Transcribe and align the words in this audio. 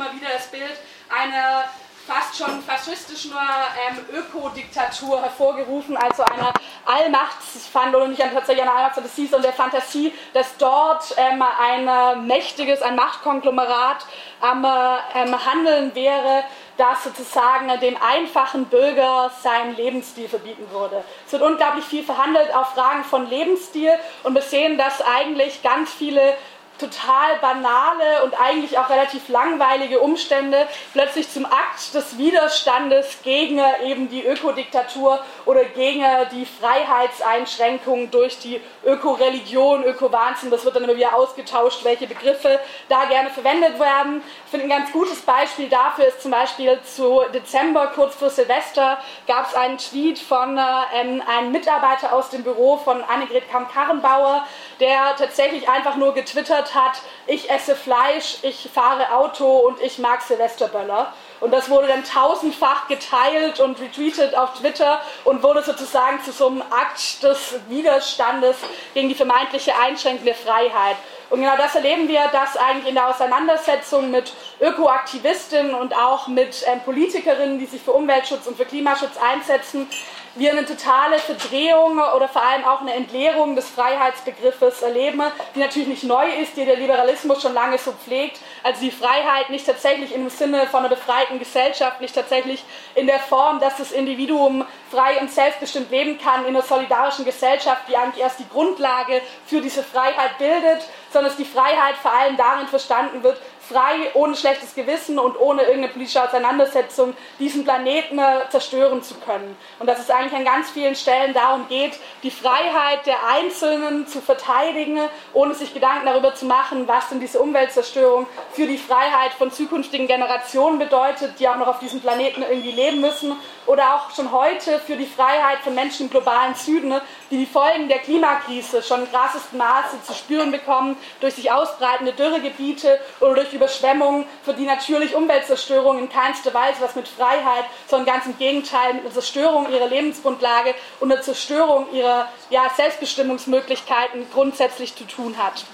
immer 0.00 0.14
wieder 0.14 0.28
das 0.32 0.46
Bild 0.46 0.78
einer 1.10 1.64
fast 2.06 2.38
schon 2.38 2.62
faschistischen 2.62 3.32
ähm, 3.32 3.98
Ökodiktatur 4.12 5.20
hervorgerufen, 5.20 5.96
also 5.96 6.24
einer 6.24 6.52
Allmachtsfantasie, 6.86 8.08
nicht 8.08 8.20
tatsächlich 8.20 8.62
einer 8.62 8.74
Allmachtsfantasie, 8.74 9.26
sondern 9.26 9.42
der 9.42 9.52
Fantasie, 9.52 10.12
dass 10.32 10.56
dort 10.56 11.14
ähm, 11.18 11.42
ein 11.42 12.26
mächtiges, 12.26 12.80
ein 12.80 12.96
Machtkonglomerat 12.96 14.06
am 14.40 14.64
ähm, 14.64 15.46
Handeln 15.46 15.94
wäre, 15.94 16.44
das 16.78 17.04
sozusagen 17.04 17.68
dem 17.80 17.96
einfachen 18.02 18.64
Bürger 18.64 19.30
seinen 19.42 19.76
Lebensstil 19.76 20.28
verbieten 20.28 20.66
würde. 20.70 21.04
Es 21.26 21.32
wird 21.32 21.42
unglaublich 21.42 21.84
viel 21.84 22.02
verhandelt 22.02 22.54
auf 22.54 22.70
Fragen 22.70 23.04
von 23.04 23.28
Lebensstil 23.28 23.92
und 24.22 24.34
wir 24.34 24.42
sehen, 24.42 24.78
dass 24.78 25.02
eigentlich 25.02 25.62
ganz 25.62 25.92
viele 25.92 26.34
total 26.80 27.38
banale 27.40 28.24
und 28.24 28.34
eigentlich 28.40 28.78
auch 28.78 28.88
relativ 28.90 29.28
langweilige 29.28 30.00
Umstände 30.00 30.66
plötzlich 30.92 31.30
zum 31.30 31.46
Akt 31.46 31.94
des 31.94 32.18
Widerstandes 32.18 33.18
gegen 33.22 33.60
eben 33.84 34.08
die 34.08 34.24
Ökodiktatur 34.24 35.20
oder 35.44 35.64
gegen 35.64 36.04
die 36.32 36.46
Freiheitseinschränkungen 36.46 38.10
durch 38.10 38.38
die 38.38 38.60
Ökoreligion, 38.84 39.84
Ökowahnsinn, 39.84 40.50
das 40.50 40.64
wird 40.64 40.76
dann 40.76 40.84
immer 40.84 40.96
wieder 40.96 41.14
ausgetauscht, 41.14 41.84
welche 41.84 42.06
Begriffe 42.06 42.58
da 42.88 43.04
gerne 43.04 43.30
verwendet 43.30 43.78
werden. 43.78 44.22
Ich 44.44 44.50
finde 44.50 44.66
ein 44.66 44.80
ganz 44.80 44.92
gutes 44.92 45.20
Beispiel 45.20 45.68
dafür 45.68 46.06
ist 46.06 46.22
zum 46.22 46.30
Beispiel 46.30 46.78
zu 46.82 47.22
Dezember, 47.32 47.88
kurz 47.94 48.14
vor 48.14 48.30
Silvester, 48.30 48.98
gab 49.26 49.48
es 49.48 49.54
einen 49.54 49.78
Tweet 49.78 50.18
von 50.18 50.56
äh, 50.56 50.60
einem 50.60 51.52
Mitarbeiter 51.52 52.12
aus 52.12 52.30
dem 52.30 52.42
Büro 52.42 52.76
von 52.76 53.02
Annegret 53.02 53.50
Kamm-Karrenbauer, 53.50 54.46
der 54.80 55.16
tatsächlich 55.16 55.68
einfach 55.68 55.96
nur 55.96 56.14
getwittert 56.14 56.69
hat, 56.74 57.00
ich 57.26 57.50
esse 57.50 57.76
Fleisch, 57.76 58.38
ich 58.42 58.68
fahre 58.72 59.12
Auto 59.12 59.46
und 59.46 59.80
ich 59.80 59.98
mag 59.98 60.22
Silvesterböller. 60.22 61.12
Und 61.40 61.52
das 61.52 61.70
wurde 61.70 61.88
dann 61.88 62.04
tausendfach 62.04 62.86
geteilt 62.88 63.60
und 63.60 63.80
retweetet 63.80 64.36
auf 64.36 64.54
Twitter 64.54 65.00
und 65.24 65.42
wurde 65.42 65.62
sozusagen 65.62 66.22
zu 66.22 66.32
so 66.32 66.48
einem 66.48 66.62
Akt 66.62 67.22
des 67.22 67.54
Widerstandes 67.68 68.56
gegen 68.92 69.08
die 69.08 69.14
vermeintliche 69.14 69.72
Einschränkung 69.78 70.26
der 70.26 70.34
Freiheit. 70.34 70.96
Und 71.30 71.40
genau 71.40 71.56
das 71.56 71.76
erleben 71.76 72.08
wir, 72.08 72.22
dass 72.32 72.56
eigentlich 72.56 72.88
in 72.88 72.96
der 72.96 73.08
Auseinandersetzung 73.08 74.10
mit 74.10 74.32
Ökoaktivistinnen 74.60 75.74
und 75.74 75.94
auch 75.94 76.26
mit 76.26 76.64
ähm, 76.66 76.80
Politikerinnen, 76.80 77.58
die 77.60 77.66
sich 77.66 77.80
für 77.80 77.92
Umweltschutz 77.92 78.48
und 78.48 78.56
für 78.56 78.64
Klimaschutz 78.64 79.16
einsetzen, 79.16 79.88
wir 80.36 80.52
eine 80.52 80.64
totale 80.64 81.18
Verdrehung 81.18 81.98
oder 81.98 82.28
vor 82.28 82.42
allem 82.42 82.64
auch 82.64 82.80
eine 82.80 82.94
Entleerung 82.94 83.56
des 83.56 83.68
Freiheitsbegriffes 83.68 84.82
erleben, 84.82 85.22
die 85.54 85.58
natürlich 85.58 85.88
nicht 85.88 86.04
neu 86.04 86.28
ist, 86.40 86.56
die 86.56 86.64
der 86.64 86.76
Liberalismus 86.76 87.42
schon 87.42 87.54
lange 87.54 87.78
so 87.78 87.92
pflegt. 87.92 88.38
Also 88.62 88.80
die 88.80 88.90
Freiheit 88.90 89.50
nicht 89.50 89.66
tatsächlich 89.66 90.14
im 90.14 90.28
Sinne 90.30 90.66
von 90.66 90.80
einer 90.80 90.88
befreiten 90.88 91.38
Gesellschaft, 91.38 92.00
nicht 92.00 92.14
tatsächlich 92.14 92.64
in 92.94 93.06
der 93.06 93.18
Form, 93.18 93.58
dass 93.58 93.76
das 93.76 93.90
Individuum 93.92 94.64
frei 94.90 95.20
und 95.20 95.30
selbstbestimmt 95.30 95.90
leben 95.90 96.18
kann 96.18 96.42
in 96.42 96.54
einer 96.54 96.62
solidarischen 96.62 97.24
Gesellschaft, 97.24 97.82
die 97.88 97.96
eigentlich 97.96 98.22
erst 98.22 98.38
die 98.38 98.48
Grundlage 98.48 99.20
für 99.46 99.60
diese 99.60 99.82
Freiheit 99.82 100.38
bildet, 100.38 100.84
sondern 101.12 101.30
dass 101.30 101.36
die 101.36 101.44
Freiheit 101.44 101.96
vor 102.00 102.12
allem 102.12 102.36
darin 102.36 102.68
verstanden 102.68 103.22
wird, 103.22 103.40
frei, 103.70 104.10
ohne 104.14 104.34
schlechtes 104.34 104.74
Gewissen 104.74 105.18
und 105.18 105.38
ohne 105.38 105.62
irgendeine 105.62 105.92
politische 105.92 106.22
Auseinandersetzung 106.22 107.14
diesen 107.38 107.64
Planeten 107.64 108.18
äh, 108.18 108.48
zerstören 108.50 109.02
zu 109.02 109.14
können. 109.14 109.56
Und 109.78 109.86
dass 109.86 110.00
es 110.00 110.10
eigentlich 110.10 110.34
an 110.34 110.44
ganz 110.44 110.70
vielen 110.70 110.96
Stellen 110.96 111.32
darum 111.34 111.68
geht, 111.68 111.98
die 112.22 112.30
Freiheit 112.30 113.06
der 113.06 113.26
Einzelnen 113.28 114.06
zu 114.06 114.20
verteidigen, 114.20 114.98
ohne 115.32 115.54
sich 115.54 115.72
Gedanken 115.72 116.06
darüber 116.06 116.34
zu 116.34 116.46
machen, 116.46 116.88
was 116.88 117.08
denn 117.08 117.20
diese 117.20 117.38
Umweltzerstörung 117.38 118.26
für 118.52 118.66
die 118.66 118.78
Freiheit 118.78 119.32
von 119.38 119.52
zukünftigen 119.52 120.06
Generationen 120.06 120.78
bedeutet, 120.78 121.38
die 121.38 121.48
auch 121.48 121.56
noch 121.56 121.68
auf 121.68 121.78
diesem 121.78 122.00
Planeten 122.00 122.42
irgendwie 122.42 122.72
leben 122.72 123.00
müssen. 123.00 123.36
Oder 123.66 123.94
auch 123.94 124.10
schon 124.14 124.32
heute 124.32 124.80
für 124.80 124.96
die 124.96 125.06
Freiheit 125.06 125.58
von 125.62 125.74
Menschen 125.74 126.06
im 126.06 126.10
globalen 126.10 126.54
Süden, 126.54 126.94
die 127.30 127.36
die 127.36 127.46
Folgen 127.46 127.88
der 127.88 127.98
Klimakrise 127.98 128.82
schon 128.82 129.02
in 129.02 129.12
krassesten 129.12 129.58
Maße 129.58 130.02
zu 130.04 130.12
spüren 130.12 130.50
bekommen 130.50 130.96
durch 131.20 131.34
sich 131.34 131.52
ausbreitende 131.52 132.12
Dürregebiete 132.12 132.98
oder 133.20 133.34
durch 133.34 133.50
Überschwemmungen, 133.60 134.24
für 134.42 134.54
die 134.54 134.64
natürlich 134.64 135.14
Umweltzerstörung 135.14 135.98
in 135.98 136.08
keinster 136.08 136.54
Weise 136.54 136.80
was 136.80 136.96
mit 136.96 137.06
Freiheit, 137.06 137.66
sondern 137.86 138.14
ganz 138.14 138.26
im 138.26 138.38
Gegenteil 138.38 138.94
mit 138.94 139.04
einer 139.04 139.12
Zerstörung 139.12 139.70
ihrer 139.70 139.86
Lebensgrundlage 139.86 140.74
und 140.98 141.12
einer 141.12 141.20
Zerstörung 141.20 141.92
ihrer 141.92 142.28
ja, 142.48 142.70
Selbstbestimmungsmöglichkeiten 142.74 144.26
grundsätzlich 144.32 144.96
zu 144.96 145.04
tun 145.04 145.36
hat. 145.36 145.64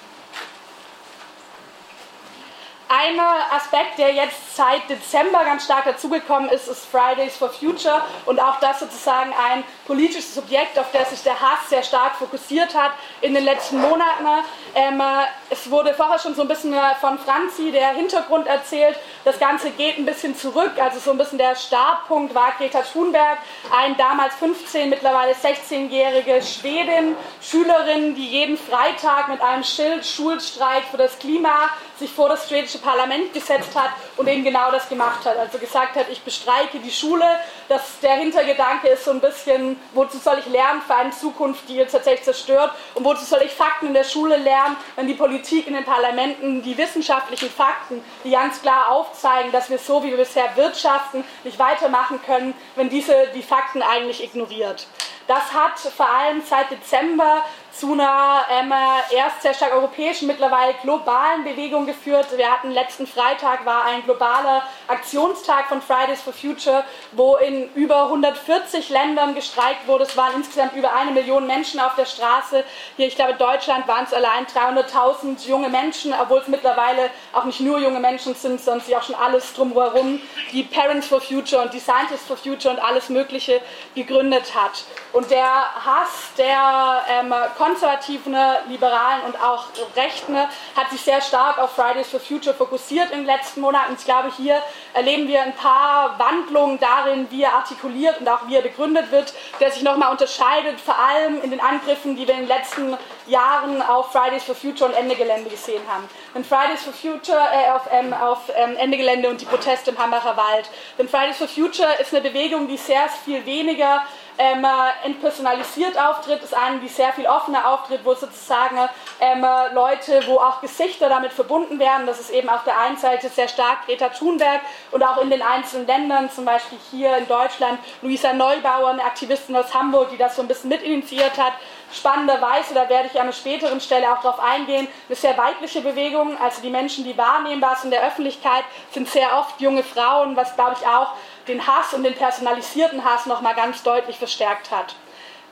Ein 2.88 3.18
Aspekt, 3.50 3.98
der 3.98 4.14
jetzt 4.14 4.54
seit 4.56 4.88
Dezember 4.88 5.44
ganz 5.44 5.64
stark 5.64 5.86
dazugekommen 5.86 6.48
ist, 6.50 6.68
ist 6.68 6.86
Fridays 6.86 7.36
for 7.36 7.48
Future 7.48 8.00
und 8.26 8.40
auch 8.40 8.60
das 8.60 8.78
sozusagen 8.78 9.32
ein 9.32 9.64
politisches 9.88 10.32
Subjekt, 10.36 10.78
auf 10.78 10.92
das 10.92 11.10
sich 11.10 11.22
der 11.24 11.40
Hass 11.40 11.68
sehr 11.68 11.82
stark 11.82 12.14
fokussiert 12.14 12.76
hat 12.76 12.92
in 13.22 13.34
den 13.34 13.44
letzten 13.44 13.80
Monaten. 13.80 14.44
Ähm, 14.76 15.02
es 15.50 15.68
wurde 15.68 15.94
vorher 15.94 16.20
schon 16.20 16.36
so 16.36 16.42
ein 16.42 16.48
bisschen 16.48 16.76
von 17.00 17.18
Franzi 17.18 17.72
der 17.72 17.88
Hintergrund 17.88 18.46
erzählt. 18.46 18.96
Das 19.26 19.40
Ganze 19.40 19.72
geht 19.72 19.98
ein 19.98 20.06
bisschen 20.06 20.36
zurück, 20.36 20.74
also 20.78 21.00
so 21.00 21.10
ein 21.10 21.18
bisschen 21.18 21.38
der 21.38 21.56
Startpunkt 21.56 22.32
war 22.32 22.52
Greta 22.56 22.82
Thunberg, 22.82 23.38
ein 23.76 23.96
damals 23.96 24.36
15, 24.36 24.88
mittlerweile 24.88 25.32
16-jährige 25.32 26.40
Schwedin, 26.42 27.16
Schülerin, 27.42 28.14
die 28.14 28.24
jeden 28.24 28.56
Freitag 28.56 29.26
mit 29.26 29.40
einem 29.40 29.64
Schild 29.64 30.06
Schulstreik 30.06 30.84
für 30.92 30.98
das 30.98 31.18
Klima 31.18 31.70
sich 31.98 32.12
vor 32.12 32.28
das 32.28 32.48
schwedische 32.48 32.78
Parlament 32.78 33.32
gesetzt 33.32 33.74
hat 33.74 33.90
und 34.16 34.28
eben 34.28 34.44
genau 34.44 34.70
das 34.70 34.88
gemacht 34.88 35.24
hat. 35.24 35.36
Also 35.38 35.58
gesagt 35.58 35.96
hat, 35.96 36.06
ich 36.10 36.20
bestreike 36.20 36.78
die 36.78 36.90
Schule. 36.90 37.24
Das, 37.68 37.98
der 38.00 38.16
Hintergedanke 38.16 38.88
ist 38.88 39.06
so 39.06 39.10
ein 39.10 39.20
bisschen, 39.20 39.80
wozu 39.94 40.18
soll 40.18 40.38
ich 40.38 40.46
lernen 40.46 40.82
für 40.86 40.94
eine 40.94 41.10
Zukunft, 41.10 41.68
die 41.68 41.76
jetzt 41.76 41.92
tatsächlich 41.92 42.24
zerstört? 42.24 42.72
Und 42.94 43.04
wozu 43.04 43.24
soll 43.24 43.40
ich 43.42 43.50
Fakten 43.50 43.88
in 43.88 43.94
der 43.94 44.04
Schule 44.04 44.36
lernen, 44.36 44.76
wenn 44.94 45.06
die 45.06 45.14
Politik 45.14 45.66
in 45.66 45.72
den 45.72 45.84
Parlamenten 45.84 46.62
die 46.62 46.76
wissenschaftlichen 46.76 47.50
Fakten, 47.50 48.04
die 48.24 48.30
ganz 48.30 48.60
klar 48.60 48.90
aufzeigen, 48.90 49.15
dass 49.52 49.70
wir 49.70 49.78
so, 49.78 50.02
wie 50.02 50.10
wir 50.10 50.16
bisher 50.16 50.56
wirtschaften, 50.56 51.24
nicht 51.44 51.58
weitermachen 51.58 52.20
können, 52.24 52.54
wenn 52.74 52.88
diese 52.88 53.28
die 53.34 53.42
Fakten 53.42 53.82
eigentlich 53.82 54.22
ignoriert. 54.22 54.86
Das 55.26 55.52
hat 55.52 55.78
vor 55.78 56.08
allem 56.08 56.42
seit 56.48 56.70
Dezember 56.70 57.44
zu 57.78 57.92
einer 57.92 58.44
ähm, 58.50 58.72
erst 59.10 59.42
sehr 59.42 59.52
stark 59.52 59.72
europäischen, 59.74 60.26
mittlerweile 60.26 60.74
globalen 60.82 61.44
Bewegung 61.44 61.84
geführt. 61.86 62.26
Wir 62.36 62.50
hatten 62.50 62.70
letzten 62.70 63.06
Freitag 63.06 63.66
war 63.66 63.84
ein 63.84 64.02
globaler 64.04 64.62
Aktionstag 64.88 65.66
von 65.68 65.82
Fridays 65.82 66.22
for 66.22 66.32
Future, 66.32 66.84
wo 67.12 67.36
in 67.36 67.72
über 67.74 68.04
140 68.04 68.88
Ländern 68.88 69.34
gestreikt 69.34 69.86
wurde. 69.86 70.04
Es 70.04 70.16
waren 70.16 70.36
insgesamt 70.36 70.74
über 70.74 70.94
eine 70.94 71.10
Million 71.10 71.46
Menschen 71.46 71.78
auf 71.80 71.94
der 71.96 72.06
Straße. 72.06 72.64
Hier, 72.96 73.08
ich 73.08 73.16
glaube, 73.16 73.32
in 73.32 73.38
Deutschland 73.38 73.86
waren 73.86 74.04
es 74.04 74.14
allein 74.14 74.46
300.000 74.46 75.46
junge 75.46 75.68
Menschen, 75.68 76.14
obwohl 76.18 76.38
es 76.38 76.48
mittlerweile 76.48 77.10
auch 77.32 77.44
nicht 77.44 77.60
nur 77.60 77.78
junge 77.78 78.00
Menschen 78.00 78.34
sind, 78.34 78.60
sondern 78.60 78.86
sie 78.86 78.96
auch 78.96 79.02
schon 79.02 79.16
alles 79.16 79.52
drumherum, 79.52 80.20
die 80.52 80.62
Parents 80.62 81.08
for 81.08 81.20
Future 81.20 81.62
und 81.62 81.74
die 81.74 81.80
Scientists 81.80 82.26
for 82.26 82.36
Future 82.36 82.72
und 82.72 82.80
alles 82.80 83.10
Mögliche 83.10 83.60
gegründet 83.94 84.54
hat. 84.54 84.84
Und 85.12 85.30
der 85.30 85.46
Hass 85.46 86.32
der 86.38 87.02
ähm, 87.10 87.34
konservativen, 87.66 88.36
liberalen 88.68 89.22
und 89.26 89.42
auch 89.42 89.64
rechten 89.96 90.36
hat 90.36 90.90
sich 90.90 91.00
sehr 91.00 91.20
stark 91.20 91.58
auf 91.58 91.72
Fridays 91.72 92.08
for 92.08 92.20
Future 92.20 92.54
fokussiert 92.54 93.10
in 93.10 93.18
den 93.18 93.26
letzten 93.26 93.60
Monaten. 93.60 93.94
Ich 93.98 94.04
glaube, 94.04 94.30
hier 94.36 94.60
erleben 94.94 95.26
wir 95.26 95.42
ein 95.42 95.54
paar 95.54 96.18
Wandlungen 96.18 96.78
darin, 96.78 97.26
wie 97.30 97.42
er 97.42 97.54
artikuliert 97.54 98.20
und 98.20 98.28
auch 98.28 98.46
wie 98.46 98.56
er 98.56 98.62
begründet 98.62 99.10
wird, 99.10 99.34
der 99.60 99.70
sich 99.70 99.82
nochmal 99.82 100.12
unterscheidet, 100.12 100.80
vor 100.80 100.96
allem 100.98 101.42
in 101.42 101.50
den 101.50 101.60
Angriffen, 101.60 102.16
die 102.16 102.26
wir 102.26 102.34
in 102.34 102.40
den 102.40 102.48
letzten 102.48 102.96
Jahren 103.26 103.82
auf 103.82 104.12
Fridays 104.12 104.44
for 104.44 104.54
Future 104.54 104.90
und 104.90 104.96
Ende 104.96 105.16
Gelände 105.16 105.50
gesehen 105.50 105.82
haben. 105.88 106.08
Denn 106.34 106.44
Fridays 106.44 106.84
for 106.84 106.92
Future 106.92 107.40
äh, 107.52 107.70
auf, 107.70 107.82
ähm, 107.90 108.12
auf 108.12 108.50
ähm, 108.54 108.76
Ende 108.76 108.96
Gelände 108.96 109.28
und 109.28 109.40
die 109.40 109.44
Proteste 109.44 109.90
im 109.90 109.98
Hambacher 109.98 110.36
Wald. 110.36 110.70
Denn 110.98 111.08
Fridays 111.08 111.38
for 111.38 111.48
Future 111.48 111.88
ist 112.00 112.14
eine 112.14 112.22
Bewegung, 112.28 112.68
die 112.68 112.76
sehr 112.76 113.08
viel 113.24 113.44
weniger 113.44 114.02
ähm, 114.38 114.64
äh, 114.64 115.06
entpersonalisiert 115.06 115.98
auftritt, 115.98 116.42
ist 116.42 116.54
eine, 116.54 116.78
die 116.78 116.88
sehr 116.88 117.12
viel 117.12 117.26
offener 117.26 117.70
auftritt, 117.70 118.00
wo 118.04 118.14
sozusagen 118.14 118.76
ähm, 119.20 119.44
äh, 119.44 119.72
Leute, 119.72 120.22
wo 120.26 120.36
auch 120.36 120.60
Gesichter 120.60 121.08
damit 121.08 121.32
verbunden 121.32 121.78
werden. 121.78 122.06
Das 122.06 122.20
ist 122.20 122.30
eben 122.30 122.48
auf 122.48 122.64
der 122.64 122.78
einen 122.78 122.96
Seite 122.96 123.28
sehr 123.28 123.48
stark 123.48 123.86
Greta 123.86 124.08
Thunberg 124.10 124.60
und 124.90 125.02
auch 125.02 125.18
in 125.18 125.30
den 125.30 125.42
einzelnen 125.42 125.86
Ländern, 125.86 126.30
zum 126.30 126.44
Beispiel 126.44 126.78
hier 126.90 127.16
in 127.16 127.26
Deutschland, 127.26 127.78
Luisa 128.02 128.32
Neubauer, 128.32 128.90
eine 128.90 129.04
Aktivistin 129.04 129.56
aus 129.56 129.72
Hamburg, 129.74 130.10
die 130.10 130.18
das 130.18 130.36
so 130.36 130.42
ein 130.42 130.48
bisschen 130.48 130.68
mitinitiiert 130.68 131.38
hat. 131.38 131.52
Spannenderweise, 131.92 132.74
da 132.74 132.88
werde 132.88 133.08
ich 133.10 133.14
an 133.14 133.22
einer 133.22 133.32
späteren 133.32 133.80
Stelle 133.80 134.12
auch 134.12 134.20
darauf 134.20 134.40
eingehen, 134.40 134.88
eine 135.08 135.16
sehr 135.16 135.36
weibliche 135.38 135.80
Bewegung. 135.80 136.36
Also 136.40 136.60
die 136.60 136.70
Menschen, 136.70 137.04
die 137.04 137.16
wahrnehmbar 137.16 137.76
sind 137.76 137.86
in 137.86 137.90
der 137.92 138.06
Öffentlichkeit, 138.06 138.64
sind 138.90 139.08
sehr 139.08 139.38
oft 139.38 139.60
junge 139.60 139.82
Frauen, 139.82 140.36
was 140.36 140.54
glaube 140.54 140.76
ich 140.78 140.86
auch 140.86 141.12
den 141.48 141.66
Hass 141.66 141.94
und 141.94 142.02
den 142.02 142.14
personalisierten 142.14 143.04
Hass 143.04 143.26
nochmal 143.26 143.54
ganz 143.54 143.82
deutlich 143.82 144.18
verstärkt 144.18 144.70
hat. 144.70 144.96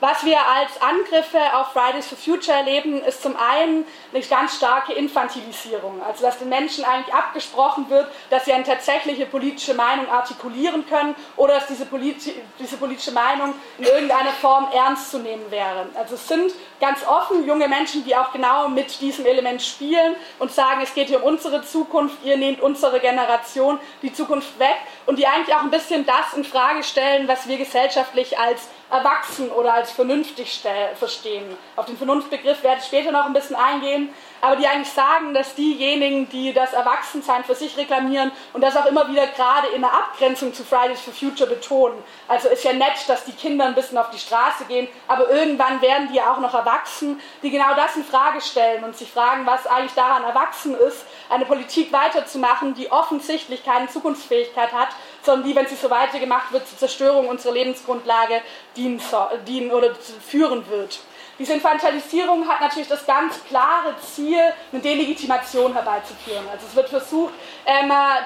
Was 0.07 0.23
wir 0.23 0.37
als 0.37 0.79
Angriffe 0.83 1.39
auf 1.55 1.71
Fridays 1.73 2.05
for 2.05 2.15
Future 2.15 2.55
erleben, 2.55 3.01
ist 3.01 3.23
zum 3.23 3.35
einen 3.37 3.87
eine 4.13 4.23
ganz 4.23 4.57
starke 4.57 4.93
Infantilisierung. 4.93 5.99
Also 6.03 6.21
dass 6.21 6.37
den 6.37 6.47
Menschen 6.47 6.85
eigentlich 6.85 7.11
abgesprochen 7.11 7.89
wird, 7.89 8.07
dass 8.29 8.45
sie 8.45 8.53
eine 8.53 8.63
tatsächliche 8.63 9.25
politische 9.25 9.73
Meinung 9.73 10.07
artikulieren 10.07 10.85
können 10.87 11.15
oder 11.37 11.55
dass 11.55 11.65
diese, 11.65 11.87
politi 11.87 12.35
diese 12.59 12.77
politische 12.77 13.13
Meinung 13.13 13.55
in 13.79 13.85
irgendeiner 13.85 14.29
Form 14.29 14.67
ernst 14.71 15.09
zu 15.09 15.17
nehmen 15.17 15.49
wäre. 15.49 15.87
Also 15.95 16.13
es 16.13 16.27
sind 16.27 16.53
ganz 16.79 16.99
offen 17.07 17.43
junge 17.47 17.67
Menschen, 17.67 18.05
die 18.05 18.15
auch 18.15 18.31
genau 18.31 18.69
mit 18.69 19.01
diesem 19.01 19.25
Element 19.25 19.63
spielen 19.63 20.15
und 20.37 20.51
sagen, 20.51 20.81
es 20.83 20.93
geht 20.93 21.07
hier 21.07 21.23
um 21.23 21.33
unsere 21.33 21.63
Zukunft, 21.63 22.23
ihr 22.23 22.37
nehmt 22.37 22.61
unsere 22.61 22.99
Generation 22.99 23.79
die 24.03 24.13
Zukunft 24.13 24.59
weg 24.59 24.77
und 25.07 25.17
die 25.17 25.25
eigentlich 25.25 25.55
auch 25.55 25.63
ein 25.63 25.71
bisschen 25.71 26.05
das 26.05 26.35
in 26.35 26.43
Frage 26.43 26.83
stellen, 26.83 27.27
was 27.27 27.47
wir 27.47 27.57
gesellschaftlich 27.57 28.37
als 28.37 28.69
erwachsen 28.89 29.49
oder 29.51 29.73
als 29.73 29.91
vernünftig 29.91 30.61
verstehen. 30.95 31.57
Auf 31.75 31.85
den 31.85 31.97
Vernunftbegriff 31.97 32.63
werde 32.63 32.79
ich 32.79 32.85
später 32.85 33.11
noch 33.11 33.25
ein 33.25 33.33
bisschen 33.33 33.55
eingehen, 33.55 34.13
aber 34.41 34.57
die 34.57 34.67
eigentlich 34.67 34.93
sagen, 34.93 35.33
dass 35.33 35.55
diejenigen, 35.55 36.29
die 36.29 36.53
das 36.53 36.73
Erwachsensein 36.73 37.43
für 37.43 37.55
sich 37.55 37.77
reklamieren 37.77 38.31
und 38.53 38.61
das 38.61 38.77
auch 38.77 38.85
immer 38.85 39.09
wieder 39.09 39.25
gerade 39.27 39.69
in 39.69 39.81
der 39.81 39.91
Abgrenzung 39.91 40.53
zu 40.53 40.63
Fridays 40.63 41.01
for 41.01 41.13
Future 41.13 41.49
betonen. 41.49 41.97
Also 42.27 42.49
ist 42.49 42.63
ja 42.63 42.73
nett, 42.73 42.93
dass 43.07 43.25
die 43.25 43.31
Kinder 43.31 43.65
ein 43.65 43.73
bisschen 43.73 43.97
auf 43.97 44.11
die 44.11 44.19
Straße 44.19 44.65
gehen, 44.65 44.87
aber 45.07 45.29
irgendwann 45.29 45.81
werden 45.81 46.09
die 46.13 46.21
auch 46.21 46.39
noch 46.39 46.53
erwachsen, 46.53 47.19
die 47.41 47.49
genau 47.49 47.73
das 47.75 47.95
in 47.95 48.03
Frage 48.03 48.39
stellen 48.39 48.83
und 48.83 48.95
sich 48.95 49.11
fragen, 49.11 49.47
was 49.47 49.65
eigentlich 49.65 49.93
daran 49.93 50.23
erwachsen 50.23 50.75
ist, 50.75 51.05
eine 51.29 51.45
Politik 51.45 51.91
weiterzumachen, 51.91 52.75
die 52.75 52.91
offensichtlich 52.91 53.65
keine 53.65 53.87
Zukunftsfähigkeit 53.87 54.71
hat, 54.73 54.89
sondern 55.25 55.47
die, 55.47 55.55
wenn 55.55 55.67
sie 55.67 55.75
so 55.75 55.89
weitergemacht 55.89 56.51
wird, 56.51 56.67
zur 56.67 56.77
Zerstörung 56.77 57.27
unserer 57.27 57.53
Lebensgrundlage 57.53 58.41
dienen, 58.75 59.01
dienen 59.47 59.71
oder 59.71 59.93
führen 59.95 60.69
wird. 60.69 60.99
Diese 61.37 61.53
Infantilisierung 61.53 62.47
hat 62.47 62.61
natürlich 62.61 62.87
das 62.87 63.05
ganz 63.05 63.43
klare 63.43 63.93
Ziel, 63.99 64.39
eine 64.71 64.81
Delegitimation 64.81 65.73
herbeizuführen. 65.73 66.47
Also 66.49 66.65
es 66.69 66.75
wird 66.75 66.87
versucht, 66.87 67.33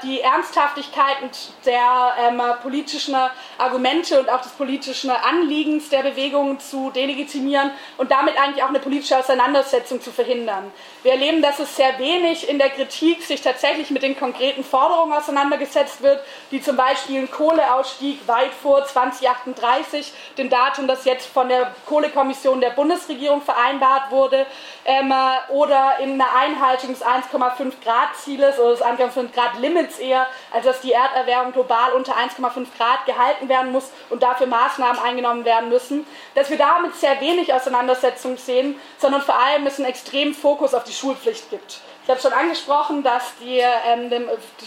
die 0.04 0.22
Ernsthaftigkeit 0.22 1.18
der 1.66 2.58
politischen 2.62 3.16
Argumente 3.58 4.20
und 4.20 4.30
auch 4.30 4.42
des 4.42 4.52
politischen 4.52 5.10
Anliegens 5.10 5.90
der 5.90 6.04
Bewegung 6.04 6.60
zu 6.60 6.92
delegitimieren 6.92 7.72
und 7.98 8.12
damit 8.12 8.38
eigentlich 8.38 8.64
auch 8.64 8.70
eine 8.70 8.80
politische 8.80 9.18
Auseinandersetzung 9.18 10.02
zu 10.02 10.12
verhindern. 10.12 10.72
Wir 11.04 11.14
erleben, 11.14 11.42
dass 11.42 11.60
es 11.60 11.76
sehr 11.76 11.98
wenig 12.00 12.50
in 12.50 12.60
der 12.60 12.70
Kritik 12.70 13.24
sich 13.24 13.42
tatsächlich 13.42 13.90
mit 13.90 14.04
den 14.04 14.20
konkreten 14.20 14.64
Forderungen 14.64 15.14
auseinandergesetzt 15.14 16.04
wird, 16.04 16.22
wie 16.50 16.62
zum 16.62 16.76
Beispiel 16.76 17.20
ein 17.20 17.32
Kohleausstieg 17.32 18.28
weit 18.28 18.54
vor 18.54 18.86
2038, 18.86 20.12
dem 20.38 20.50
Datum, 20.50 20.88
das 20.88 21.06
jetzt 21.06 21.28
von 21.28 21.48
der 21.48 21.74
Kohlekommission 21.86 22.60
der 22.60 22.72
Bundes 22.72 22.90
Bundesregierung 22.90 23.42
vereinbart 23.42 24.12
wurde, 24.12 24.46
oder 25.50 26.00
in 26.00 26.14
einer 26.14 26.36
Einhaltung 26.36 26.90
des 26.90 27.06
1,5 27.06 27.74
Grad 27.84 28.16
Zieles 28.18 28.58
oder 28.60 28.72
des 28.72 28.82
1,5 28.82 29.29
Grad 29.32 29.60
Limits 29.60 30.00
eher, 30.00 30.28
also 30.52 30.70
dass 30.70 30.82
die 30.82 30.92
Erderwärmung 30.92 31.54
global 31.54 31.94
unter 31.94 32.14
1,5 32.14 32.68
Grad 32.78 33.06
gehalten 33.06 33.50
werden 33.50 33.72
muss 33.72 33.92
und 34.10 34.24
dafür 34.24 34.48
Maßnahmen 34.48 35.02
eingenommen 35.02 35.46
werden 35.46 35.70
müssen, 35.70 36.06
dass 36.36 36.50
wir 36.50 36.58
damit 36.58 36.96
sehr 36.96 37.20
wenig 37.22 37.54
Auseinandersetzung 37.54 38.38
sehen, 38.38 38.80
sondern 38.98 39.22
vor 39.22 39.36
allem 39.40 39.66
es 39.68 39.78
einen 39.78 39.90
extremen 39.90 40.34
Fokus 40.34 40.74
auf 40.74 40.84
die 40.84 40.94
Schulpflicht 40.94 41.50
gibt. 41.50 41.82
Ich 42.10 42.12
habe 42.12 42.22
schon 42.22 42.34
angesprochen, 42.34 43.04
dass 43.04 43.36
die 43.40 43.60
ähm, 43.60 44.12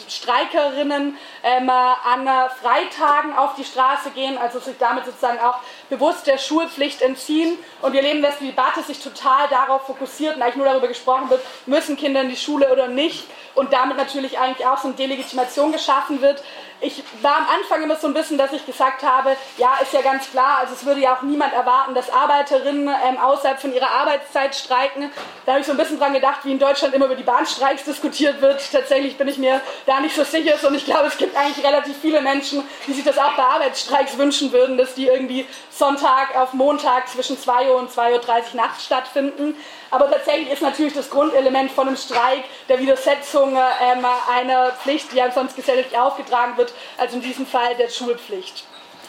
Streikerinnen 0.09 1.17
ähm, 1.43 1.71
an 1.71 2.29
Freitagen 2.63 3.37
auf 3.37 3.57
die 3.57 3.65
Straße 3.65 4.11
gehen, 4.11 4.39
also 4.39 4.61
sich 4.61 4.79
damit 4.79 5.07
sozusagen 5.07 5.41
auch 5.41 5.59
bewusst 5.93 6.27
der 6.27 6.39
Schulpflicht 6.39 7.03
entziehen. 7.03 7.59
Und 7.83 7.93
wir 7.93 8.01
erleben, 8.03 8.23
dass 8.23 8.39
die 8.39 8.47
Debatte 8.47 8.83
sich 8.83 8.99
total 8.99 9.47
darauf 9.51 9.87
fokussiert 9.87 10.37
und 10.37 10.43
eigentlich 10.43 10.57
nur 10.57 10.65
darüber 10.65 10.89
gesprochen 10.89 11.29
wird, 11.29 11.43
müssen 11.67 11.99
Kinder 11.99 12.23
in 12.23 12.31
die 12.31 12.37
Schule 12.37 12.73
oder 12.73 12.89
nicht. 12.89 13.27
Und 13.55 13.75
damit 13.75 13.99
natürlich 13.99 14.39
eigentlich 14.39 14.67
auch 14.67 14.79
so 14.79 14.89
eine 14.89 14.97
Delegitimation 14.97 15.71
geschaffen 15.71 16.23
wird, 16.23 16.43
ich 16.83 17.03
war 17.23 17.37
am 17.37 17.47
Anfang 17.49 17.83
immer 17.83 17.97
so 17.97 18.09
ein 18.09 18.15
bisschen, 18.15 18.37
dass 18.37 18.53
ich 18.53 18.67
gesagt 18.67 19.05
habe, 19.05 19.37
ja, 19.57 19.79
ist 19.81 19.93
ja 19.93 20.03
ganz 20.03 20.29
klar, 20.29 20.59
also 20.59 20.75
es 20.75 20.85
würde 20.85 21.01
ja 21.01 21.17
auch 21.17 21.23
niemand 21.23 21.53
erwarten, 21.53 21.95
dass 21.95 22.11
Arbeiterinnen 22.11 22.89
ähm, 22.89 23.19
außerhalb 23.19 23.61
von 23.61 23.73
ihrer 23.73 23.89
Arbeitszeit 23.89 24.55
streiken. 24.55 25.11
Da 25.47 25.53
habe 25.53 25.61
ich 25.61 25.67
so 25.67 25.73
ein 25.73 25.79
bisschen 25.79 25.99
dran 25.99 26.13
gedacht, 26.13 26.41
wie 26.43 26.51
in 26.51 26.59
Deutschland 26.59 26.93
immer 26.93 27.07
über 27.07 27.15
die 27.15 27.23
Bahnstreiks 27.23 27.85
diskutiert 27.85 28.41
wird. 28.41 28.61
Tatsächlich 28.73 29.17
bin 29.17 29.29
ich 29.29 29.39
mir 29.39 29.61
da 29.87 30.01
nicht 30.01 30.17
so 30.17 30.25
sicher 30.25 30.57
und 30.67 30.75
ich 30.75 30.85
glaube, 30.85 31.07
es 31.07 31.17
gibt 31.17 31.37
eigentlich 31.37 31.65
relativ 31.65 31.97
viele 31.99 32.21
Menschen, 32.21 32.65
die 32.87 32.93
sich 32.93 33.05
das 33.05 33.17
auch 33.17 33.35
bei 33.37 33.45
Arbeitsstreiks 33.45 34.19
wünschen 34.19 34.53
würden, 34.53 34.77
dass 34.77 34.95
die 34.95 35.07
irgendwie 35.07 35.47
Sonntag 35.83 36.37
auf 36.37 36.53
Montag 36.53 37.09
zwischen 37.09 37.37
2 37.37 37.73
Uhr 37.73 37.77
und 37.77 37.91
2.30 37.91 38.13
Uhr 38.13 38.21
nachts 38.55 38.85
stattfinden. 38.85 39.57
Aber 39.91 40.09
tatsächlich 40.09 40.53
ist 40.53 40.63
natürlich 40.63 40.93
das 40.93 41.11
Grundelement 41.11 41.73
von 41.73 41.89
einem 41.89 41.97
Streik 41.97 42.45
der 42.69 42.79
Widersetzung 42.79 43.57
ähm, 43.57 44.07
einer 44.33 44.71
Pflicht, 44.71 45.13
die 45.13 45.21
einem 45.21 45.33
sonst 45.33 45.57
gesellschaftlich 45.57 45.99
aufgetragen 45.99 46.57
wird, 46.57 46.73
also 46.99 47.17
in 47.17 47.23
diesem 47.23 47.49
Fall 47.49 47.75
der 47.75 47.89
Schulpflicht. 47.89 48.65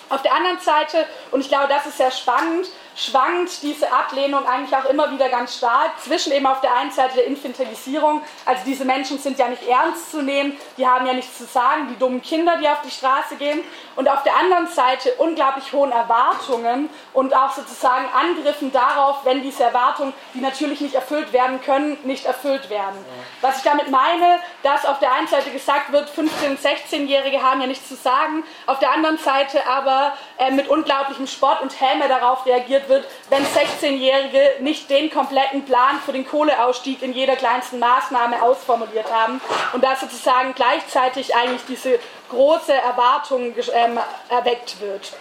Auf 0.10 0.24
der 0.24 0.34
anderen 0.34 0.60
Seite, 0.62 1.06
und 1.30 1.42
ich 1.42 1.48
glaube, 1.48 1.68
das 1.68 1.86
ist 1.86 1.98
sehr 1.98 2.10
spannend, 2.10 2.68
schwankt 2.96 3.62
diese 3.62 3.92
Ablehnung 3.92 4.46
eigentlich 4.48 4.76
auch 4.76 4.86
immer 4.86 5.12
wieder 5.12 5.30
ganz 5.30 5.58
stark 5.58 5.92
zwischen 6.00 6.32
eben 6.32 6.46
auf 6.46 6.62
der 6.62 6.76
einen 6.76 6.92
Seite 6.92 7.16
der 7.16 7.28
Infantilisierung, 7.28 8.22
also 8.46 8.62
diese 8.66 8.86
Menschen 8.86 9.18
sind 9.18 9.40
ja 9.40 9.48
nicht 9.48 9.68
ernst 9.68 10.12
zu 10.12 10.22
nehmen, 10.22 10.58
die 10.78 10.88
haben 10.88 11.06
ja 11.06 11.14
nichts 11.14 11.38
zu 11.38 11.46
sagen, 11.46 11.88
die 11.90 11.98
dummen 11.98 12.22
Kinder, 12.22 12.58
die 12.58 12.68
auf 12.68 12.82
die 12.82 12.92
Straße 12.92 13.36
gehen, 13.36 13.62
und 13.96 14.10
auf 14.10 14.24
der 14.24 14.36
anderen 14.36 14.68
Seite 14.68 15.14
unglaublich 15.18 15.72
hohen 15.72 15.92
Erwartungen 15.92 16.90
und 17.14 17.36
auch 17.36 17.52
sozusagen 17.52 18.06
Angriffen 18.14 18.72
darauf, 18.72 19.24
wenn 19.24 19.42
diese 19.42 19.64
Erwartungen, 19.64 20.14
die 20.34 20.42
natürlich 20.42 20.82
nicht 20.82 20.96
erfüllt 20.96 21.32
werden 21.32 21.62
können, 21.62 21.98
nicht 22.04 22.26
erfüllt 22.26 22.70
werden. 22.70 23.06
Was 23.42 23.58
ich 23.58 23.64
damit 23.64 23.90
meine, 23.92 24.40
dass 24.64 24.86
auf 24.86 25.00
der 25.00 25.14
einen 25.14 25.28
Seite 25.28 25.52
gesagt 25.52 25.92
wird, 25.92 26.10
15- 26.10 26.50
und 26.50 26.60
16-Jährige 26.60 27.42
haben 27.42 27.62
ja 27.62 27.68
nichts 27.68 27.88
zu 27.88 27.96
sagen, 27.96 28.44
auf 28.66 28.80
der 28.80 28.92
anderen 28.92 29.18
Seite 29.18 29.66
aber 29.68 30.14
äh, 30.38 30.52
mit 30.52 30.68
unglaublichem 30.68 31.28
Spott 31.28 31.62
und 31.62 31.80
Häme 31.80 32.08
darauf 32.08 32.46
reagiert 32.46 32.83
diskutiert 32.84 32.90
wird, 32.90 33.06
wenn 33.30 33.46
16-Jährige 33.46 34.64
nicht 34.64 34.90
den 34.90 35.10
kompletten 35.10 35.66
Plan 35.66 36.00
für 36.06 36.14
den 36.14 36.26
Kohleausstieg 36.26 37.02
in 37.02 37.14
jeder 37.14 37.36
kleinsten 37.36 37.80
Maßnahme 37.80 38.42
ausformuliert 38.42 39.12
haben 39.12 39.42
und 39.74 39.84
da 39.84 39.96
sozusagen 39.96 40.54
gleichzeitig 40.56 41.36
eigentlich 41.36 41.62
diese 41.68 42.00
große 42.30 42.74
Erwartung 42.74 43.54
ähm, 43.74 44.00
erweckt 44.30 44.80
wird. 44.82 45.14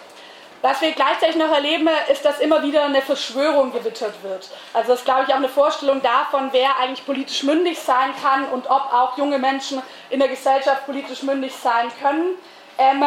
Was 0.61 0.81
wir 0.81 0.93
gleichzeitig 0.93 1.35
noch 1.35 1.51
erleben, 1.51 1.89
ist, 2.09 2.23
dass 2.23 2.39
immer 2.39 2.63
wieder 2.63 2.85
eine 2.85 3.01
Verschwörung 3.01 3.73
gewittert 3.73 4.13
wird. 4.23 4.49
Also 4.71 4.91
das 4.91 4.99
ist, 4.99 5.05
glaube 5.05 5.25
ich, 5.27 5.33
auch 5.33 5.37
eine 5.37 5.49
Vorstellung 5.49 6.01
davon, 6.01 6.49
wer 6.53 6.79
eigentlich 6.79 7.05
politisch 7.05 7.43
mündig 7.43 7.77
sein 7.77 8.13
kann 8.21 8.45
und 8.45 8.69
ob 8.69 8.93
auch 8.93 9.17
junge 9.17 9.39
Menschen 9.39 9.81
in 10.09 10.19
der 10.19 10.29
Gesellschaft 10.29 10.85
politisch 10.85 11.23
mündig 11.23 11.53
sein 11.53 11.91
können. 12.01 12.37
Ähm, 12.77 13.03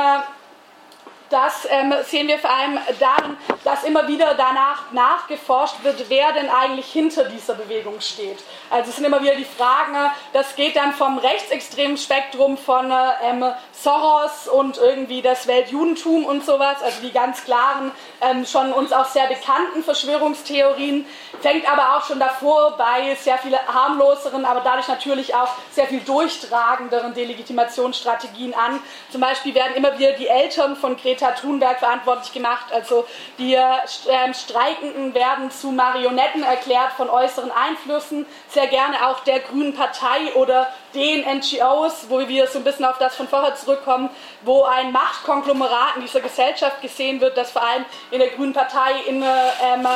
das 1.30 1.66
ähm, 1.70 1.92
sehen 2.04 2.28
wir 2.28 2.38
vor 2.38 2.50
allem 2.50 2.78
darin, 3.00 3.36
dass 3.64 3.82
immer 3.82 4.06
wieder 4.06 4.34
danach 4.34 4.92
nachgeforscht 4.92 5.82
wird, 5.82 6.08
wer 6.08 6.32
denn 6.32 6.48
eigentlich 6.48 6.86
hinter 6.86 7.24
dieser 7.24 7.54
Bewegung 7.54 8.00
steht. 8.00 8.38
Also 8.70 8.90
es 8.90 8.96
sind 8.96 9.04
immer 9.04 9.20
wieder 9.22 9.34
die 9.34 9.44
Fragen, 9.44 9.96
das 10.32 10.54
geht 10.54 10.76
dann 10.76 10.92
vom 10.92 11.18
rechtsextremen 11.18 11.96
Spektrum 11.96 12.56
von 12.56 12.92
ähm, 13.24 13.44
Soros 13.72 14.48
und 14.48 14.78
irgendwie 14.78 15.20
das 15.20 15.46
Weltjudentum 15.46 16.24
und 16.26 16.44
sowas, 16.44 16.82
also 16.82 17.00
die 17.02 17.12
ganz 17.12 17.44
klaren, 17.44 17.90
ähm, 18.20 18.46
schon 18.46 18.72
uns 18.72 18.92
auch 18.92 19.06
sehr 19.06 19.26
bekannten 19.26 19.82
Verschwörungstheorien, 19.82 21.06
fängt 21.40 21.70
aber 21.70 21.96
auch 21.96 22.04
schon 22.04 22.20
davor 22.20 22.76
bei 22.76 23.14
sehr 23.16 23.38
viel 23.38 23.56
harmloseren, 23.56 24.44
aber 24.44 24.60
dadurch 24.60 24.88
natürlich 24.88 25.34
auch 25.34 25.48
sehr 25.72 25.86
viel 25.86 26.00
durchtragenderen 26.00 27.14
Delegitimationsstrategien 27.14 28.54
an. 28.54 28.80
Zum 29.10 29.20
Beispiel 29.20 29.54
werden 29.54 29.74
immer 29.74 29.98
wieder 29.98 30.12
die 30.12 30.28
Eltern 30.28 30.76
von 30.76 30.96
Greta 30.96 31.15
Greta 31.16 31.32
Thunberg 31.32 31.78
verantwortlich 31.78 32.32
gemacht. 32.32 32.66
Also 32.72 33.06
die 33.38 33.54
äh, 33.54 34.34
Streikenden 34.34 35.14
werden 35.14 35.50
zu 35.50 35.70
Marionetten 35.72 36.42
erklärt 36.42 36.92
von 36.92 37.08
äußeren 37.08 37.50
Einflüssen, 37.50 38.26
sehr 38.48 38.66
gerne 38.66 39.08
auch 39.08 39.20
der 39.20 39.40
Grünen 39.40 39.74
Partei 39.74 40.34
oder 40.34 40.68
den 40.96 41.24
NGOs, 41.38 42.06
wo 42.08 42.26
wir 42.26 42.46
so 42.46 42.58
ein 42.58 42.64
bisschen 42.64 42.86
auf 42.86 42.98
das 42.98 43.14
von 43.14 43.28
vorher 43.28 43.54
zurückkommen, 43.54 44.08
wo 44.42 44.64
ein 44.64 44.92
Machtkonglomerat 44.92 45.96
in 45.96 46.02
dieser 46.02 46.20
Gesellschaft 46.20 46.80
gesehen 46.80 47.20
wird, 47.20 47.36
das 47.36 47.50
vor 47.50 47.62
allem 47.62 47.84
in 48.10 48.18
der 48.18 48.28
Grünen 48.30 48.54
Partei, 48.54 48.92
in 49.06 49.22
äh, 49.22 49.26
ähm, 49.62 49.86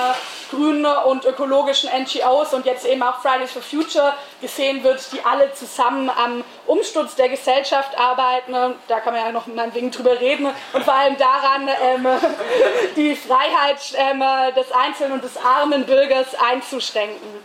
grünen 0.50 0.84
und 0.84 1.24
ökologischen 1.24 1.88
NGOs 1.90 2.52
und 2.52 2.66
jetzt 2.66 2.84
eben 2.84 3.02
auch 3.02 3.20
Fridays 3.20 3.52
for 3.52 3.62
Future 3.62 4.14
gesehen 4.40 4.84
wird, 4.84 5.00
die 5.12 5.24
alle 5.24 5.52
zusammen 5.54 6.10
am 6.10 6.44
Umsturz 6.66 7.14
der 7.14 7.30
Gesellschaft 7.30 7.98
arbeiten. 7.98 8.52
Da 8.88 9.00
kann 9.00 9.14
man 9.14 9.24
ja 9.24 9.32
noch 9.32 9.46
meinetwegen 9.46 9.90
drüber 9.90 10.20
reden 10.20 10.46
und 10.72 10.84
vor 10.84 10.94
allem 10.94 11.16
daran, 11.16 11.68
ähm, 11.82 12.06
die 12.96 13.16
Freiheit 13.16 13.94
ähm, 13.94 14.22
des 14.54 14.70
Einzelnen 14.72 15.12
und 15.12 15.24
des 15.24 15.36
armen 15.38 15.86
Bürgers 15.86 16.34
einzuschränken. 16.34 17.44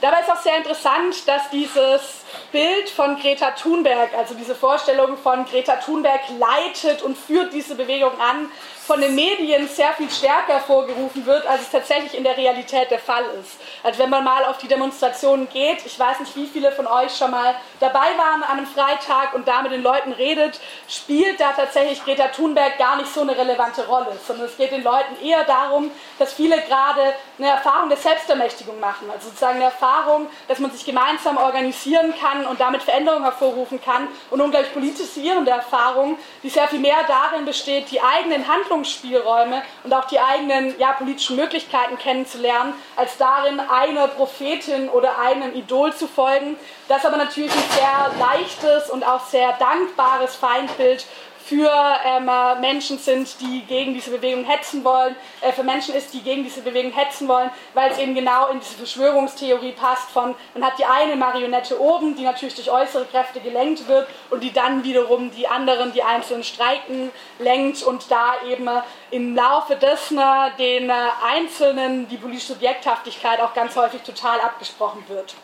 Dabei 0.00 0.20
ist 0.20 0.30
auch 0.30 0.42
sehr 0.42 0.58
interessant, 0.58 1.26
dass 1.26 1.48
dieses 1.50 2.24
Bild 2.52 2.90
von 2.90 3.16
Greta 3.18 3.52
Thunberg, 3.52 4.10
also 4.14 4.34
diese 4.34 4.54
Vorstellung 4.54 5.16
von 5.16 5.46
Greta 5.46 5.76
Thunberg 5.76 6.20
leitet 6.38 7.02
und 7.02 7.16
führt 7.16 7.52
diese 7.54 7.74
Bewegung 7.76 8.12
an, 8.20 8.50
von 8.86 9.00
den 9.00 9.16
Medien 9.16 9.68
sehr 9.68 9.92
viel 9.94 10.08
stärker 10.08 10.54
hervorgerufen 10.54 11.26
wird, 11.26 11.44
als 11.44 11.62
es 11.62 11.70
tatsächlich 11.70 12.16
in 12.16 12.22
der 12.22 12.36
Realität 12.36 12.88
der 12.88 13.00
Fall 13.00 13.24
ist. 13.40 13.58
Also 13.82 13.98
wenn 13.98 14.10
man 14.10 14.22
mal 14.22 14.44
auf 14.44 14.58
die 14.58 14.68
Demonstrationen 14.68 15.48
geht, 15.48 15.84
ich 15.84 15.98
weiß 15.98 16.20
nicht, 16.20 16.36
wie 16.36 16.46
viele 16.46 16.70
von 16.70 16.86
euch 16.86 17.16
schon 17.16 17.32
mal 17.32 17.56
dabei 17.80 18.16
waren 18.16 18.44
an 18.44 18.58
einem 18.58 18.66
Freitag 18.66 19.34
und 19.34 19.48
da 19.48 19.62
mit 19.62 19.72
den 19.72 19.82
Leuten 19.82 20.12
redet, 20.12 20.60
spielt 20.88 21.40
da 21.40 21.50
tatsächlich 21.50 22.04
Greta 22.04 22.28
Thunberg 22.28 22.78
gar 22.78 22.96
nicht 22.96 23.12
so 23.12 23.22
eine 23.22 23.36
relevante 23.36 23.84
Rolle, 23.88 24.16
sondern 24.24 24.46
es 24.46 24.56
geht 24.56 24.70
den 24.70 24.84
Leuten 24.84 25.20
eher 25.20 25.42
darum, 25.42 25.90
dass 26.20 26.34
viele 26.34 26.60
gerade 26.62 27.12
eine 27.38 27.48
Erfahrung 27.48 27.88
der 27.88 27.98
Selbstermächtigung 27.98 28.78
machen, 28.78 29.10
also 29.10 29.28
sozusagen 29.28 29.56
eine 29.56 29.64
Erfahrung, 29.64 30.28
dass 30.46 30.60
man 30.60 30.70
sich 30.70 30.84
gemeinsam 30.84 31.38
organisieren 31.38 32.14
kann 32.20 32.46
und 32.46 32.60
damit 32.60 32.84
Veränderungen 32.84 33.24
hervorrufen 33.24 33.82
kann 33.82 34.06
und 34.30 34.40
ungleich 34.40 34.72
politisierende 34.72 35.50
Erfahrung, 35.50 36.18
die 36.44 36.50
sehr 36.50 36.68
viel 36.68 36.78
mehr 36.78 37.02
darin 37.08 37.44
besteht, 37.44 37.90
die 37.90 38.00
eigenen 38.00 38.46
Handlungen 38.46 38.75
Handlungsspielräume 38.76 39.62
und 39.84 39.94
auch 39.94 40.04
die 40.04 40.20
eigenen 40.20 40.78
ja, 40.78 40.92
politischen 40.92 41.36
Möglichkeiten 41.36 41.98
kennenzulernen, 41.98 42.74
als 42.96 43.16
darin 43.16 43.60
einer 43.60 44.08
Prophetin 44.08 44.88
oder 44.88 45.18
einem 45.18 45.54
Idol 45.54 45.94
zu 45.94 46.06
folgen. 46.06 46.56
Das 46.88 47.04
aber 47.04 47.16
natürlich 47.16 47.52
ein 47.52 47.70
sehr 47.70 48.10
leichtes 48.18 48.90
und 48.90 49.06
auch 49.06 49.26
sehr 49.26 49.52
dankbares 49.54 50.36
Feindbild 50.36 51.06
für 51.46 51.70
ähm, 52.04 52.28
Menschen 52.60 52.98
sind, 52.98 53.40
die 53.40 53.62
gegen 53.62 53.94
diese 53.94 54.10
Bewegung 54.10 54.44
hetzen 54.44 54.84
wollen, 54.84 55.14
äh, 55.40 55.52
für 55.52 55.62
Menschen 55.62 55.94
ist, 55.94 56.12
die 56.12 56.20
gegen 56.20 56.42
diese 56.42 56.62
Bewegung 56.62 56.92
hetzen 56.92 57.28
wollen, 57.28 57.50
weil 57.74 57.92
es 57.92 57.98
eben 57.98 58.16
genau 58.16 58.48
in 58.48 58.58
diese 58.58 58.74
Verschwörungstheorie 58.74 59.72
passt 59.72 60.10
von, 60.10 60.34
man 60.54 60.64
hat 60.64 60.78
die 60.78 60.84
eine 60.84 61.14
Marionette 61.14 61.80
oben, 61.80 62.16
die 62.16 62.24
natürlich 62.24 62.56
durch 62.56 62.70
äußere 62.70 63.04
Kräfte 63.04 63.40
gelenkt 63.40 63.86
wird 63.86 64.08
und 64.30 64.42
die 64.42 64.52
dann 64.52 64.82
wiederum 64.82 65.30
die 65.30 65.46
anderen, 65.46 65.92
die 65.92 66.02
einzelnen 66.02 66.42
Streiken 66.42 67.12
lenkt 67.38 67.82
und 67.84 68.10
da 68.10 68.34
eben 68.48 68.68
im 69.12 69.36
Laufe 69.36 69.76
dessen 69.76 70.20
den 70.58 70.90
äh, 70.90 70.94
Einzelnen 71.24 72.08
die 72.08 72.16
politische 72.16 72.54
Subjekthaftigkeit 72.54 73.40
auch 73.40 73.54
ganz 73.54 73.76
häufig 73.76 74.02
total 74.02 74.40
abgesprochen 74.40 75.04
wird. 75.08 75.36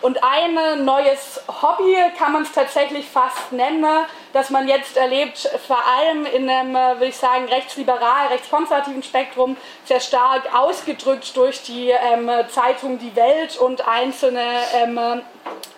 Und 0.00 0.22
ein 0.22 0.84
neues 0.84 1.40
Hobby 1.62 1.96
kann 2.18 2.32
man 2.32 2.42
es 2.42 2.52
tatsächlich 2.52 3.08
fast 3.08 3.52
nennen, 3.52 3.86
das 4.32 4.50
man 4.50 4.68
jetzt 4.68 4.96
erlebt, 4.96 5.48
vor 5.66 5.82
allem 5.86 6.26
in 6.26 6.50
einem, 6.50 6.74
würde 6.74 7.06
ich 7.06 7.16
sagen, 7.16 7.46
rechtsliberal, 7.46 8.26
rechtskonservativen 8.28 9.02
Spektrum, 9.02 9.56
sehr 9.84 10.00
stark 10.00 10.54
ausgedrückt 10.54 11.36
durch 11.36 11.62
die 11.62 11.90
ähm, 11.90 12.30
Zeitung 12.48 12.98
Die 12.98 13.16
Welt 13.16 13.56
und 13.56 13.86
einzelne, 13.86 14.44
ähm, 14.74 15.22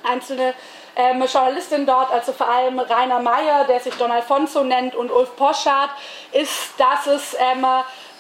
einzelne 0.03 0.55
ähm, 0.97 1.23
Journalistin 1.31 1.85
dort, 1.87 2.11
also 2.11 2.33
vor 2.33 2.49
allem 2.49 2.79
Rainer 2.79 3.21
Mayer, 3.21 3.65
der 3.65 3.81
sich 3.81 3.95
Don 3.95 4.11
Alfonso 4.11 4.65
nennt, 4.65 4.95
und 4.95 5.11
Ulf 5.13 5.37
Poschardt, 5.37 5.91
ist, 6.33 6.73
dass 6.79 7.07
es 7.07 7.37
ähm, 7.39 7.67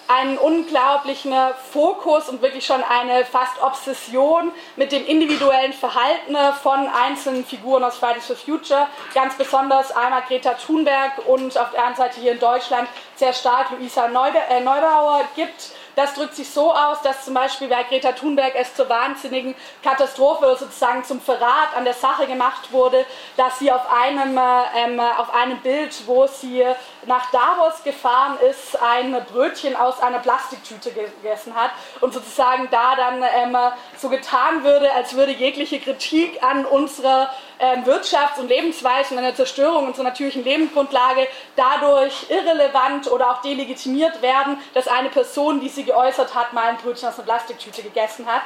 einen 0.08 0.38
unglaublichen 0.38 1.34
Fokus 1.72 2.28
und 2.28 2.42
wirklich 2.42 2.64
schon 2.64 2.82
eine 2.82 3.24
fast 3.24 3.62
Obsession 3.62 4.52
mit 4.76 4.92
dem 4.92 5.04
individuellen 5.06 5.72
Verhalten 5.72 6.36
von 6.62 6.88
einzelnen 6.88 7.44
Figuren 7.44 7.82
aus 7.84 7.98
Fridays 7.98 8.26
for 8.26 8.36
Future, 8.36 8.86
ganz 9.14 9.34
besonders 9.34 9.90
einmal 9.92 10.22
Greta 10.22 10.54
Thunberg 10.54 11.26
und 11.26 11.58
auf 11.58 11.70
der 11.70 11.80
anderen 11.84 11.96
Seite 11.96 12.20
hier 12.20 12.32
in 12.32 12.40
Deutschland 12.40 12.88
sehr 13.16 13.32
stark 13.32 13.70
Luisa 13.70 14.06
äh, 14.06 14.60
Neubauer 14.60 15.24
gibt. 15.34 15.72
Das 15.96 16.12
drückt 16.12 16.34
sich 16.34 16.50
so 16.50 16.74
aus, 16.74 17.00
dass 17.00 17.24
zum 17.24 17.32
Beispiel 17.32 17.68
bei 17.68 17.82
Greta 17.84 18.12
Thunberg 18.12 18.52
es 18.54 18.74
zur 18.74 18.86
wahnsinnigen 18.90 19.54
Katastrophe 19.82 20.54
sozusagen 20.58 21.02
zum 21.04 21.22
Verrat 21.22 21.74
an 21.74 21.84
der 21.84 21.94
Sache 21.94 22.26
gemacht 22.26 22.70
wurde, 22.70 23.06
dass 23.38 23.58
sie 23.58 23.72
auf 23.72 23.90
einem, 23.90 24.38
ähm, 24.76 25.00
auf 25.00 25.34
einem 25.34 25.58
Bild, 25.60 25.94
wo 26.06 26.26
sie 26.26 26.62
nach 27.06 27.30
Davos 27.30 27.82
gefahren 27.84 28.38
ist, 28.50 28.80
ein 28.80 29.16
Brötchen 29.32 29.76
aus 29.76 30.00
einer 30.00 30.18
Plastiktüte 30.18 30.90
gegessen 30.92 31.54
hat 31.54 31.70
und 32.00 32.12
sozusagen 32.12 32.68
da 32.70 32.96
dann 32.96 33.22
ähm, 33.22 33.56
so 33.96 34.08
getan 34.08 34.64
würde, 34.64 34.92
als 34.92 35.14
würde 35.14 35.32
jegliche 35.32 35.80
Kritik 35.80 36.42
an 36.42 36.64
unserer 36.64 37.30
ähm, 37.58 37.84
Wirtschafts- 37.84 38.38
und 38.38 38.48
Lebensweise 38.48 39.12
und 39.14 39.18
an 39.18 39.24
der 39.24 39.34
Zerstörung 39.34 39.86
unserer 39.86 40.04
natürlichen 40.04 40.44
Lebensgrundlage 40.44 41.26
dadurch 41.54 42.26
irrelevant 42.28 43.10
oder 43.10 43.30
auch 43.30 43.42
delegitimiert 43.42 44.20
werden, 44.22 44.58
dass 44.74 44.88
eine 44.88 45.08
Person, 45.08 45.60
die 45.60 45.68
sie 45.68 45.84
geäußert 45.84 46.34
hat, 46.34 46.52
mal 46.52 46.64
ein 46.68 46.76
Brötchen 46.76 47.08
aus 47.08 47.16
einer 47.16 47.24
Plastiktüte 47.24 47.82
gegessen 47.82 48.26
hat. 48.26 48.42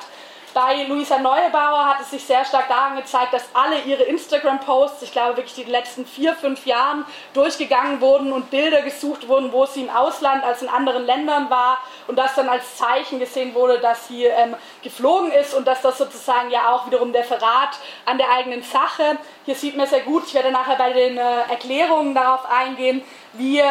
Bei 0.53 0.83
Luisa 0.83 1.19
Neubauer 1.19 1.87
hat 1.87 2.01
es 2.01 2.11
sich 2.11 2.25
sehr 2.25 2.45
stark 2.45 2.69
daran 2.69 2.97
gezeigt, 2.97 3.33
dass 3.33 3.49
alle 3.55 3.83
ihre 3.83 4.03
Instagram-Posts, 4.03 5.03
ich 5.03 5.13
glaube 5.13 5.37
wirklich 5.37 5.55
die 5.55 5.71
letzten 5.71 6.05
vier, 6.05 6.35
fünf 6.35 6.67
Jahren, 6.67 7.05
durchgegangen 7.35 8.01
wurden 8.01 8.33
und 8.33 8.51
Bilder 8.51 8.83
gesucht 8.83 9.29
wurden, 9.29 9.53
wo 9.53 9.65
sie 9.67 9.83
im 9.83 9.91
Ausland 9.91 10.43
als 10.43 10.63
in 10.63 10.69
anderen 10.69 11.07
Ländern 11.07 11.51
war 11.51 11.79
und 12.09 12.19
das 12.19 12.35
dann 12.35 12.49
als 12.49 12.77
Zeichen 12.77 13.21
gesehen 13.21 13.55
wurde, 13.55 13.79
dass 13.79 14.09
sie 14.09 14.25
ähm, 14.25 14.57
geflogen 14.83 15.31
ist 15.31 15.55
und 15.55 15.69
dass 15.69 15.83
das 15.83 15.99
sozusagen 15.99 16.51
ja 16.51 16.73
auch 16.73 16.85
wiederum 16.87 17.13
der 17.13 17.25
Verrat 17.25 17.79
an 18.05 18.19
der 18.19 18.33
eigenen 18.33 18.65
Sache. 18.65 19.19
Hier 19.45 19.55
sieht 19.55 19.77
man 19.77 19.87
sehr 19.87 20.01
gut, 20.01 20.25
ich 20.27 20.35
werde 20.35 20.51
nachher 20.51 20.77
bei 20.77 20.93
den 20.93 21.17
äh, 21.17 21.43
Erklärungen 21.49 22.13
darauf 22.13 22.51
eingehen, 22.51 23.03
wie 23.35 23.63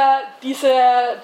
diese, 0.41 0.71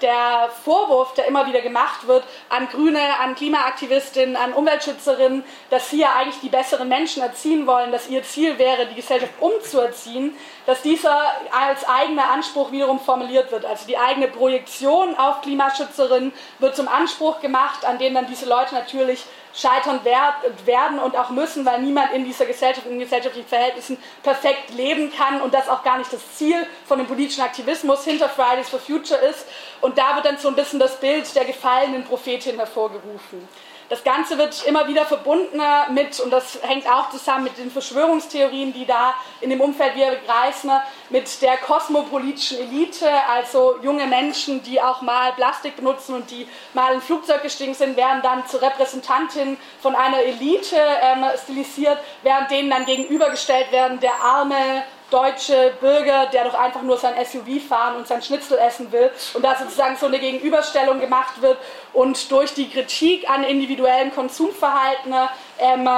der 0.01 0.49
Vorwurf, 0.63 1.13
der 1.13 1.27
immer 1.27 1.47
wieder 1.47 1.61
gemacht 1.61 2.05
wird 2.07 2.23
an 2.49 2.67
Grüne, 2.69 2.99
an 3.19 3.35
Klimaaktivistinnen, 3.35 4.35
an 4.35 4.53
Umweltschützerinnen, 4.53 5.43
dass 5.69 5.89
sie 5.89 6.01
ja 6.01 6.13
eigentlich 6.15 6.41
die 6.41 6.49
besseren 6.49 6.89
Menschen 6.89 7.23
erziehen 7.23 7.65
wollen, 7.65 7.91
dass 7.91 8.09
ihr 8.09 8.23
Ziel 8.23 8.57
wäre, 8.57 8.87
die 8.87 8.95
Gesellschaft 8.95 9.33
umzuerziehen, 9.39 10.35
dass 10.65 10.81
dieser 10.81 11.17
als 11.51 11.87
eigener 11.87 12.29
Anspruch 12.29 12.71
wiederum 12.71 12.99
formuliert 12.99 13.51
wird. 13.51 13.65
Also 13.65 13.87
die 13.87 13.97
eigene 13.97 14.27
Projektion 14.27 15.15
auf 15.15 15.41
Klimaschützerinnen 15.41 16.33
wird 16.59 16.75
zum 16.75 16.87
Anspruch 16.87 17.39
gemacht, 17.39 17.85
an 17.85 17.99
dem 17.99 18.13
dann 18.13 18.27
diese 18.27 18.47
Leute 18.47 18.75
natürlich 18.75 19.23
scheitern 19.55 20.01
werden 20.03 20.99
und 20.99 21.17
auch 21.17 21.29
müssen, 21.29 21.65
weil 21.65 21.81
niemand 21.81 22.11
in 22.13 22.25
dieser 22.25 22.45
Gesellschaft, 22.45 22.87
in 22.87 22.99
gesellschaftlichen 22.99 23.47
Verhältnissen 23.47 23.97
perfekt 24.21 24.71
leben 24.75 25.11
kann 25.15 25.41
und 25.41 25.53
das 25.53 25.69
auch 25.69 25.83
gar 25.83 25.97
nicht 25.97 26.11
das 26.11 26.35
Ziel 26.35 26.67
von 26.85 26.97
dem 26.97 27.07
politischen 27.07 27.41
Aktivismus 27.41 28.03
hinter 28.03 28.27
Fridays 28.27 28.69
for 28.69 28.79
Future 28.79 29.19
ist. 29.21 29.45
Und 29.81 29.97
da 29.97 30.15
wird 30.15 30.25
dann 30.25 30.37
so 30.37 30.49
ein 30.49 30.55
bisschen 30.55 30.79
das 30.79 30.99
Bild 30.99 31.33
der 31.35 31.45
gefallenen 31.45 32.03
Prophetin 32.03 32.57
hervorgerufen. 32.57 33.47
Das 33.87 34.03
Ganze 34.03 34.39
wird 34.39 34.65
immer 34.65 34.87
wieder 34.87 35.05
verbunden 35.05 35.61
mit, 35.91 36.19
und 36.19 36.31
das 36.31 36.59
hängt 36.63 36.89
auch 36.89 37.11
zusammen 37.11 37.43
mit 37.43 37.57
den 37.59 37.69
Verschwörungstheorien, 37.69 38.73
die 38.73 38.85
da 38.85 39.13
in 39.41 39.51
dem 39.51 39.61
Umfeld 39.61 39.95
wir 39.95 40.09
begreifen, 40.09 40.71
mit 41.11 41.41
der 41.43 41.57
kosmopolitischen 41.57 42.59
Elite, 42.59 43.07
also 43.29 43.75
junge 43.83 44.07
Menschen, 44.07 44.63
die 44.63 44.81
auch 44.81 45.03
mal 45.03 45.33
Plastik 45.33 45.75
benutzen 45.75 46.15
und 46.15 46.31
die 46.31 46.47
mal 46.73 46.95
in 46.95 47.01
Flugzeug 47.01 47.43
gestiegen 47.43 47.75
sind, 47.75 47.95
werden 47.95 48.23
dann 48.23 48.47
zur 48.47 48.63
Repräsentantin 48.63 49.57
von 49.81 49.95
einer 49.95 50.19
Elite 50.19 50.77
ähm, 51.01 51.23
stilisiert, 51.43 51.99
während 52.23 52.49
denen 52.49 52.71
dann 52.71 52.85
gegenübergestellt 52.85 53.71
werden 53.71 53.99
der 53.99 54.15
arme 54.19 54.83
deutsche 55.15 55.73
Bürger, 55.79 56.25
der 56.25 56.43
doch 56.43 56.55
einfach 56.55 56.81
nur 56.81 56.97
sein 56.97 57.13
SUV 57.25 57.65
fahren 57.69 57.95
und 57.95 58.05
sein 58.05 58.21
Schnitzel 58.21 58.57
essen 58.57 58.91
will 58.91 59.09
und 59.33 59.43
da 59.43 59.55
sozusagen 59.55 59.95
so 59.95 60.07
eine 60.07 60.19
Gegenüberstellung 60.19 60.99
gemacht 60.99 61.41
wird 61.41 61.57
und 61.93 62.29
durch 62.31 62.53
die 62.53 62.69
Kritik 62.69 63.29
an 63.29 63.45
individuellen 63.45 64.13
Konsumverhalten 64.13 65.13
ähm, 65.59 65.89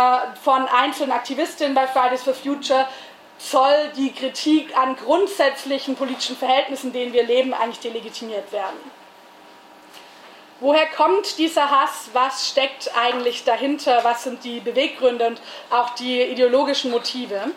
von 0.43 0.67
einzelnen 0.67 1.11
Aktivistinnen 1.13 1.73
bei 1.73 1.87
Fridays 1.87 2.21
for 2.21 2.35
Future 2.35 2.87
soll 3.39 3.91
die 3.95 4.13
Kritik 4.13 4.77
an 4.77 4.95
grundsätzlichen 4.95 5.95
politischen 5.95 6.37
Verhältnissen, 6.37 6.87
in 6.87 6.93
denen 6.93 7.13
wir 7.13 7.23
leben, 7.23 7.55
eigentlich 7.55 7.79
delegitimiert 7.79 8.51
werden. 8.51 8.77
Woher 10.59 10.87
kommt 10.87 11.39
dieser 11.39 11.69
Hass? 11.69 12.09
Was 12.13 12.49
steckt 12.49 12.91
eigentlich 12.95 13.43
dahinter? 13.43 14.03
Was 14.03 14.23
sind 14.23 14.43
die 14.43 14.59
Beweggründe 14.59 15.27
und 15.27 15.41
auch 15.71 15.91
die 15.91 16.21
ideologischen 16.21 16.91
Motive? 16.91 17.51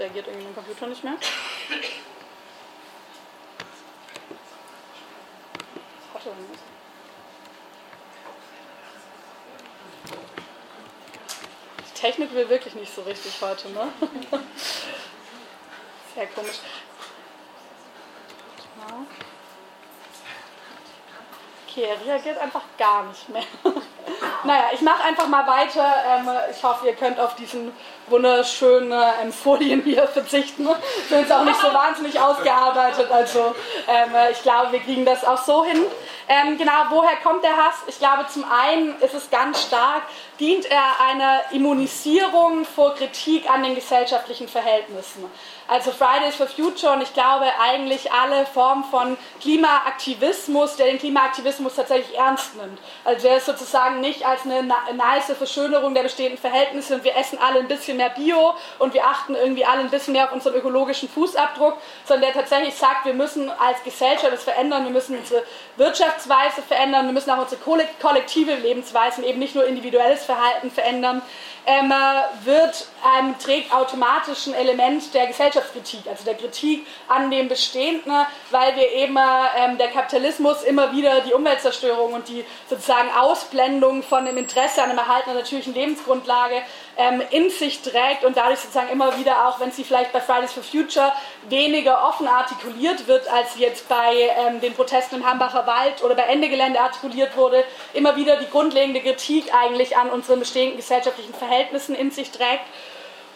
Reagiert 0.00 0.26
irgendwie 0.28 0.46
mein 0.46 0.54
Computer 0.54 0.86
nicht 0.86 1.04
mehr. 1.04 1.12
Was 6.12 6.14
hat 6.14 6.26
er 6.26 6.32
denn 6.32 6.46
jetzt? 6.50 6.64
Die 11.86 12.00
Technik 12.00 12.32
will 12.32 12.48
wirklich 12.48 12.74
nicht 12.74 12.94
so 12.94 13.02
richtig 13.02 13.38
heute, 13.42 13.68
ne? 13.68 13.92
Sehr 16.14 16.26
komisch. 16.28 16.60
Okay, 21.68 21.84
er 21.84 22.00
reagiert 22.06 22.38
einfach 22.38 22.64
gar 22.78 23.04
nicht 23.04 23.28
mehr. 23.28 23.44
naja, 24.44 24.64
ich 24.72 24.80
mache 24.80 25.04
einfach 25.04 25.26
mal 25.28 25.46
weiter. 25.46 25.94
Ähm, 26.08 26.28
ich 26.50 26.62
hoffe, 26.62 26.86
ihr 26.86 26.94
könnt 26.94 27.18
auf 27.18 27.34
diesen 27.36 27.72
wunderschönen 28.08 28.92
ähm, 28.92 29.32
Folien 29.32 29.82
hier 29.82 30.06
verzichten. 30.06 30.68
Ich 31.04 31.08
bin 31.08 31.20
jetzt 31.20 31.32
auch 31.32 31.44
nicht 31.44 31.60
so 31.60 31.72
wahnsinnig 31.72 32.20
ausgearbeitet, 32.20 33.10
also 33.10 33.54
ähm, 33.88 34.10
ich 34.30 34.42
glaube, 34.42 34.72
wir 34.72 34.80
kriegen 34.80 35.04
das 35.04 35.24
auch 35.24 35.38
so 35.38 35.64
hin. 35.64 35.82
Ähm, 36.28 36.58
genau, 36.58 36.72
woher 36.90 37.16
kommt 37.24 37.42
der 37.42 37.56
Hass? 37.56 37.76
Ich 37.88 37.98
glaube, 37.98 38.26
zum 38.28 38.44
einen 38.44 38.96
ist 39.00 39.14
es 39.14 39.30
ganz 39.30 39.62
stark, 39.62 40.02
dient 40.38 40.64
er 40.70 41.00
einer 41.08 41.40
Immunisierung 41.50 42.64
vor 42.64 42.94
Kritik 42.94 43.50
an 43.50 43.64
den 43.64 43.74
gesellschaftlichen 43.74 44.46
Verhältnissen. 44.46 45.24
Also 45.66 45.90
Fridays 45.90 46.36
for 46.36 46.46
Future 46.46 46.92
und 46.92 47.02
ich 47.02 47.12
glaube 47.14 47.46
eigentlich 47.60 48.12
alle 48.12 48.46
Formen 48.46 48.84
von 48.84 49.16
Klimaaktivismus, 49.40 50.76
der 50.76 50.86
den 50.86 50.98
Klimaaktivismus 50.98 51.74
tatsächlich 51.74 52.16
ernst 52.16 52.56
nimmt. 52.56 52.78
Also 53.04 53.26
der 53.26 53.36
ist 53.36 53.46
sozusagen 53.46 54.00
nicht 54.00 54.26
als 54.30 54.44
eine 54.44 54.62
nice 54.62 55.32
Verschönerung 55.36 55.94
der 55.94 56.02
bestehenden 56.02 56.38
Verhältnisse 56.38 56.94
und 56.94 57.04
wir 57.04 57.16
essen 57.16 57.38
alle 57.38 57.60
ein 57.60 57.68
bisschen 57.68 57.96
mehr 57.96 58.10
Bio 58.10 58.54
und 58.78 58.94
wir 58.94 59.04
achten 59.06 59.34
irgendwie 59.34 59.64
alle 59.64 59.80
ein 59.80 59.90
bisschen 59.90 60.12
mehr 60.12 60.24
auf 60.24 60.32
unseren 60.32 60.54
ökologischen 60.54 61.08
Fußabdruck, 61.08 61.76
sondern 62.04 62.32
der 62.32 62.40
tatsächlich 62.40 62.74
sagt, 62.74 63.04
wir 63.04 63.14
müssen 63.14 63.50
als 63.50 63.82
Gesellschaft 63.84 64.32
das 64.32 64.44
verändern, 64.44 64.84
wir 64.84 64.90
müssen 64.90 65.18
unsere 65.18 65.42
Wirtschaftsweise 65.76 66.62
verändern, 66.62 67.06
wir 67.06 67.12
müssen 67.12 67.30
auch 67.30 67.42
unsere 67.42 67.60
kollektive 68.00 68.54
Lebensweise 68.54 69.20
und 69.20 69.26
eben 69.26 69.38
nicht 69.38 69.54
nur 69.54 69.66
individuelles 69.66 70.24
Verhalten 70.24 70.70
verändern 70.70 71.22
ähm, 71.66 71.92
wird 72.44 72.86
ähm, 73.18 73.34
trägt 73.38 73.72
automatisch 73.72 74.46
ein 74.46 74.54
Element 74.54 75.12
der 75.14 75.26
Gesellschaftskritik, 75.26 76.00
also 76.08 76.24
der 76.24 76.34
Kritik 76.34 76.86
an 77.08 77.30
dem 77.30 77.48
Bestehenden, 77.48 78.12
weil 78.50 78.76
wir 78.76 78.90
eben 78.92 79.16
ähm, 79.56 79.78
der 79.78 79.88
Kapitalismus 79.88 80.62
immer 80.62 80.92
wieder 80.92 81.20
die 81.20 81.32
Umweltzerstörung 81.32 82.14
und 82.14 82.28
die 82.28 82.44
sozusagen 82.68 83.10
Ausblendung 83.10 84.02
von 84.02 84.19
dem 84.24 84.36
Interesse 84.36 84.82
an 84.82 84.90
einem 84.90 84.98
Erhalten 84.98 85.30
einer 85.30 85.40
natürlichen 85.40 85.74
Lebensgrundlage 85.74 86.62
ähm, 86.96 87.22
in 87.30 87.50
sich 87.50 87.80
trägt 87.80 88.24
und 88.24 88.36
dadurch 88.36 88.60
sozusagen 88.60 88.90
immer 88.90 89.18
wieder 89.18 89.48
auch, 89.48 89.60
wenn 89.60 89.72
sie 89.72 89.84
vielleicht 89.84 90.12
bei 90.12 90.20
Fridays 90.20 90.52
for 90.52 90.62
Future 90.62 91.12
weniger 91.48 92.06
offen 92.06 92.28
artikuliert 92.28 93.06
wird, 93.06 93.28
als 93.28 93.58
jetzt 93.58 93.88
bei 93.88 94.30
ähm, 94.46 94.60
den 94.60 94.74
Protesten 94.74 95.16
im 95.16 95.26
Hambacher 95.26 95.66
Wald 95.66 96.02
oder 96.02 96.14
bei 96.14 96.24
Ende 96.24 96.48
Gelände 96.48 96.80
artikuliert 96.80 97.36
wurde, 97.36 97.64
immer 97.94 98.16
wieder 98.16 98.36
die 98.36 98.48
grundlegende 98.48 99.00
Kritik 99.00 99.54
eigentlich 99.54 99.96
an 99.96 100.10
unseren 100.10 100.40
bestehenden 100.40 100.76
gesellschaftlichen 100.76 101.34
Verhältnissen 101.34 101.94
in 101.94 102.10
sich 102.10 102.30
trägt. 102.30 102.64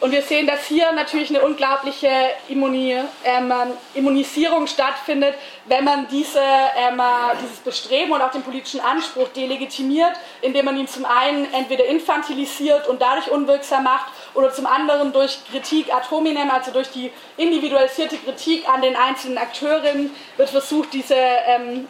Und 0.01 0.11
wir 0.11 0.23
sehen, 0.23 0.47
dass 0.47 0.67
hier 0.67 0.93
natürlich 0.93 1.31
eine 1.31 1.41
unglaubliche 1.41 2.11
ähm, 2.49 3.53
Immunisierung 3.95 4.67
stattfindet, 4.67 5.35
wenn 5.67 5.85
man 5.85 6.09
diese, 6.09 6.41
ähm, 6.41 7.01
dieses 7.41 7.59
Bestreben 7.61 8.13
und 8.13 8.21
auch 8.21 8.31
den 8.31 8.43
politischen 8.43 8.81
Anspruch 8.81 9.29
delegitimiert, 9.29 10.13
indem 10.43 10.67
man 10.67 10.77
ihn 10.77 10.89
zum 10.89 11.05
einen 11.05 11.53
entweder 11.55 11.87
infantilisiert 11.87 12.89
und 12.89 13.01
dadurch 13.01 13.31
unwirksam 13.31 13.85
macht 13.85 14.13
oder 14.35 14.53
zum 14.53 14.67
anderen 14.67 15.13
durch 15.13 15.39
Kritik 15.51 15.95
ad 15.95 16.11
hominem, 16.11 16.51
also 16.51 16.71
durch 16.73 16.91
die 16.91 17.11
individualisierte 17.37 18.17
Kritik 18.19 18.69
an 18.69 18.83
den 18.83 18.97
einzelnen 18.97 19.39
Akteurinnen, 19.39 20.15
wird 20.37 20.51
versucht, 20.51 20.93
diese 20.93 21.17
ähm, 21.17 21.87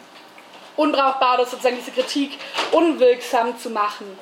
unbrauchbare, 0.77 1.45
sozusagen 1.45 1.77
diese 1.77 1.91
Kritik 1.91 2.37
unwirksam 2.71 3.57
zu 3.57 3.71
machen. 3.71 4.17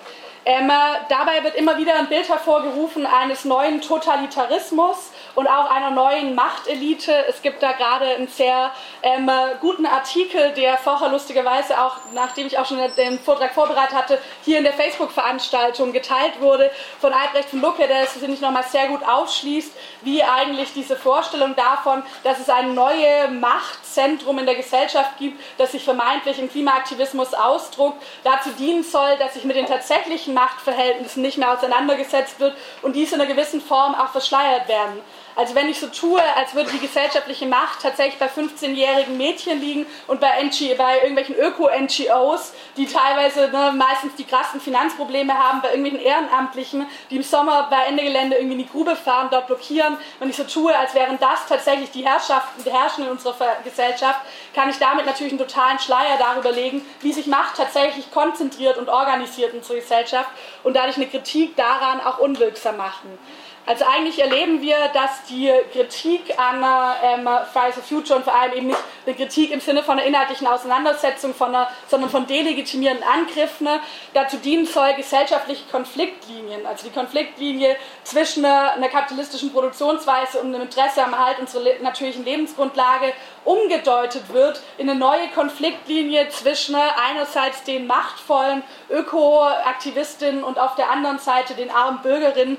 Ähm, 0.46 0.70
dabei 1.08 1.44
wird 1.44 1.56
immer 1.56 1.78
wieder 1.78 1.96
ein 1.96 2.08
Bild 2.08 2.28
hervorgerufen 2.28 3.06
eines 3.06 3.46
neuen 3.46 3.80
Totalitarismus 3.80 5.12
und 5.36 5.48
auch 5.48 5.72
einer 5.72 5.92
neuen 5.92 6.36
Machtelite. 6.36 7.14
Es 7.30 7.42
gibt 7.42 7.64
da 7.64 7.72
gerade 7.72 8.06
einen 8.08 8.28
sehr 8.28 8.72
ähm, 9.02 9.32
guten 9.62 9.86
Artikel, 9.86 10.52
der 10.52 10.78
vorher 10.78 11.10
lustigerweise 11.10 11.82
auch, 11.82 11.98
nachdem 12.14 12.48
ich 12.48 12.60
auch 12.60 12.66
schon 12.66 12.80
den 12.98 13.20
Vortrag 13.20 13.54
vorbereitet 13.54 13.96
hatte, 13.96 14.20
hier 14.44 14.58
in 14.58 14.66
der 14.66 14.74
Facebook-Veranstaltung 14.74 15.94
geteilt 15.94 16.42
wurde 16.42 16.70
von 17.00 17.14
Albrecht 17.14 17.50
von 17.50 17.62
Lucke, 17.62 17.88
der 17.88 18.04
es, 18.04 18.12
finde 18.12 18.34
ich, 18.34 18.42
nochmal 18.42 18.64
sehr 18.64 18.88
gut 18.88 19.02
aufschließt, 19.08 19.72
wie 20.02 20.24
eigentlich 20.24 20.74
diese 20.74 20.98
Vorstellung 20.98 21.56
davon, 21.56 22.04
dass 22.24 22.40
es 22.40 22.50
ein 22.50 22.74
neues 22.74 23.30
Machtzentrum 23.32 24.40
in 24.40 24.46
der 24.46 24.56
Gesellschaft 24.56 25.18
gibt, 25.18 25.42
das 25.58 25.72
sich 25.72 25.84
vermeintlich 25.84 26.38
im 26.40 26.50
Klimaaktivismus 26.50 27.34
ausdruckt, 27.34 28.04
dazu 28.24 28.50
dienen 28.52 28.84
soll, 28.84 29.18
dass 29.18 29.36
sich 29.36 29.46
mit 29.46 29.56
den 29.56 29.66
tatsächlichen 29.66 30.33
Machtverhältnissen 30.34 31.22
nicht 31.22 31.38
mehr 31.38 31.52
auseinandergesetzt 31.52 32.40
wird 32.40 32.56
und 32.82 32.96
diese 32.96 33.16
in 33.16 33.22
einer 33.22 33.34
gewissen 33.34 33.62
Form 33.62 33.96
auch 33.96 34.10
verschleiert 34.10 34.68
werden. 34.68 35.02
Also 35.36 35.56
wenn 35.56 35.68
ich 35.68 35.80
so 35.80 35.88
tue, 35.88 36.22
als 36.36 36.54
würde 36.54 36.70
die 36.72 36.80
gesellschaftliche 36.80 37.48
Macht 37.48 37.82
tatsächlich 37.82 38.20
bei 38.20 38.28
15-jährigen 38.28 39.18
Mädchen 39.18 39.60
liegen 39.60 39.86
und 40.06 40.20
bei, 40.20 40.30
NG, 40.40 40.76
bei 40.78 40.98
irgendwelchen 40.98 41.36
Öko-NGOs, 41.36 42.54
die 42.78 42.86
teilweise 42.86 43.50
ne, 43.50 43.74
meistens 43.76 44.14
die 44.16 44.26
krassen 44.26 44.62
Finanzprobleme 44.62 45.34
haben, 45.34 45.62
bei 45.62 45.70
irgendwelchen 45.70 46.02
Ehrenamtlichen, 46.02 46.86
die 47.10 47.16
im 47.16 47.24
Sommer 47.24 47.68
bei 47.70 47.86
Ende 47.86 48.04
Gelände 48.04 48.36
irgendwie 48.36 48.54
in 48.54 48.60
die 48.60 48.70
Grube 48.70 48.96
fahren, 48.96 49.30
dort 49.32 49.48
blockieren. 49.48 49.98
Wenn 50.20 50.30
ich 50.30 50.36
so 50.36 50.44
tue, 50.44 50.78
als 50.78 50.94
wären 50.94 51.18
das 51.20 51.48
tatsächlich 51.48 51.90
die 51.90 52.06
Herrschaften, 52.06 52.64
die 52.64 52.72
Herrschen 52.72 53.06
in 53.06 53.10
unserer 53.10 53.34
Gesellschaft, 53.64 54.20
kann 54.54 54.70
ich 54.70 54.78
damit 54.78 55.06
natürlich 55.08 55.34
einen 55.34 55.40
totalen 55.40 55.80
Schleier 55.80 56.18
darüber 56.20 56.52
legen, 56.52 56.86
wie 57.02 57.12
sich 57.12 57.26
Macht 57.26 57.58
tatsächlich 57.58 58.12
konzentriert 58.12 58.78
und 58.78 58.90
organisiert 58.90 59.54
in 59.54 59.60
unserer 59.60 59.78
Gesellschaft 59.78 60.30
und 60.64 60.76
dadurch 60.76 60.98
eine 60.98 61.08
Kritik 61.08 61.56
daran 61.56 62.02
auch 62.02 62.20
unwirksam 62.20 62.78
machen. 62.78 63.18
Also 63.66 63.86
eigentlich 63.86 64.20
erleben 64.20 64.62
wir, 64.62 64.76
dass 64.94 65.24
die 65.30 65.50
Kritik 65.72 66.38
an 66.38 66.64
ähm, 67.02 67.30
Fridays 67.54 67.76
for 67.76 67.84
Future 67.84 68.18
und 68.20 68.24
vor 68.26 68.36
allem 68.36 68.54
eben 68.54 68.68
nicht 68.68 68.80
eine 69.06 69.16
Kritik 69.16 69.52
im 69.52 69.62
Sinne 69.62 69.84
von 69.84 69.98
einer 69.98 70.08
inhaltlichen 70.08 70.48
Auseinandersetzung, 70.48 71.34
von 71.34 71.50
einer, 71.50 71.70
sondern 71.88 72.10
von 72.10 72.28
delegitimierenden 72.28 73.08
Angriffen 73.08 73.70
dazu 74.14 74.36
dienen 74.38 74.66
soll, 74.66 74.94
gesellschaftliche 74.96 75.64
Konfliktlinien, 75.72 76.66
also 76.66 76.86
die 76.86 76.94
Konfliktlinie 76.94 77.78
zwischen 78.04 78.44
einer, 78.44 78.74
einer 78.74 78.90
kapitalistischen 78.90 79.54
Produktionsweise 79.54 80.40
und 80.40 80.54
einem 80.54 80.64
Interesse 80.64 81.02
am 81.02 81.14
Erhalt 81.14 81.40
unserer 81.40 81.64
natürlichen 81.82 82.26
Lebensgrundlage 82.26 83.14
umgedeutet 83.46 84.34
wird 84.34 84.62
in 84.78 84.90
eine 84.90 85.00
neue 85.00 85.28
Konfliktlinie 85.30 86.30
zwischen 86.30 86.76
einerseits 86.76 87.64
den 87.64 87.88
machtvollen 87.88 88.64
Ökoaktivistinnen 88.90 90.44
und 90.44 90.60
auf 90.60 90.76
der 90.76 90.90
anderen 90.90 91.20
Seite 91.20 91.54
den 91.54 91.70
armen 91.70 92.02
Bürgerinnen, 92.02 92.58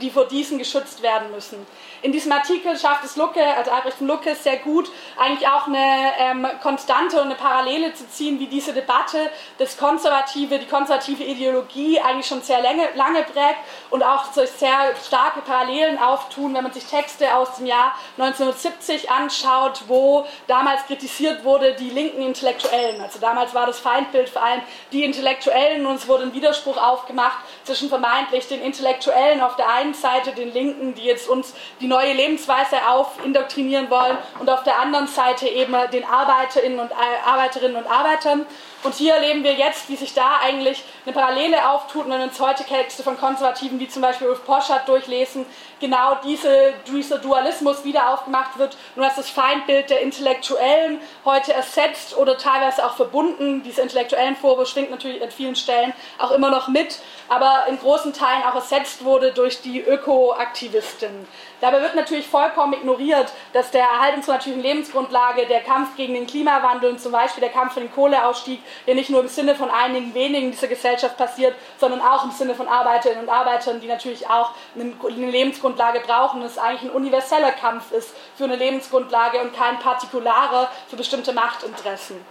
die 0.00 0.10
vor 0.10 0.26
diesen 0.26 0.58
geschützt 0.58 1.02
werden 1.02 1.30
müssen. 1.30 1.66
In 2.06 2.12
diesem 2.12 2.30
Artikel 2.30 2.78
schafft 2.78 3.04
es 3.04 3.16
Lucke, 3.16 3.42
also 3.44 3.72
Albrecht 3.72 3.98
von 3.98 4.06
Lucke, 4.06 4.36
sehr 4.36 4.58
gut, 4.58 4.88
eigentlich 5.16 5.48
auch 5.48 5.66
eine 5.66 6.12
ähm, 6.20 6.46
Konstante 6.62 7.16
und 7.16 7.24
eine 7.24 7.34
Parallele 7.34 7.94
zu 7.94 8.08
ziehen, 8.08 8.38
wie 8.38 8.46
diese 8.46 8.72
Debatte 8.72 9.28
das 9.58 9.76
Konservative, 9.76 10.60
die 10.60 10.66
konservative 10.66 11.24
Ideologie 11.24 11.98
eigentlich 11.98 12.28
schon 12.28 12.42
sehr 12.42 12.62
lange, 12.62 12.90
lange 12.94 13.24
prägt 13.24 13.58
und 13.90 14.04
auch 14.04 14.32
so 14.32 14.42
sehr 14.46 14.94
starke 15.04 15.40
Parallelen 15.40 15.98
auftun, 15.98 16.54
wenn 16.54 16.62
man 16.62 16.72
sich 16.72 16.84
Texte 16.84 17.34
aus 17.34 17.56
dem 17.56 17.66
Jahr 17.66 17.96
1970 18.18 19.10
anschaut, 19.10 19.82
wo 19.88 20.28
damals 20.46 20.86
kritisiert 20.86 21.42
wurde, 21.42 21.74
die 21.74 21.90
linken 21.90 22.22
Intellektuellen. 22.22 23.00
Also 23.00 23.18
damals 23.18 23.52
war 23.52 23.66
das 23.66 23.80
Feindbild 23.80 24.28
vor 24.28 24.44
allem 24.44 24.62
die 24.92 25.02
Intellektuellen 25.02 25.84
und 25.84 25.96
es 25.96 26.06
wurde 26.06 26.22
ein 26.22 26.34
Widerspruch 26.34 26.76
aufgemacht 26.76 27.38
zwischen 27.64 27.88
vermeintlich 27.88 28.46
den 28.46 28.62
Intellektuellen 28.62 29.40
auf 29.40 29.56
der 29.56 29.68
einen 29.70 29.94
Seite, 29.94 30.30
den 30.30 30.52
Linken, 30.52 30.94
die 30.94 31.02
jetzt 31.02 31.28
uns 31.28 31.52
die 31.80 31.95
neue 31.96 32.12
Lebensweise 32.12 32.76
aufindoktrinieren 32.88 33.88
wollen 33.88 34.18
und 34.38 34.50
auf 34.50 34.62
der 34.64 34.78
anderen 34.78 35.06
Seite 35.06 35.48
eben 35.48 35.74
den 35.92 36.04
Arbeiterinnen 36.04 36.78
und 36.78 36.90
äh, 36.90 36.94
Arbeiterinnen 37.24 37.76
und 37.76 37.90
Arbeitern. 37.90 38.44
Und 38.82 38.94
hier 38.94 39.14
erleben 39.14 39.42
wir 39.42 39.54
jetzt, 39.54 39.88
wie 39.88 39.96
sich 39.96 40.12
da 40.14 40.38
eigentlich 40.42 40.84
eine 41.04 41.14
Parallele 41.14 41.68
auftut, 41.68 42.04
wenn 42.08 42.18
wir 42.18 42.24
uns 42.24 42.38
heute 42.38 42.62
Texte 42.62 43.02
von 43.02 43.18
Konservativen 43.18 43.80
wie 43.80 43.88
zum 43.88 44.02
Beispiel 44.02 44.28
Ulf 44.28 44.44
Poschardt 44.44 44.86
durchlesen, 44.88 45.46
genau 45.80 46.18
diese, 46.22 46.74
dieser 46.86 47.18
Dualismus 47.18 47.84
wieder 47.84 48.12
aufgemacht 48.12 48.58
wird, 48.58 48.76
nur 48.94 49.06
dass 49.06 49.16
das 49.16 49.30
Feindbild 49.30 49.90
der 49.90 50.02
Intellektuellen 50.02 51.00
heute 51.24 51.52
ersetzt 51.52 52.16
oder 52.16 52.38
teilweise 52.38 52.86
auch 52.86 52.94
verbunden. 52.94 53.62
Dieser 53.62 53.82
intellektuellen 53.82 54.36
Vorwurf 54.36 54.68
schwingt 54.68 54.90
natürlich 54.90 55.22
an 55.22 55.30
vielen 55.30 55.56
Stellen 55.56 55.92
auch 56.18 56.30
immer 56.30 56.50
noch 56.50 56.68
mit, 56.68 57.00
aber 57.28 57.64
in 57.68 57.78
großen 57.78 58.12
Teilen 58.12 58.42
auch 58.44 58.54
ersetzt 58.54 59.04
wurde 59.04 59.32
durch 59.32 59.62
die 59.62 59.80
Ökoaktivisten. 59.80 61.26
Dabei 61.60 61.80
wird 61.80 61.94
natürlich 61.94 62.26
vollkommen 62.26 62.74
ignoriert, 62.74 63.32
dass 63.54 63.70
der 63.70 63.82
Erhalt 63.82 64.16
unserer 64.16 64.34
natürlichen 64.34 64.62
Lebensgrundlage, 64.62 65.46
der 65.46 65.62
Kampf 65.62 65.96
gegen 65.96 66.12
den 66.12 66.26
Klimawandel 66.26 66.90
und 66.90 67.00
zum 67.00 67.12
Beispiel 67.12 67.40
der 67.40 67.50
Kampf 67.50 67.74
für 67.74 67.80
den 67.80 67.90
Kohleausstieg 67.90 68.60
ja 68.84 68.94
nicht 68.94 69.08
nur 69.08 69.20
im 69.20 69.28
Sinne 69.28 69.54
von 69.54 69.70
einigen 69.70 70.12
wenigen 70.12 70.50
dieser 70.50 70.68
Gesellschaft 70.68 71.16
passiert, 71.16 71.54
sondern 71.78 72.02
auch 72.02 72.24
im 72.24 72.30
Sinne 72.30 72.54
von 72.54 72.68
Arbeiterinnen 72.68 73.24
und 73.24 73.30
Arbeitern, 73.30 73.80
die 73.80 73.86
natürlich 73.86 74.28
auch 74.28 74.50
eine 74.74 75.30
Lebensgrundlage 75.30 76.00
brauchen 76.00 76.42
und 76.42 76.46
es 76.46 76.58
eigentlich 76.58 76.90
ein 76.90 76.96
universeller 76.96 77.52
Kampf 77.52 77.90
ist 77.92 78.14
für 78.36 78.44
eine 78.44 78.56
Lebensgrundlage 78.56 79.40
und 79.40 79.54
kein 79.54 79.78
partikularer 79.78 80.70
für 80.88 80.96
bestimmte 80.96 81.32
Machtinteressen. 81.32 82.22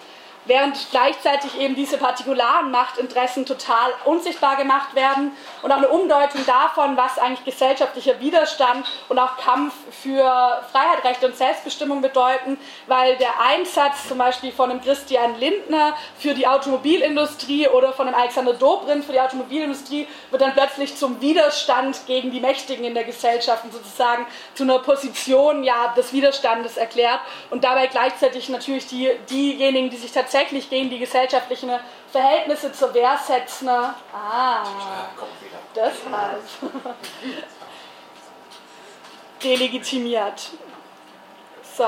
Während 0.45 0.77
gleichzeitig 0.91 1.60
eben 1.60 1.75
diese 1.75 1.97
partikularen 1.97 2.71
Machtinteressen 2.71 3.45
total 3.45 3.91
unsichtbar 4.05 4.55
gemacht 4.55 4.95
werden 4.95 5.31
und 5.62 5.71
auch 5.71 5.77
eine 5.77 5.88
Umdeutung 5.88 6.45
davon, 6.45 6.95
was 6.97 7.17
eigentlich 7.17 7.45
gesellschaftlicher 7.45 8.19
Widerstand 8.19 8.86
und 9.10 9.19
auch 9.19 9.38
Kampf 9.38 9.73
für 10.03 10.63
Freiheit, 10.71 11.03
Rechte 11.03 11.27
und 11.27 11.36
Selbstbestimmung 11.36 12.01
bedeuten, 12.01 12.58
weil 12.88 13.15
der 13.17 13.41
Einsatz 13.41 14.08
zum 14.08 14.17
Beispiel 14.17 14.51
von 14.51 14.69
einem 14.69 14.81
Christian 14.81 15.39
Lindner 15.39 15.95
für 16.17 16.34
die 16.34 16.47
Automobilindustrie 16.47 17.67
oder 17.67 17.93
von 17.93 18.08
einem 18.08 18.15
Alexander 18.15 18.53
Dobrindt 18.53 19.05
für 19.05 19.13
die 19.13 19.21
Automobilindustrie 19.21 20.08
wird 20.29 20.41
dann 20.41 20.53
plötzlich 20.53 20.95
zum 20.95 21.19
Widerstand 21.21 22.05
gegen 22.05 22.31
die 22.31 22.39
Mächtigen 22.39 22.86
in 22.86 22.93
der 22.93 23.03
Gesellschaft 23.03 23.63
und 23.63 23.73
sozusagen 23.73 24.25
zu 24.53 24.63
einer 24.63 24.79
Position 24.79 25.63
ja, 25.63 25.93
des 25.97 26.13
Widerstandes 26.13 26.77
erklärt 26.77 27.19
und 27.49 27.63
dabei 27.63 27.88
gleichzeitig 27.88 28.49
natürlich 28.49 28.88
die, 28.88 29.10
diejenigen, 29.29 29.89
die 29.89 29.97
sich 29.97 30.12
tatsächlich 30.12 30.35
tatsächlich 30.36 30.69
gegen 30.69 30.89
die 30.89 31.00
gesellschaftlichen 31.00 31.71
Verhältnisse 32.12 32.71
zur 32.74 32.93
Wehr 32.93 33.17
setzen. 33.26 33.69
Ah, 33.69 34.63
das 35.74 35.93
heißt. 35.93 36.74
delegitimiert. 39.43 40.50
So. 41.78 41.86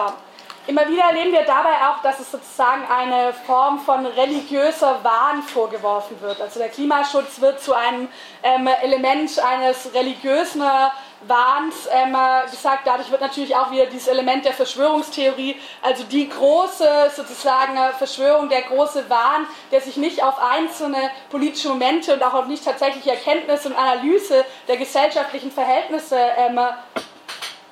Immer 0.68 0.88
wieder 0.90 1.04
erleben 1.04 1.32
wir 1.32 1.44
dabei 1.44 1.76
auch, 1.88 2.02
dass 2.04 2.20
es 2.20 2.30
sozusagen 2.30 2.86
eine 2.88 3.32
Form 3.32 3.80
von 3.80 4.06
religiöser 4.06 5.02
Wahn 5.02 5.42
vorgeworfen 5.42 6.20
wird. 6.22 6.42
Also 6.42 6.60
der 6.60 6.68
Klimaschutz 6.68 7.40
wird 7.40 7.62
zu 7.62 7.74
einem 7.74 8.10
ähm, 8.44 8.68
Element 8.68 9.40
eines 9.40 9.94
religiösen 9.94 10.62
Wahns 11.22 11.88
ähm, 11.92 12.16
gesagt. 12.50 12.82
Dadurch 12.86 13.10
wird 13.12 13.22
natürlich 13.22 13.56
auch 13.56 13.72
wieder 13.72 13.88
dieses 13.88 14.08
Element 14.08 14.46
der 14.46 14.54
Verschwörungstheorie, 14.54 15.60
also 15.82 16.04
die 16.04 16.30
große 16.30 17.12
sozusagen 17.16 17.78
Verschwörung, 17.98 18.50
der 18.50 18.62
große 18.64 19.10
Wahn, 19.10 19.48
der 19.72 19.82
sich 19.82 19.98
nicht 19.98 20.24
auf 20.24 20.40
einzelne 20.40 21.10
politische 21.30 21.70
Momente 21.70 22.14
und 22.14 22.24
auch 22.24 22.34
auf 22.34 22.48
nicht 22.48 22.64
tatsächliche 22.64 23.12
Erkenntnisse 23.12 23.70
und 23.70 23.76
Analyse 23.76 24.46
der 24.68 24.78
gesellschaftlichen 24.78 25.52
Verhältnisse 25.52 26.18
ähm, 26.38 26.60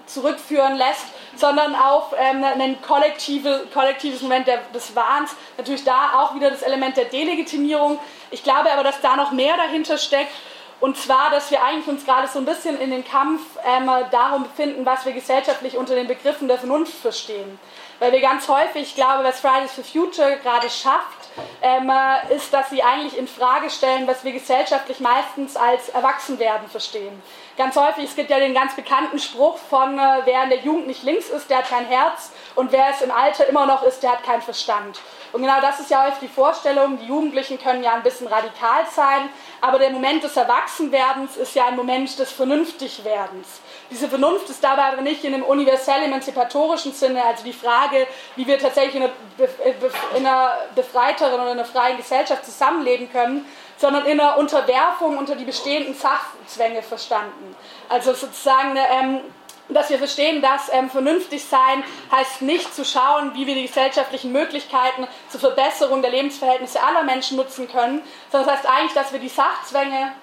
zurückführen 0.05 0.75
lässt, 0.75 1.05
sondern 1.35 1.75
auf 1.75 2.15
ähm, 2.17 2.43
ein 2.43 2.81
kollektive, 2.81 3.67
kollektives 3.73 4.21
Moment 4.21 4.47
der, 4.47 4.59
des 4.73 4.95
Wahns. 4.95 5.35
Natürlich 5.57 5.83
da 5.83 6.13
auch 6.15 6.35
wieder 6.35 6.49
das 6.49 6.61
Element 6.61 6.97
der 6.97 7.05
Delegitimierung. 7.05 7.99
Ich 8.31 8.43
glaube 8.43 8.71
aber, 8.71 8.83
dass 8.83 9.01
da 9.01 9.15
noch 9.15 9.31
mehr 9.31 9.57
dahinter 9.57 9.97
steckt 9.97 10.31
und 10.79 10.97
zwar, 10.97 11.29
dass 11.31 11.51
wir 11.51 11.63
eigentlich 11.63 11.87
uns 11.87 12.05
gerade 12.05 12.27
so 12.27 12.39
ein 12.39 12.45
bisschen 12.45 12.79
in 12.79 12.91
den 12.91 13.05
Kampf 13.05 13.41
ähm, 13.65 13.89
darum 14.11 14.43
befinden, 14.43 14.85
was 14.85 15.05
wir 15.05 15.13
gesellschaftlich 15.13 15.77
unter 15.77 15.95
den 15.95 16.07
Begriffen 16.07 16.47
der 16.47 16.57
Vernunft 16.57 16.93
verstehen. 16.93 17.59
Weil 17.99 18.11
wir 18.11 18.21
ganz 18.21 18.47
häufig, 18.49 18.83
ich 18.83 18.95
glaube, 18.95 19.23
was 19.23 19.39
Fridays 19.39 19.71
for 19.71 19.83
Future 19.83 20.37
gerade 20.43 20.69
schafft, 20.69 21.29
ähm, 21.61 21.91
ist, 22.29 22.53
dass 22.53 22.69
sie 22.69 22.83
eigentlich 22.83 23.17
in 23.17 23.27
Frage 23.27 23.69
stellen, 23.69 24.07
was 24.07 24.23
wir 24.23 24.31
gesellschaftlich 24.31 24.99
meistens 24.99 25.55
als 25.55 25.89
Erwachsenwerden 25.89 26.67
verstehen. 26.67 27.21
Ganz 27.57 27.75
häufig, 27.77 28.05
es 28.05 28.15
gibt 28.15 28.29
ja 28.29 28.39
den 28.39 28.53
ganz 28.53 28.75
bekannten 28.75 29.17
Spruch 29.17 29.57
von, 29.57 29.97
äh, 29.97 30.21
wer 30.25 30.43
in 30.43 30.49
der 30.49 30.59
Jugend 30.59 30.87
nicht 30.87 31.03
links 31.03 31.29
ist, 31.29 31.49
der 31.49 31.59
hat 31.59 31.69
kein 31.69 31.85
Herz 31.85 32.31
und 32.55 32.71
wer 32.73 32.89
es 32.89 33.01
im 33.01 33.11
Alter 33.11 33.47
immer 33.47 33.65
noch 33.65 33.83
ist, 33.83 34.03
der 34.03 34.11
hat 34.11 34.23
keinen 34.23 34.41
Verstand. 34.41 34.99
Und 35.31 35.41
genau 35.41 35.59
das 35.61 35.79
ist 35.79 35.89
ja 35.89 36.03
häufig 36.03 36.19
die 36.21 36.27
Vorstellung, 36.27 36.97
die 36.97 37.07
Jugendlichen 37.07 37.61
können 37.61 37.83
ja 37.83 37.93
ein 37.93 38.03
bisschen 38.03 38.27
radikal 38.27 38.85
sein, 38.93 39.29
aber 39.65 39.79
der 39.79 39.89
Moment 39.89 40.23
des 40.23 40.37
Erwachsenwerdens 40.37 41.37
ist 41.37 41.55
ja 41.55 41.65
ein 41.65 41.75
Moment 41.75 42.19
des 42.19 42.31
Vernünftigwerdens. 42.31 43.47
Diese 43.89 44.07
Vernunft 44.07 44.47
ist 44.47 44.63
dabei 44.63 44.83
aber 44.93 45.01
nicht 45.01 45.23
in 45.23 45.33
einem 45.33 45.43
universell 45.43 46.03
emanzipatorischen 46.03 46.93
Sinne, 46.93 47.25
also 47.25 47.43
die 47.43 47.53
Frage, 47.53 48.05
wie 48.35 48.45
wir 48.45 48.59
tatsächlich 48.59 48.95
in 48.95 49.03
einer, 49.03 49.13
in 50.15 50.25
einer 50.25 50.53
befreiteren 50.75 51.41
oder 51.41 51.51
einer 51.51 51.65
freien 51.65 51.97
Gesellschaft 51.97 52.45
zusammenleben 52.45 53.11
können, 53.11 53.47
sondern 53.77 54.05
in 54.05 54.19
einer 54.19 54.37
Unterwerfung 54.37 55.17
unter 55.17 55.35
die 55.35 55.45
bestehenden 55.45 55.95
Sachzwänge 55.95 56.83
verstanden. 56.83 57.55
Also 57.89 58.13
sozusagen 58.13 58.77
eine, 58.77 58.87
ähm, 58.91 59.21
dass 59.69 59.89
wir 59.89 59.97
verstehen, 59.97 60.41
dass 60.41 60.71
ähm, 60.71 60.89
vernünftig 60.89 61.43
sein 61.43 61.83
heißt 62.11 62.41
nicht 62.41 62.73
zu 62.73 62.85
schauen, 62.85 63.33
wie 63.33 63.47
wir 63.47 63.55
die 63.55 63.65
gesellschaftlichen 63.67 64.31
Möglichkeiten 64.31 65.07
zur 65.29 65.39
Verbesserung 65.39 66.01
der 66.01 66.11
Lebensverhältnisse 66.11 66.81
aller 66.81 67.03
Menschen 67.03 67.37
nutzen 67.37 67.67
können, 67.67 68.01
sondern 68.31 68.49
das 68.49 68.57
heißt 68.57 68.69
eigentlich, 68.69 68.93
dass 68.93 69.11
wir 69.11 69.19
die 69.19 69.29
Sachzwänge 69.29 70.13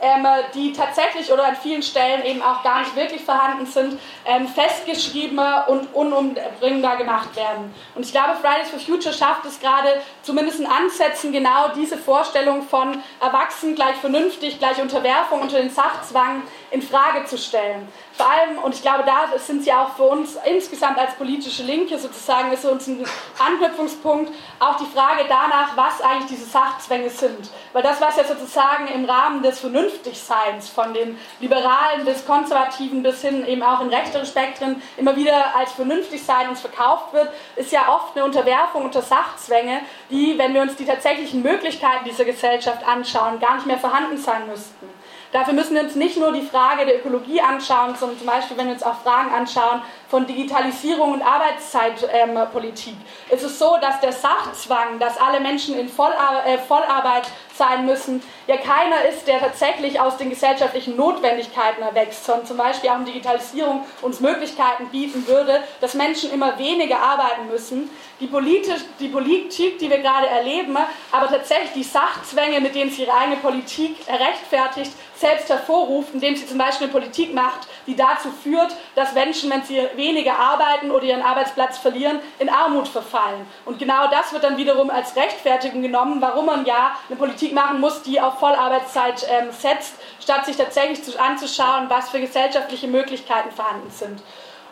ähm, 0.00 0.26
die 0.54 0.72
tatsächlich 0.72 1.32
oder 1.32 1.44
an 1.44 1.56
vielen 1.56 1.82
Stellen 1.82 2.24
eben 2.24 2.42
auch 2.42 2.62
gar 2.62 2.80
nicht 2.80 2.94
wirklich 2.94 3.22
vorhanden 3.24 3.66
sind, 3.66 3.98
ähm, 4.26 4.46
festgeschrieben 4.46 5.40
und 5.66 5.92
unumdringbar 5.92 6.96
gemacht 6.96 7.34
werden. 7.34 7.74
Und 7.94 8.04
ich 8.04 8.12
glaube, 8.12 8.36
Fridays 8.40 8.70
for 8.70 8.78
Future 8.78 9.14
schafft 9.14 9.44
es 9.44 9.58
gerade, 9.58 10.00
zumindest 10.22 10.60
in 10.60 10.66
Ansätzen, 10.66 11.32
genau 11.32 11.70
diese 11.74 11.96
Vorstellung 11.96 12.62
von 12.62 13.02
Erwachsen 13.20 13.74
gleich 13.74 13.96
vernünftig, 13.96 14.58
gleich 14.58 14.80
Unterwerfung 14.80 15.40
unter 15.40 15.58
den 15.58 15.70
Sachzwang 15.70 16.42
in 16.70 16.82
Frage 16.82 17.24
zu 17.24 17.38
stellen. 17.38 17.88
Vor 18.12 18.28
allem, 18.28 18.58
und 18.58 18.74
ich 18.74 18.82
glaube, 18.82 19.04
da 19.06 19.38
sind 19.38 19.62
sie 19.62 19.72
auch 19.72 19.94
für 19.94 20.02
uns 20.02 20.36
insgesamt 20.44 20.98
als 20.98 21.14
politische 21.14 21.62
Linke 21.62 21.98
sozusagen, 21.98 22.52
ist 22.52 22.64
uns 22.64 22.86
ein 22.88 23.04
Anknüpfungspunkt, 23.38 24.32
auch 24.58 24.76
die 24.76 24.86
Frage 24.86 25.24
danach, 25.28 25.76
was 25.76 26.00
eigentlich 26.00 26.30
diese 26.30 26.46
Sachzwänge 26.46 27.10
sind. 27.10 27.50
Weil 27.72 27.82
das, 27.82 28.00
was 28.00 28.16
ja 28.16 28.24
sozusagen 28.24 28.88
im 28.88 29.04
Rahmen 29.04 29.42
des 29.42 29.60
Vernünftigseins 29.60 30.68
von 30.68 30.92
den 30.94 31.16
Liberalen 31.40 32.04
bis 32.04 32.26
Konservativen 32.26 33.02
bis 33.02 33.22
hin 33.22 33.46
eben 33.46 33.62
auch 33.62 33.80
in 33.80 33.88
rechtere 33.88 34.26
Spektren 34.26 34.82
immer 34.96 35.14
wieder 35.14 35.56
als 35.56 35.72
Vernünftigsein 35.72 36.48
uns 36.48 36.60
verkauft 36.60 37.12
wird, 37.12 37.30
ist 37.56 37.72
ja 37.72 37.88
oft 37.88 38.16
eine 38.16 38.24
Unterwerfung 38.24 38.84
unter 38.84 39.02
Sachzwänge, 39.02 39.80
die, 40.10 40.36
wenn 40.38 40.54
wir 40.54 40.62
uns 40.62 40.76
die 40.76 40.86
tatsächlichen 40.86 41.42
Möglichkeiten 41.42 42.04
dieser 42.04 42.24
Gesellschaft 42.24 42.86
anschauen, 42.86 43.38
gar 43.38 43.54
nicht 43.54 43.66
mehr 43.66 43.78
vorhanden 43.78 44.16
sein 44.16 44.46
müssten. 44.48 44.97
Dafür 45.32 45.52
müssen 45.52 45.74
wir 45.74 45.82
uns 45.82 45.94
nicht 45.94 46.16
nur 46.16 46.32
die 46.32 46.42
Frage 46.42 46.86
der 46.86 46.96
Ökologie 46.96 47.40
anschauen, 47.40 47.94
sondern 47.96 48.18
zum 48.18 48.26
Beispiel, 48.26 48.56
wenn 48.56 48.66
wir 48.66 48.72
uns 48.72 48.82
auch 48.82 49.02
Fragen 49.02 49.30
anschauen 49.30 49.82
von 50.08 50.26
Digitalisierung 50.26 51.12
und 51.12 51.22
Arbeitszeitpolitik. 51.22 52.94
Ähm, 52.94 53.04
es 53.28 53.42
ist 53.42 53.58
so, 53.58 53.76
dass 53.80 54.00
der 54.00 54.12
Sachzwang, 54.12 54.98
dass 54.98 55.18
alle 55.18 55.40
Menschen 55.40 55.78
in 55.78 55.88
Vollar 55.88 56.46
äh, 56.46 56.56
Vollarbeit 56.56 57.28
sein 57.58 57.84
müssen, 57.84 58.22
ja 58.46 58.56
keiner 58.56 59.04
ist, 59.04 59.26
der 59.26 59.40
tatsächlich 59.40 60.00
aus 60.00 60.16
den 60.16 60.30
gesellschaftlichen 60.30 60.96
Notwendigkeiten 60.96 61.82
erwächst, 61.82 62.24
sondern 62.24 62.46
zum 62.46 62.56
Beispiel 62.56 62.90
auch 62.90 63.04
Digitalisierung 63.04 63.84
uns 64.00 64.20
Möglichkeiten 64.20 64.86
bieten 64.88 65.26
würde, 65.26 65.62
dass 65.80 65.94
Menschen 65.94 66.32
immer 66.32 66.58
weniger 66.58 67.00
arbeiten 67.00 67.48
müssen. 67.50 67.90
Die, 68.20 68.26
politisch, 68.26 68.82
die 68.98 69.08
Politik, 69.08 69.78
die 69.78 69.90
wir 69.90 69.98
gerade 69.98 70.26
erleben, 70.28 70.76
aber 71.12 71.28
tatsächlich 71.28 71.72
die 71.74 71.82
Sachzwänge, 71.84 72.60
mit 72.60 72.74
denen 72.74 72.90
sie 72.90 73.02
ihre 73.02 73.14
eigene 73.14 73.36
Politik 73.36 73.96
rechtfertigt, 74.08 74.92
selbst 75.18 75.48
hervorruft, 75.48 76.14
indem 76.14 76.36
sie 76.36 76.46
zum 76.46 76.58
Beispiel 76.58 76.86
eine 76.86 76.92
Politik 76.92 77.34
macht, 77.34 77.68
die 77.86 77.96
dazu 77.96 78.30
führt, 78.30 78.74
dass 78.94 79.12
Menschen, 79.14 79.50
wenn 79.50 79.62
sie 79.62 79.80
weniger 79.94 80.38
arbeiten 80.38 80.90
oder 80.90 81.04
ihren 81.04 81.22
Arbeitsplatz 81.22 81.78
verlieren, 81.78 82.20
in 82.38 82.48
Armut 82.48 82.88
verfallen. 82.88 83.46
Und 83.64 83.78
genau 83.78 84.08
das 84.08 84.32
wird 84.32 84.44
dann 84.44 84.56
wiederum 84.56 84.90
als 84.90 85.16
Rechtfertigung 85.16 85.82
genommen, 85.82 86.20
warum 86.20 86.46
man 86.46 86.64
ja 86.64 86.96
eine 87.08 87.18
Politik 87.18 87.47
machen 87.52 87.80
muss, 87.80 88.02
die 88.02 88.20
auf 88.20 88.38
Vollarbeitszeit 88.40 89.26
ähm, 89.30 89.50
setzt, 89.50 89.94
statt 90.20 90.46
sich 90.46 90.56
tatsächlich 90.56 91.20
anzuschauen, 91.20 91.86
was 91.88 92.10
für 92.10 92.20
gesellschaftliche 92.20 92.88
Möglichkeiten 92.88 93.50
vorhanden 93.50 93.90
sind. 93.90 94.22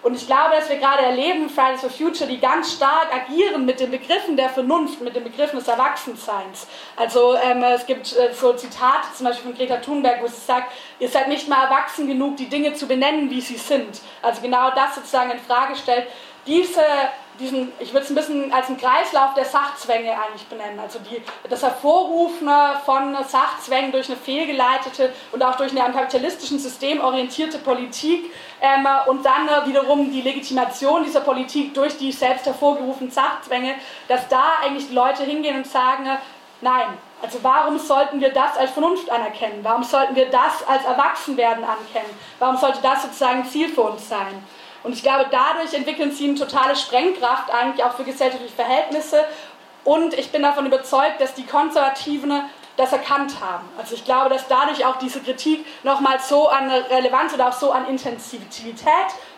Und 0.07 0.15
ich 0.15 0.27
glaube, 0.27 0.55
dass 0.55 0.69
wir 0.69 0.77
gerade 0.77 1.03
erleben, 1.03 1.49
Fridays 1.49 1.81
for 1.81 1.91
Future, 1.91 2.31
die 2.31 2.39
ganz 2.39 2.75
stark 2.75 3.09
agieren 3.13 3.65
mit 3.65 3.81
den 3.81 3.91
Begriffen 3.91 4.37
der 4.37 4.51
Vernunft, 4.51 5.01
mit 5.01 5.17
den 5.17 5.25
Begriffen 5.25 5.59
des 5.59 5.67
Erwachsenseins. 5.67 6.69
Also 6.95 7.35
ähm, 7.35 7.63
es 7.65 7.87
gibt 7.87 8.17
äh, 8.17 8.33
so 8.33 8.53
Zitate, 8.53 9.09
zum 9.17 9.27
Beispiel 9.27 9.51
von 9.51 9.59
Greta 9.59 9.79
Thunberg, 9.79 10.23
wo 10.23 10.29
sie 10.29 10.41
sagt, 10.41 10.73
ihr 11.01 11.09
seid 11.09 11.27
nicht 11.27 11.49
mal 11.49 11.65
erwachsen 11.65 12.07
genug, 12.07 12.37
die 12.37 12.49
Dinge 12.49 12.75
zu 12.75 12.87
benennen, 12.87 13.31
wie 13.31 13.41
sie 13.41 13.57
sind. 13.57 14.01
Also 14.23 14.43
genau 14.43 14.71
das 14.71 14.95
sozusagen 14.95 15.33
in 15.33 15.41
Frage 15.41 15.75
stellt. 15.75 16.07
Diese 16.47 16.85
diesen, 17.39 17.73
ich 17.79 17.93
würde 17.93 18.05
es 18.05 18.11
ein 18.11 18.15
bisschen 18.15 18.53
als 18.53 18.69
einen 18.69 18.79
Kreislauf 18.79 19.35
der 19.35 19.45
Sachzwänge 19.45 20.13
eigentlich 20.13 20.47
benennen. 20.47 20.79
Also 20.79 20.99
die, 20.99 21.23
das 21.49 21.63
Hervorrufen 21.63 22.49
von 22.85 23.17
Sachzwängen 23.25 23.93
durch 23.93 24.09
eine 24.09 24.17
fehlgeleitete 24.17 25.13
und 25.33 25.43
auch 25.43 25.57
durch 25.57 25.73
eine 25.73 25.85
am 25.85 25.93
kapitalistischen 25.93 26.59
System 26.59 27.01
orientierte 27.01 27.59
Politik 27.59 28.33
ähm, 28.61 28.87
und 29.07 29.25
dann 29.25 29.49
äh, 29.49 29.67
wiederum 29.67 30.11
die 30.11 30.23
Legitimation 30.23 31.05
dieser 31.05 31.21
Politik 31.21 31.75
durch 31.75 31.97
die 31.99 32.13
selbst 32.13 32.47
hervorgerufenen 32.47 33.11
Sachzwänge, 33.11 33.75
dass 34.09 34.29
da 34.29 34.45
eigentlich 34.63 34.89
die 34.89 34.95
Leute 34.95 35.23
hingehen 35.25 35.57
und 35.57 35.67
sagen, 35.67 36.07
äh, 36.07 36.17
nein, 36.61 36.87
also 37.23 37.39
warum 37.43 37.79
sollten 37.79 38.21
wir 38.21 38.33
das 38.33 38.57
als 38.57 38.71
Vernunft 38.73 39.11
anerkennen? 39.11 39.61
Warum 39.63 39.83
sollten 39.83 40.15
wir 40.15 40.27
das 40.27 40.67
als 40.67 40.85
Erwachsenwerden 40.85 41.65
anerkennen? 41.65 42.11
Warum 42.39 42.57
sollte 42.57 42.81
das 42.83 43.03
sozusagen 43.03 43.45
Ziel 43.47 43.69
für 43.69 43.83
uns 43.83 44.09
sein? 44.09 44.45
Und 44.87 44.93
ich 44.93 45.03
glaube, 45.03 45.27
dadurch 45.33 45.75
entwickeln 45.75 46.13
sie 46.13 46.29
eine 46.29 46.39
totale 46.39 46.77
Sprengkraft 46.77 47.51
eigentlich 47.53 47.85
auch 47.85 47.95
für 47.95 48.05
gesellschaftliche 48.05 48.55
Verhältnisse. 48.55 49.25
Und 49.83 50.15
ich 50.15 50.31
bin 50.31 50.43
davon 50.43 50.65
überzeugt, 50.65 51.21
dass 51.21 51.35
die 51.35 51.45
Konservativen 51.45 52.33
das 52.77 52.93
erkannt 52.93 53.41
haben. 53.41 53.69
Also 53.79 53.97
ich 53.97 54.05
glaube, 54.05 54.29
dass 54.29 54.47
dadurch 54.47 54.87
auch 54.87 54.97
diese 54.99 55.21
Kritik 55.21 55.67
nochmal 55.83 56.21
so 56.21 56.49
an 56.49 56.71
Relevanz 56.71 57.35
oder 57.35 57.49
auch 57.49 57.53
so 57.53 57.73
an 57.73 57.89
Intensivität 57.89 58.87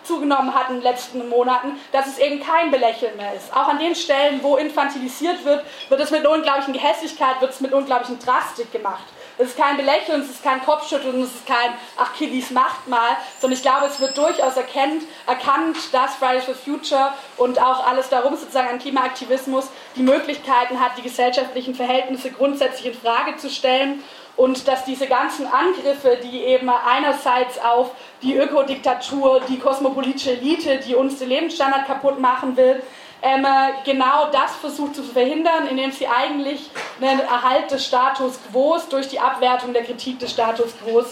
zugenommen 0.02 0.54
hat 0.54 0.68
in 0.68 0.76
den 0.76 0.82
letzten 0.82 1.26
Monaten, 1.30 1.80
dass 1.92 2.08
es 2.08 2.18
eben 2.18 2.40
kein 2.44 2.70
Belächeln 2.70 3.16
mehr 3.16 3.32
ist. 3.32 3.50
Auch 3.56 3.68
an 3.68 3.78
den 3.78 3.94
Stellen, 3.94 4.42
wo 4.42 4.56
infantilisiert 4.56 5.46
wird, 5.46 5.64
wird 5.88 6.00
es 6.00 6.10
mit 6.10 6.20
einer 6.20 6.30
unglaublichen 6.30 6.74
Gehässigkeit, 6.74 7.40
wird 7.40 7.52
es 7.52 7.60
mit 7.62 7.72
unglaublichen 7.72 8.18
Drastik 8.18 8.70
gemacht. 8.70 9.04
Es 9.40 9.50
ist 9.50 9.56
kein 9.56 9.76
Belächeln, 9.76 10.22
es 10.22 10.30
ist 10.30 10.42
kein 10.42 10.60
Kopfschütteln, 10.64 11.22
es 11.22 11.32
ist 11.32 11.46
kein 11.46 11.72
Ach, 11.96 12.12
Kiddies 12.12 12.50
macht 12.50 12.88
mal, 12.88 13.16
sondern 13.38 13.56
ich 13.56 13.62
glaube, 13.62 13.86
es 13.86 14.00
wird 14.00 14.18
durchaus 14.18 14.56
erkennt, 14.56 15.04
erkannt, 15.28 15.76
dass 15.92 16.16
Fridays 16.16 16.44
for 16.44 16.56
Future 16.56 17.12
und 17.36 17.60
auch 17.62 17.86
alles 17.86 18.08
darum 18.08 18.36
sozusagen 18.36 18.68
an 18.68 18.80
Klimaaktivismus 18.80 19.68
die 19.94 20.02
Möglichkeiten 20.02 20.80
hat, 20.80 20.98
die 20.98 21.02
gesellschaftlichen 21.02 21.76
Verhältnisse 21.76 22.32
grundsätzlich 22.32 22.92
in 22.92 23.00
Frage 23.00 23.36
zu 23.36 23.48
stellen. 23.48 24.02
Und 24.36 24.68
dass 24.68 24.84
diese 24.84 25.06
ganzen 25.06 25.46
Angriffe, 25.46 26.18
die 26.22 26.42
eben 26.44 26.68
einerseits 26.68 27.60
auf 27.60 27.90
die 28.22 28.36
Ökodiktatur, 28.36 29.40
die 29.48 29.58
kosmopolitische 29.58 30.32
Elite, 30.32 30.78
die 30.78 30.94
uns 30.94 31.18
den 31.18 31.28
Lebensstandard 31.28 31.86
kaputt 31.86 32.20
machen 32.20 32.56
will, 32.56 32.82
ähm, 33.22 33.46
genau 33.84 34.28
das 34.32 34.56
versucht 34.56 34.94
zu 34.94 35.02
verhindern, 35.02 35.66
indem 35.68 35.90
sie 35.90 36.06
eigentlich 36.06 36.70
einen 37.00 37.20
Erhalt 37.20 37.70
des 37.70 37.86
Status 37.86 38.38
quo 38.50 38.78
durch 38.90 39.08
die 39.08 39.18
Abwertung 39.20 39.72
der 39.72 39.84
Kritik 39.84 40.18
des 40.18 40.30
Status 40.30 40.74
quo 40.82 41.04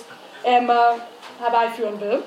ähm, 0.45 0.71
herbeiführen 1.41 2.01
will. 2.01 2.23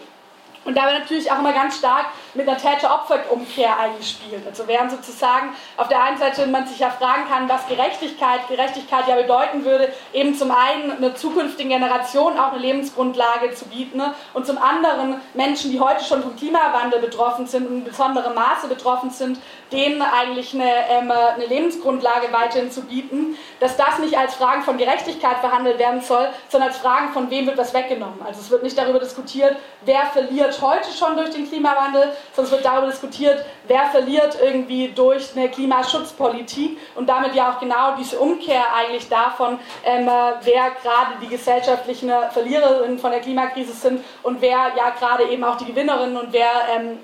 Und 0.66 0.78
dabei 0.78 1.00
natürlich 1.00 1.32
auch 1.32 1.40
immer 1.40 1.54
ganz 1.54 1.78
stark 1.78 2.08
mit 2.34 2.48
einer 2.48 2.58
Täter-Opfer-Umkehr 2.58 3.80
eingespielt. 3.80 4.46
Also 4.46 4.68
während 4.68 4.92
sozusagen 4.92 5.56
auf 5.78 5.88
der 5.88 6.04
einen 6.04 6.18
Seite 6.18 6.46
man 6.48 6.68
sich 6.68 6.80
ja 6.80 6.90
fragen 6.90 7.28
kann, 7.30 7.48
was 7.48 7.68
Gerechtigkeit, 7.68 8.48
Gerechtigkeit 8.48 9.08
ja 9.08 9.16
bedeuten 9.16 9.64
würde, 9.64 9.92
eben 10.14 10.36
zum 10.36 10.52
einen 10.52 10.92
einer 10.92 11.16
zukünftigen 11.16 11.72
Generation 11.72 12.38
auch 12.38 12.52
eine 12.52 12.62
Lebensgrundlage 12.62 13.54
zu 13.56 13.66
bieten 13.66 13.98
ne? 13.98 14.14
und 14.34 14.46
zum 14.46 14.58
anderen 14.58 15.22
Menschen, 15.34 15.72
die 15.72 15.80
heute 15.80 16.04
schon 16.04 16.22
vom 16.22 16.36
Klimawandel 16.36 17.00
betroffen 17.00 17.48
sind 17.48 17.68
und 17.68 17.78
in 17.78 17.84
besonderem 17.86 18.36
Maße 18.36 18.68
betroffen 18.68 19.10
sind, 19.12 19.40
denen 19.72 20.02
eigentlich 20.02 20.54
eine, 20.54 20.72
ähm, 20.90 21.12
eine 21.12 21.46
Lebensgrundlage 21.46 22.32
weiterhin 22.32 22.72
zu 22.72 22.82
bieten, 22.82 23.38
dass 23.60 23.78
das 23.78 24.00
nicht 24.00 24.18
als 24.18 24.36
Fragen 24.36 24.64
von 24.64 24.78
Gerechtigkeit 24.78 25.38
verhandelt 25.38 25.80
werden 25.80 26.02
soll, 26.02 26.28
sondern 26.50 26.70
als 26.70 26.80
Fragen 26.80 27.14
von 27.14 27.30
wem 27.30 27.46
wird 27.46 27.58
was 27.58 27.74
weggenommen. 27.74 28.22
Also 28.26 28.42
es 28.42 28.50
wird 28.50 28.64
nicht 28.64 28.78
darüber 28.78 29.00
diskutiert, 29.00 29.56
wer 29.86 30.06
verliert 30.08 30.60
heute 30.62 30.92
schon 30.92 31.16
durch 31.16 31.30
den 31.30 31.48
Klimawandel, 31.48 32.14
sondern 32.34 32.46
es 32.46 32.52
wird 32.52 32.66
darüber 32.66 32.88
diskutiert, 32.88 33.46
wer 33.68 33.86
verliert 33.86 34.38
irgendwie 34.42 34.90
durch 34.90 35.36
eine 35.36 35.50
Klimaschutzpolitik 35.50 36.78
und 36.96 37.08
damit 37.08 37.36
ja 37.36 37.52
auch 37.52 37.60
genau 37.60 37.96
diese 37.98 38.20
Umkehr 38.20 38.64
eigentlich 38.76 39.08
davon, 39.10 39.60
ähm, 39.86 40.10
wer 40.42 40.72
gerade 40.82 41.20
die 41.22 41.28
gesellschaftlichen 41.28 42.12
Verliererinnen 42.32 43.00
von 43.00 43.12
der 43.12 43.20
Klimakrise 43.20 43.74
sind 43.74 44.04
und 44.24 44.42
wer 44.42 44.72
ja 44.76 44.90
gerade 44.98 45.26
eben 45.26 45.44
auch 45.44 45.58
die 45.58 45.66
Gewinnerinnen 45.66 46.18
und 46.18 46.34
wer 46.34 46.50
ähm, 46.76 47.00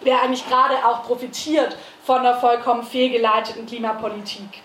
wer 0.00 0.22
eigentlich 0.22 0.46
gerade 0.48 0.74
auch 0.84 1.02
profitiert 1.04 1.76
von 2.08 2.22
der 2.22 2.36
vollkommen 2.36 2.84
fehlgeleiteten 2.84 3.66
Klimapolitik. 3.66 4.62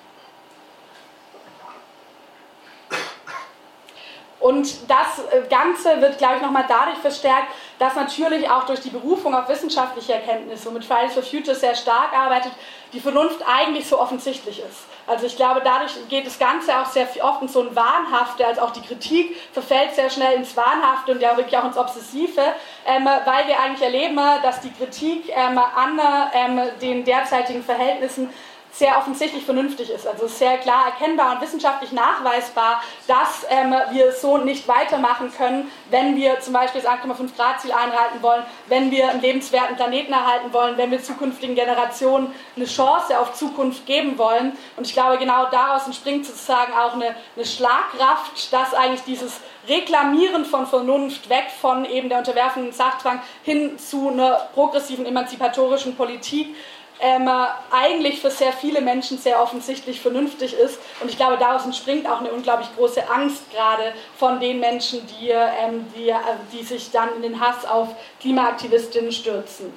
Und 4.39 4.89
das 4.89 5.19
äh, 5.29 5.41
Ganze 5.49 5.99
wird, 5.99 6.17
glaube 6.19 6.37
ich, 6.37 6.41
nochmal 6.41 6.63
dadurch 6.69 6.99
verstärkt, 6.99 7.47
dass 7.79 7.95
natürlich 7.95 8.49
auch 8.49 8.63
durch 8.63 8.79
die 8.79 8.91
Berufung 8.91 9.35
auf 9.35 9.49
wissenschaftliche 9.49 10.13
Erkenntnisse, 10.13 10.69
womit 10.69 10.85
Fridays 10.85 11.13
for 11.13 11.23
Future 11.23 11.53
sehr 11.55 11.75
stark 11.75 12.17
arbeitet, 12.17 12.53
die 12.93 13.01
Vernunft 13.01 13.41
eigentlich 13.45 13.85
so 13.89 13.99
offensichtlich 13.99 14.59
ist. 14.59 14.85
Also 15.05 15.25
ich 15.25 15.35
glaube, 15.35 15.61
dadurch 15.63 15.91
geht 16.07 16.25
das 16.25 16.39
Ganze 16.39 16.77
auch 16.79 16.85
sehr 16.85 17.07
oft 17.21 17.41
in 17.41 17.47
so 17.47 17.61
ein 17.61 17.75
Wahnhafte, 17.75 18.45
als 18.47 18.57
auch 18.57 18.71
die 18.71 18.81
Kritik 18.81 19.35
verfällt 19.51 19.93
sehr 19.95 20.09
schnell 20.09 20.35
ins 20.35 20.55
Wahnhafte 20.55 21.11
und 21.11 21.21
ja 21.21 21.35
wirklich 21.35 21.57
auch 21.57 21.65
ins 21.65 21.77
Obsessive, 21.77 22.41
ähm, 22.85 23.05
weil 23.05 23.47
wir 23.47 23.59
eigentlich 23.59 23.81
erleben, 23.81 24.19
dass 24.41 24.61
die 24.61 24.71
Kritik 24.71 25.29
ähm, 25.29 25.57
an 25.57 25.99
ähm, 26.33 26.61
den 26.81 27.03
derzeitigen 27.03 27.63
Verhältnissen 27.63 28.29
sehr 28.73 28.97
offensichtlich 28.97 29.45
vernünftig 29.45 29.91
ist. 29.91 30.07
Also 30.07 30.27
sehr 30.27 30.57
klar 30.57 30.87
erkennbar 30.87 31.33
und 31.33 31.41
wissenschaftlich 31.41 31.91
nachweisbar, 31.91 32.81
dass 33.07 33.45
ähm, 33.49 33.73
wir 33.91 34.11
so 34.11 34.39
nicht 34.39 34.67
weitermachen 34.67 35.31
können, 35.31 35.71
wenn 35.91 36.15
wir 36.15 36.39
zum 36.39 36.53
Beispiel 36.53 36.81
das 36.81 36.89
1,5 36.89 37.35
Grad 37.35 37.61
Ziel 37.61 37.71
einhalten 37.71 38.21
wollen, 38.21 38.43
wenn 38.67 38.89
wir 38.89 39.09
einen 39.09 39.21
lebenswerten 39.21 39.75
Planeten 39.75 40.11
erhalten 40.11 40.51
wollen, 40.53 40.75
wenn 40.77 40.89
wir 40.89 41.01
zukünftigen 41.03 41.55
Generationen 41.55 42.33
eine 42.55 42.65
Chance 42.65 43.19
auf 43.19 43.33
Zukunft 43.33 43.85
geben 43.85 44.17
wollen. 44.17 44.57
Und 44.75 44.87
ich 44.87 44.93
glaube, 44.93 45.19
genau 45.19 45.45
daraus 45.51 45.85
entspringt 45.85 46.25
sozusagen 46.25 46.73
auch 46.73 46.93
eine, 46.93 47.15
eine 47.35 47.45
Schlagkraft, 47.45 48.51
dass 48.51 48.73
eigentlich 48.73 49.03
dieses 49.03 49.39
Reklamieren 49.67 50.45
von 50.45 50.65
Vernunft 50.65 51.29
weg 51.29 51.45
von 51.61 51.85
eben 51.85 52.09
der 52.09 52.17
unterwerfenden 52.17 52.73
Sachzwang 52.73 53.21
hin 53.43 53.77
zu 53.77 54.09
einer 54.09 54.49
progressiven 54.53 55.05
emanzipatorischen 55.05 55.95
Politik 55.95 56.55
ähm, 57.03 57.29
eigentlich 57.69 58.21
für 58.21 58.31
sehr 58.31 58.53
viele 58.53 58.79
Menschen 58.79 59.17
sehr 59.17 59.41
offensichtlich 59.43 59.99
vernünftig 59.99 60.53
ist. 60.53 60.79
Und 61.01 61.09
ich 61.09 61.17
glaube, 61.17 61.37
daraus 61.37 61.65
entspringt 61.65 62.07
auch 62.07 62.21
eine 62.21 62.31
unglaublich 62.31 62.69
große 62.77 63.09
Angst 63.09 63.51
gerade 63.51 63.93
von 64.17 64.39
den 64.39 64.61
Menschen, 64.61 65.01
die, 65.07 65.29
ähm, 65.29 65.85
die, 65.95 66.09
äh, 66.09 66.15
die 66.53 66.63
sich 66.63 66.91
dann 66.91 67.13
in 67.17 67.21
den 67.21 67.41
Hass 67.41 67.65
auf 67.65 67.89
Klimaaktivistinnen 68.21 69.11
stürzen. 69.11 69.73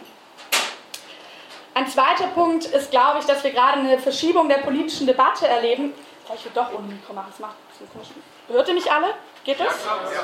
Ein 1.77 1.87
zweiter 1.89 2.29
Punkt 2.29 2.65
ist, 2.65 2.91
glaube 2.91 3.19
ich, 3.19 3.27
dass 3.27 3.45
wir 3.45 3.51
gerade 3.51 3.81
eine 3.81 3.99
Verschiebung 3.99 4.49
der 4.49 4.61
politischen 4.61 5.07
Debatte 5.07 5.47
erleben. 5.47 5.93
Ich 6.35 6.43
will 6.47 6.53
doch 6.55 6.73
ohne 6.73 6.87
Mikro 6.87 7.13
machen, 7.13 7.27
das 7.29 7.39
macht 7.39 7.57
komisch. 7.93 8.09
Hört 8.49 8.69
ihr 8.69 8.73
mich 8.73 8.91
alle? 8.91 9.09
Geht 9.45 9.61
das? 9.61 9.75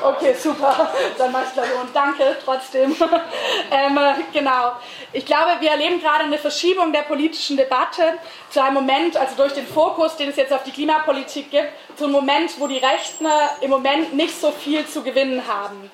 Okay, 0.03 0.33
super. 0.33 0.91
Dann 1.19 1.31
mach 1.31 1.43
ich 1.43 1.53
gleich 1.53 1.69
und 1.79 1.95
danke 1.95 2.39
trotzdem. 2.43 2.97
ähm, 3.71 3.99
genau. 4.33 4.77
Ich 5.13 5.27
glaube, 5.27 5.51
wir 5.61 5.73
erleben 5.73 6.01
gerade 6.01 6.25
eine 6.25 6.39
Verschiebung 6.39 6.91
der 6.91 7.03
politischen 7.03 7.59
Debatte 7.59 8.15
zu 8.49 8.63
einem 8.63 8.73
Moment, 8.73 9.19
also 9.19 9.37
durch 9.37 9.53
den 9.53 9.67
Fokus, 9.67 10.17
den 10.17 10.31
es 10.31 10.37
jetzt 10.37 10.55
auf 10.55 10.63
die 10.63 10.73
Klimapolitik 10.73 11.51
gibt, 11.51 11.69
zu 11.97 12.05
einem 12.05 12.15
Moment, 12.15 12.59
wo 12.61 12.67
die 12.67 12.79
Rechten 12.79 13.27
im 13.61 13.69
Moment 13.69 14.15
nicht 14.15 14.41
so 14.41 14.53
viel 14.53 14.87
zu 14.87 15.03
gewinnen 15.03 15.47
haben. 15.47 15.91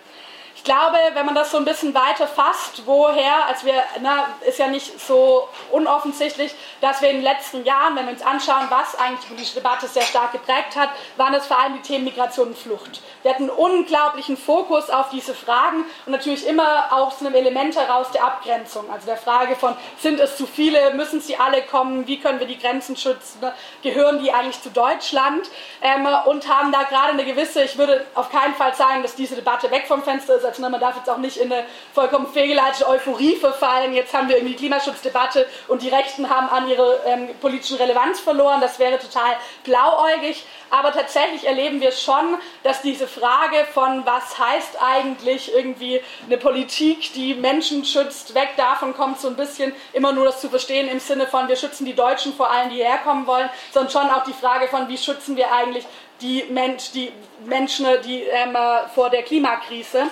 Ich 0.58 0.64
glaube, 0.64 0.98
wenn 1.14 1.24
man 1.24 1.36
das 1.36 1.52
so 1.52 1.56
ein 1.56 1.64
bisschen 1.64 1.94
weiter 1.94 2.26
fasst, 2.26 2.82
woher, 2.84 3.46
als 3.46 3.64
wir, 3.64 3.74
na, 4.02 4.26
ist 4.44 4.58
ja 4.58 4.66
nicht 4.66 5.00
so 5.00 5.48
unoffensichtlich, 5.70 6.52
dass 6.80 7.00
wir 7.00 7.10
in 7.10 7.18
den 7.18 7.24
letzten 7.24 7.64
Jahren, 7.64 7.94
wenn 7.94 8.06
wir 8.06 8.12
uns 8.12 8.22
anschauen, 8.22 8.66
was 8.68 8.98
eigentlich 8.98 9.20
die 9.20 9.28
politische 9.28 9.54
Debatte 9.54 9.86
sehr 9.86 10.02
stark 10.02 10.32
geprägt 10.32 10.76
hat, 10.76 10.90
waren 11.16 11.32
es 11.32 11.46
vor 11.46 11.58
allem 11.58 11.74
die 11.74 11.82
Themen 11.82 12.04
Migration 12.04 12.48
und 12.48 12.58
Flucht. 12.58 13.00
Wir 13.22 13.32
hatten 13.32 13.44
einen 13.44 13.58
unglaublichen 13.58 14.36
Fokus 14.36 14.90
auf 14.90 15.10
diese 15.10 15.32
Fragen 15.32 15.84
und 16.06 16.12
natürlich 16.12 16.46
immer 16.46 16.86
auch 16.90 17.06
aus 17.06 17.20
einem 17.20 17.34
Element 17.36 17.76
heraus 17.76 18.10
der 18.10 18.24
Abgrenzung, 18.24 18.90
also 18.90 19.06
der 19.06 19.16
Frage 19.16 19.54
von, 19.54 19.76
sind 20.00 20.18
es 20.18 20.36
zu 20.36 20.46
viele, 20.46 20.92
müssen 20.94 21.20
sie 21.20 21.36
alle 21.36 21.62
kommen, 21.62 22.06
wie 22.08 22.18
können 22.18 22.40
wir 22.40 22.48
die 22.48 22.58
Grenzen 22.58 22.96
schützen, 22.96 23.40
gehören 23.82 24.22
die 24.22 24.32
eigentlich 24.32 24.60
zu 24.60 24.70
Deutschland 24.70 25.48
ähm, 25.82 26.06
und 26.26 26.48
haben 26.48 26.72
da 26.72 26.82
gerade 26.82 27.12
eine 27.12 27.24
gewisse, 27.24 27.62
ich 27.62 27.78
würde 27.78 28.04
auf 28.14 28.30
keinen 28.30 28.54
Fall 28.54 28.74
sagen, 28.74 29.02
dass 29.02 29.14
diese 29.14 29.36
Debatte 29.36 29.70
weg 29.70 29.86
vom 29.86 30.02
Fenster 30.02 30.34
ist, 30.34 30.47
also 30.48 30.62
man 30.62 30.80
darf 30.80 30.96
jetzt 30.96 31.08
auch 31.08 31.18
nicht 31.18 31.36
in 31.36 31.52
eine 31.52 31.64
vollkommen 31.92 32.26
fehlgeleitete 32.26 32.88
Euphorie 32.88 33.36
verfallen, 33.36 33.94
jetzt 33.94 34.14
haben 34.14 34.28
wir 34.28 34.36
irgendwie 34.36 34.54
die 34.54 34.60
Klimaschutzdebatte 34.60 35.46
und 35.68 35.82
die 35.82 35.88
Rechten 35.88 36.28
haben 36.28 36.48
an 36.48 36.68
ihre 36.68 37.00
ähm, 37.06 37.28
politischen 37.40 37.76
Relevanz 37.76 38.20
verloren, 38.20 38.60
das 38.60 38.78
wäre 38.78 38.98
total 38.98 39.36
blauäugig, 39.64 40.44
aber 40.70 40.92
tatsächlich 40.92 41.46
erleben 41.46 41.80
wir 41.80 41.92
schon, 41.92 42.36
dass 42.62 42.82
diese 42.82 43.06
Frage 43.06 43.66
von 43.72 44.04
was 44.04 44.38
heißt 44.38 44.78
eigentlich 44.82 45.54
irgendwie 45.54 46.00
eine 46.26 46.38
Politik, 46.38 47.12
die 47.14 47.34
Menschen 47.34 47.84
schützt, 47.84 48.34
weg 48.34 48.50
davon 48.56 48.94
kommt 48.94 49.20
so 49.20 49.28
ein 49.28 49.36
bisschen 49.36 49.72
immer 49.92 50.12
nur 50.12 50.24
das 50.24 50.40
zu 50.40 50.48
verstehen 50.48 50.88
im 50.88 51.00
Sinne 51.00 51.26
von 51.26 51.48
wir 51.48 51.56
schützen 51.56 51.84
die 51.84 51.94
Deutschen 51.94 52.32
vor 52.34 52.50
allem, 52.50 52.70
die 52.70 52.76
hierher 52.76 52.98
kommen 52.98 53.26
wollen, 53.26 53.48
sondern 53.72 53.90
schon 53.90 54.10
auch 54.10 54.24
die 54.24 54.32
Frage 54.32 54.68
von 54.68 54.88
wie 54.88 54.98
schützen 54.98 55.36
wir 55.36 55.52
eigentlich 55.52 55.86
die, 56.20 56.44
Mensch, 56.50 56.90
die 56.92 57.12
Menschen 57.44 57.86
die, 58.04 58.22
ähm, 58.22 58.56
vor 58.94 59.10
der 59.10 59.22
Klimakrise. 59.22 60.04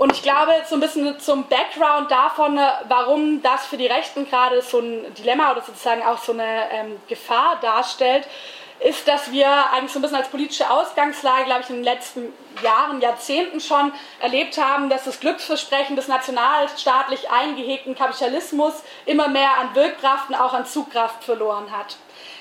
Und 0.00 0.12
ich 0.12 0.22
glaube, 0.22 0.52
so 0.66 0.76
ein 0.76 0.80
bisschen 0.80 1.20
zum 1.20 1.44
Background 1.44 2.10
davon, 2.10 2.58
warum 2.88 3.42
das 3.42 3.66
für 3.66 3.76
die 3.76 3.86
Rechten 3.86 4.26
gerade 4.26 4.62
so 4.62 4.78
ein 4.78 5.12
Dilemma 5.12 5.52
oder 5.52 5.60
sozusagen 5.60 6.02
auch 6.02 6.16
so 6.16 6.32
eine 6.32 6.70
ähm, 6.72 6.98
Gefahr 7.06 7.58
darstellt, 7.60 8.26
ist, 8.78 9.06
dass 9.06 9.30
wir 9.30 9.46
eigentlich 9.46 9.92
so 9.92 9.98
ein 9.98 10.02
bisschen 10.02 10.16
als 10.16 10.28
politische 10.28 10.70
Ausgangslage, 10.70 11.44
glaube 11.44 11.60
ich, 11.64 11.68
in 11.68 11.76
den 11.76 11.84
letzten 11.84 12.32
Jahren, 12.62 13.02
Jahrzehnten 13.02 13.60
schon 13.60 13.92
erlebt 14.20 14.56
haben, 14.56 14.88
dass 14.88 15.04
das 15.04 15.20
Glücksversprechen 15.20 15.96
des 15.96 16.08
nationalstaatlich 16.08 17.28
eingehegten 17.28 17.94
Kapitalismus 17.94 18.72
immer 19.04 19.28
mehr 19.28 19.58
an 19.58 19.74
Wirkkraft 19.74 20.30
und 20.30 20.34
auch 20.34 20.54
an 20.54 20.64
Zugkraft 20.64 21.24
verloren 21.24 21.70
hat. 21.76 21.96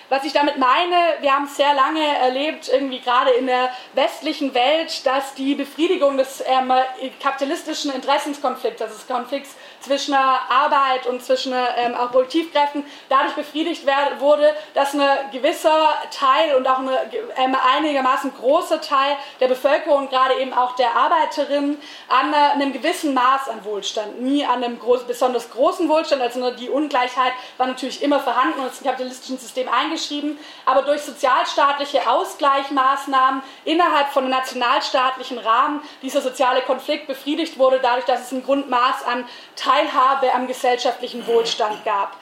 Was 0.09 0.23
ich 0.23 0.33
damit 0.33 0.57
meine, 0.57 0.95
wir 1.21 1.35
haben 1.35 1.47
sehr 1.47 1.71
lange 1.75 2.03
erlebt, 2.03 2.67
irgendwie 2.67 2.99
gerade 2.99 3.29
in 3.29 3.45
der 3.45 3.69
westlichen 3.93 4.55
Welt, 4.55 5.05
dass 5.05 5.35
die 5.35 5.53
Befriedigung 5.53 6.17
des 6.17 6.43
ähm, 6.47 6.73
kapitalistischen 7.21 7.93
Interessenskonflikts, 7.93 8.81
also 8.81 8.95
des 8.95 9.07
Konflikts 9.07 9.55
zwischen 9.81 10.13
Arbeit 10.13 11.07
und 11.07 11.23
zwischen 11.23 11.53
ähm, 11.53 11.95
auch 11.95 12.11
Produktivkräften 12.11 12.85
dadurch 13.07 13.33
befriedigt 13.33 13.85
wurde, 14.19 14.53
dass 14.73 14.93
ein 14.93 15.01
gewisser 15.31 15.93
Teil 16.11 16.55
und 16.55 16.67
auch 16.67 16.79
eine 16.79 16.99
ähm, 17.37 17.55
einigermaßen 17.75 18.33
großer 18.35 18.81
Teil 18.81 19.15
der 19.39 19.47
Bevölkerung, 19.47 20.09
gerade 20.09 20.35
eben 20.35 20.53
auch 20.53 20.75
der 20.75 20.95
Arbeiterinnen, 20.95 21.81
an 22.07 22.33
äh, 22.33 22.35
einem 22.35 22.73
gewissen 22.73 23.13
Maß 23.13 23.49
an 23.49 23.63
Wohlstand, 23.63 24.21
nie 24.21 24.45
an 24.45 24.63
einem 24.63 24.79
groß, 24.79 25.05
besonders 25.05 25.49
großen 25.49 25.87
Wohlstand, 25.87 26.21
also 26.21 26.51
die 26.51 26.69
Ungleichheit 26.69 27.33
war 27.57 27.67
natürlich 27.67 28.01
immer 28.01 28.19
vorhanden 28.19 28.59
und 28.59 28.67
ist 28.67 28.81
im 28.81 28.87
kapitalistischen 28.87 29.37
System 29.37 29.69
eingeschrieben, 29.69 30.37
aber 30.65 30.81
durch 30.83 31.01
sozialstaatliche 31.01 32.09
Ausgleichsmaßnahmen 32.09 33.41
innerhalb 33.65 34.09
von 34.09 34.23
einem 34.23 34.31
nationalstaatlichen 34.31 35.37
Rahmen 35.37 35.81
dieser 36.01 36.21
soziale 36.21 36.61
Konflikt 36.61 37.07
befriedigt 37.07 37.57
wurde, 37.57 37.79
dadurch, 37.81 38.05
dass 38.05 38.21
es 38.21 38.31
ein 38.31 38.43
Grundmaß 38.43 39.03
an 39.05 39.25
Teilhabe 39.69 40.33
am 40.33 40.47
gesellschaftlichen 40.47 41.27
Wohlstand 41.27 41.85
gab. 41.85 42.15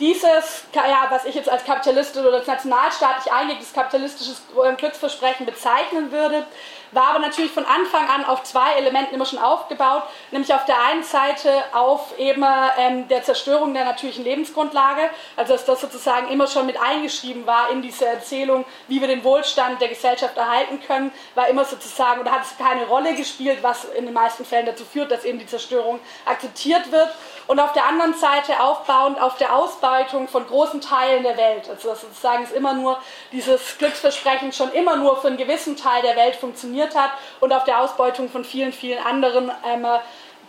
Dieses, 0.00 0.64
ja, 0.74 1.06
was 1.10 1.24
ich 1.24 1.34
jetzt 1.34 1.48
als 1.48 1.64
kapitalistisch 1.64 2.22
oder 2.22 2.38
als 2.38 2.46
nationalstaatlich 2.46 3.32
eingelegtes 3.32 3.72
kapitalistisches 3.72 4.42
Glücksversprechen 4.78 5.46
bezeichnen 5.46 6.10
würde, 6.10 6.46
war 6.94 7.08
aber 7.08 7.18
natürlich 7.18 7.50
von 7.50 7.64
Anfang 7.64 8.08
an 8.08 8.24
auf 8.24 8.42
zwei 8.44 8.74
Elementen 8.74 9.14
immer 9.14 9.26
schon 9.26 9.38
aufgebaut, 9.38 10.04
nämlich 10.30 10.52
auf 10.54 10.64
der 10.64 10.80
einen 10.82 11.02
Seite 11.02 11.50
auf 11.72 12.18
eben 12.18 12.44
ähm, 12.78 13.08
der 13.08 13.22
Zerstörung 13.22 13.74
der 13.74 13.84
natürlichen 13.84 14.24
Lebensgrundlage, 14.24 15.10
also 15.36 15.52
dass 15.52 15.64
das 15.64 15.80
sozusagen 15.80 16.28
immer 16.28 16.46
schon 16.46 16.66
mit 16.66 16.80
eingeschrieben 16.80 17.46
war 17.46 17.70
in 17.70 17.82
diese 17.82 18.06
Erzählung, 18.06 18.64
wie 18.88 19.00
wir 19.00 19.08
den 19.08 19.24
Wohlstand 19.24 19.80
der 19.80 19.88
Gesellschaft 19.88 20.36
erhalten 20.36 20.80
können, 20.86 21.12
war 21.34 21.48
immer 21.48 21.64
sozusagen 21.64 22.20
oder 22.20 22.32
hat 22.32 22.42
es 22.42 22.56
keine 22.56 22.86
Rolle 22.86 23.14
gespielt, 23.14 23.58
was 23.62 23.84
in 23.84 24.04
den 24.04 24.14
meisten 24.14 24.44
Fällen 24.44 24.66
dazu 24.66 24.84
führt, 24.84 25.10
dass 25.10 25.24
eben 25.24 25.38
die 25.38 25.46
Zerstörung 25.46 26.00
akzeptiert 26.24 26.92
wird 26.92 27.10
und 27.46 27.60
auf 27.60 27.72
der 27.72 27.86
anderen 27.86 28.14
Seite 28.14 28.60
aufbauend 28.60 29.20
auf 29.20 29.36
der 29.36 29.54
Ausbeutung 29.54 30.28
von 30.28 30.46
großen 30.46 30.80
Teilen 30.80 31.22
der 31.22 31.36
Welt. 31.36 31.68
Also 31.68 31.94
sozusagen 31.94 32.44
ist 32.44 32.52
immer 32.52 32.74
nur 32.74 32.98
dieses 33.32 33.78
Glücksversprechen 33.78 34.52
schon 34.52 34.72
immer 34.72 34.96
nur 34.96 35.20
für 35.20 35.28
einen 35.28 35.36
gewissen 35.36 35.76
Teil 35.76 36.02
der 36.02 36.16
Welt 36.16 36.36
funktioniert 36.36 36.94
hat 36.94 37.10
und 37.40 37.52
auf 37.52 37.64
der 37.64 37.80
Ausbeutung 37.80 38.28
von 38.30 38.44
vielen, 38.44 38.72
vielen 38.72 39.04
anderen 39.04 39.50
ähm, 39.66 39.86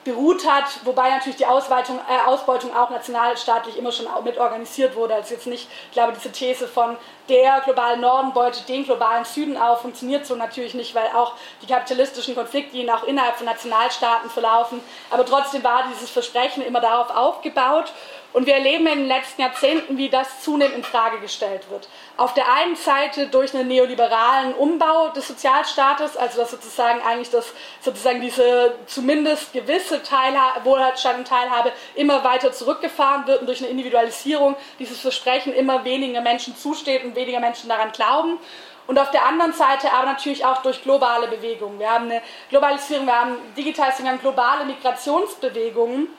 beruht 0.06 0.48
hat, 0.48 0.66
wobei 0.86 1.10
natürlich 1.10 1.36
die 1.36 1.48
Ausweitung, 1.48 2.00
äh, 2.08 2.30
Ausbeutung 2.30 2.74
auch 2.76 2.92
nationalstaatlich 2.92 3.78
immer 3.78 3.92
schon 3.92 4.06
mit 4.24 4.38
organisiert 4.38 4.96
wurde. 4.96 5.16
Also 5.16 5.34
jetzt 5.34 5.48
nicht, 5.48 5.68
ich 5.88 5.92
glaube, 5.92 6.14
diese 6.14 6.32
These 6.32 6.68
von 6.68 6.96
der 7.28 7.62
globale 7.62 7.98
Norden 7.98 8.32
beutet 8.32 8.70
den 8.70 8.86
globalen 8.86 9.26
Süden 9.26 9.58
auf, 9.58 9.82
funktioniert 9.82 10.28
so 10.28 10.36
natürlich 10.36 10.76
nicht, 10.76 10.94
weil 10.94 11.08
auch 11.16 11.34
die 11.64 11.66
kapitalistischen 11.66 12.36
Konfliktlinien 12.36 12.92
auch 12.92 13.04
innerhalb 13.04 13.36
von 13.36 13.48
Nationalstaaten 13.48 14.30
verlaufen. 14.30 14.80
Aber 15.10 15.26
trotzdem 15.26 15.64
war 15.64 15.86
dieses 15.92 16.12
Versprechen 16.12 16.64
immer 16.64 16.82
darauf 16.82 17.10
aufgebaut 17.10 17.92
und 18.36 18.48
wir 18.48 18.56
erleben 18.56 18.86
in 18.88 19.00
den 19.00 19.08
letzten 19.08 19.44
Jahrzehnten, 19.44 19.98
wie 19.98 20.10
das 20.10 20.42
zunehmend 20.44 20.76
in 20.76 20.84
Frage 20.84 21.22
gestellt 21.22 21.70
wird. 21.70 21.88
Auf 22.18 22.34
der 22.34 22.52
einen 22.52 22.76
Seite 22.76 23.28
durch 23.28 23.56
einen 23.56 23.70
neoliberalen 23.70 24.54
Umbau 24.56 25.08
des 25.08 25.30
Sozialstaates, 25.30 26.18
also 26.18 26.42
dass 26.42 26.52
sozusagen 26.52 27.00
eigentlich 27.02 27.30
das, 27.30 27.54
sozusagen 27.80 28.20
diese 28.20 28.76
zumindest 28.88 29.54
gewisse 29.54 30.04
Teilhabe, 30.04 30.66
Wohlfahrtsstaat 30.66 31.18
und 31.18 31.26
Teilhabe 31.30 31.72
immer 31.96 32.26
weiter 32.26 32.52
zurückgefahren 32.52 33.26
wird 33.26 33.40
und 33.40 33.48
durch 33.48 33.62
eine 33.62 33.70
Individualisierung 33.70 34.58
dieses 34.80 35.00
Versprechen 35.00 35.54
immer 35.54 35.86
weniger 35.86 36.20
Menschen 36.20 36.58
zusteht 36.58 37.06
und 37.06 37.16
weniger 37.16 37.40
Menschen 37.40 37.70
daran 37.70 37.94
glauben. 37.94 38.38
Und 38.86 39.00
auf 39.00 39.12
der 39.12 39.26
anderen 39.26 39.54
Seite 39.54 39.94
aber 39.94 40.08
natürlich 40.08 40.44
auch 40.44 40.62
durch 40.62 40.84
globale 40.84 41.30
Bewegungen. 41.30 41.80
Wir 41.80 41.90
haben 41.90 42.12
eine 42.12 42.22
Globalisierung, 42.50 43.06
wir 43.06 43.18
haben 43.18 43.38
Digitalisierung, 43.56 44.08
wir 44.08 44.12
haben 44.12 44.22
globale 44.22 44.66
Migrationsbewegungen 44.66 46.10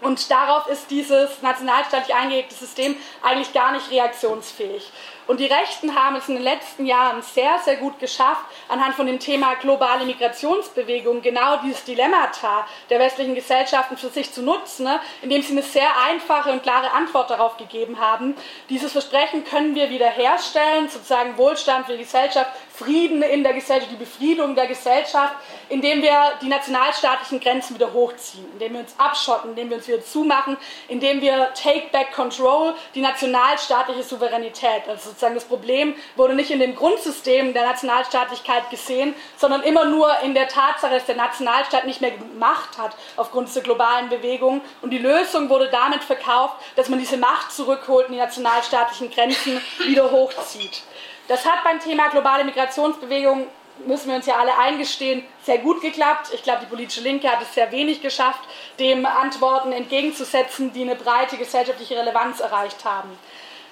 und 0.00 0.30
darauf 0.30 0.68
ist 0.68 0.90
dieses 0.90 1.42
nationalstaatlich 1.42 2.14
eingelegte 2.14 2.54
System 2.54 2.96
eigentlich 3.22 3.52
gar 3.52 3.72
nicht 3.72 3.90
reaktionsfähig. 3.90 4.90
Und 5.28 5.40
die 5.40 5.46
Rechten 5.46 5.94
haben 5.94 6.16
es 6.16 6.26
in 6.30 6.36
den 6.36 6.42
letzten 6.42 6.86
Jahren 6.86 7.20
sehr, 7.20 7.58
sehr 7.62 7.76
gut 7.76 7.98
geschafft, 7.98 8.40
anhand 8.66 8.94
von 8.94 9.06
dem 9.06 9.20
Thema 9.20 9.56
globale 9.56 10.06
Migrationsbewegung 10.06 11.20
genau 11.20 11.58
dieses 11.58 11.84
Dilemmata 11.84 12.66
der 12.88 12.98
westlichen 12.98 13.34
Gesellschaften 13.34 13.98
für 13.98 14.08
sich 14.08 14.32
zu 14.32 14.40
nutzen, 14.40 14.84
ne, 14.84 15.00
indem 15.20 15.42
sie 15.42 15.52
eine 15.52 15.62
sehr 15.62 15.90
einfache 16.08 16.50
und 16.50 16.62
klare 16.62 16.92
Antwort 16.92 17.28
darauf 17.28 17.58
gegeben 17.58 18.00
haben. 18.00 18.34
Dieses 18.70 18.92
Versprechen 18.92 19.44
können 19.44 19.74
wir 19.74 19.90
wiederherstellen, 19.90 20.88
sozusagen 20.88 21.36
Wohlstand 21.36 21.84
für 21.84 21.92
die 21.92 22.04
Gesellschaft, 22.04 22.50
Frieden 22.74 23.22
in 23.22 23.42
der 23.42 23.52
Gesellschaft, 23.52 23.90
die 23.90 23.96
Befriedung 23.96 24.54
der 24.54 24.66
Gesellschaft, 24.66 25.34
indem 25.68 26.00
wir 26.00 26.38
die 26.40 26.48
nationalstaatlichen 26.48 27.40
Grenzen 27.40 27.74
wieder 27.74 27.92
hochziehen, 27.92 28.46
indem 28.52 28.74
wir 28.74 28.80
uns 28.80 28.94
abschotten, 28.96 29.50
indem 29.50 29.68
wir 29.70 29.76
uns 29.76 29.88
wieder 29.88 30.02
zumachen, 30.02 30.56
indem 30.86 31.20
wir 31.20 31.52
Take 31.52 31.88
Back 31.92 32.12
Control, 32.12 32.74
die 32.94 33.02
nationalstaatliche 33.02 34.04
Souveränität, 34.04 34.88
also 34.88 35.10
sozusagen 35.18 35.34
das 35.34 35.44
Problem 35.44 35.94
wurde 36.14 36.34
nicht 36.34 36.50
in 36.52 36.60
dem 36.60 36.76
Grundsystem 36.76 37.52
der 37.52 37.64
Nationalstaatlichkeit 37.64 38.70
gesehen, 38.70 39.14
sondern 39.36 39.62
immer 39.64 39.84
nur 39.84 40.08
in 40.22 40.32
der 40.32 40.46
Tatsache, 40.46 40.94
dass 40.94 41.06
der 41.06 41.16
Nationalstaat 41.16 41.86
nicht 41.86 42.00
mehr 42.00 42.12
Macht 42.38 42.78
hat 42.78 42.94
aufgrund 43.16 43.48
dieser 43.48 43.62
globalen 43.62 44.08
Bewegung. 44.08 44.60
Und 44.80 44.90
die 44.90 44.98
Lösung 44.98 45.50
wurde 45.50 45.68
damit 45.70 46.04
verkauft, 46.04 46.54
dass 46.76 46.88
man 46.88 47.00
diese 47.00 47.16
Macht 47.16 47.50
zurückholt 47.50 48.06
und 48.06 48.12
die 48.12 48.20
nationalstaatlichen 48.20 49.10
Grenzen 49.10 49.60
wieder 49.86 50.10
hochzieht. 50.10 50.82
Das 51.26 51.44
hat 51.44 51.64
beim 51.64 51.80
Thema 51.80 52.08
globale 52.08 52.44
Migrationsbewegung 52.44 53.48
müssen 53.86 54.08
wir 54.08 54.16
uns 54.16 54.26
ja 54.26 54.36
alle 54.36 54.58
eingestehen, 54.58 55.24
sehr 55.44 55.58
gut 55.58 55.80
geklappt. 55.80 56.30
Ich 56.34 56.42
glaube, 56.42 56.60
die 56.62 56.66
politische 56.66 57.00
Linke 57.00 57.30
hat 57.30 57.40
es 57.40 57.54
sehr 57.54 57.70
wenig 57.70 58.02
geschafft, 58.02 58.40
dem 58.80 59.06
Antworten 59.06 59.70
entgegenzusetzen, 59.70 60.72
die 60.72 60.82
eine 60.82 60.96
breite 60.96 61.36
gesellschaftliche 61.36 61.96
Relevanz 61.96 62.40
erreicht 62.40 62.84
haben. 62.84 63.16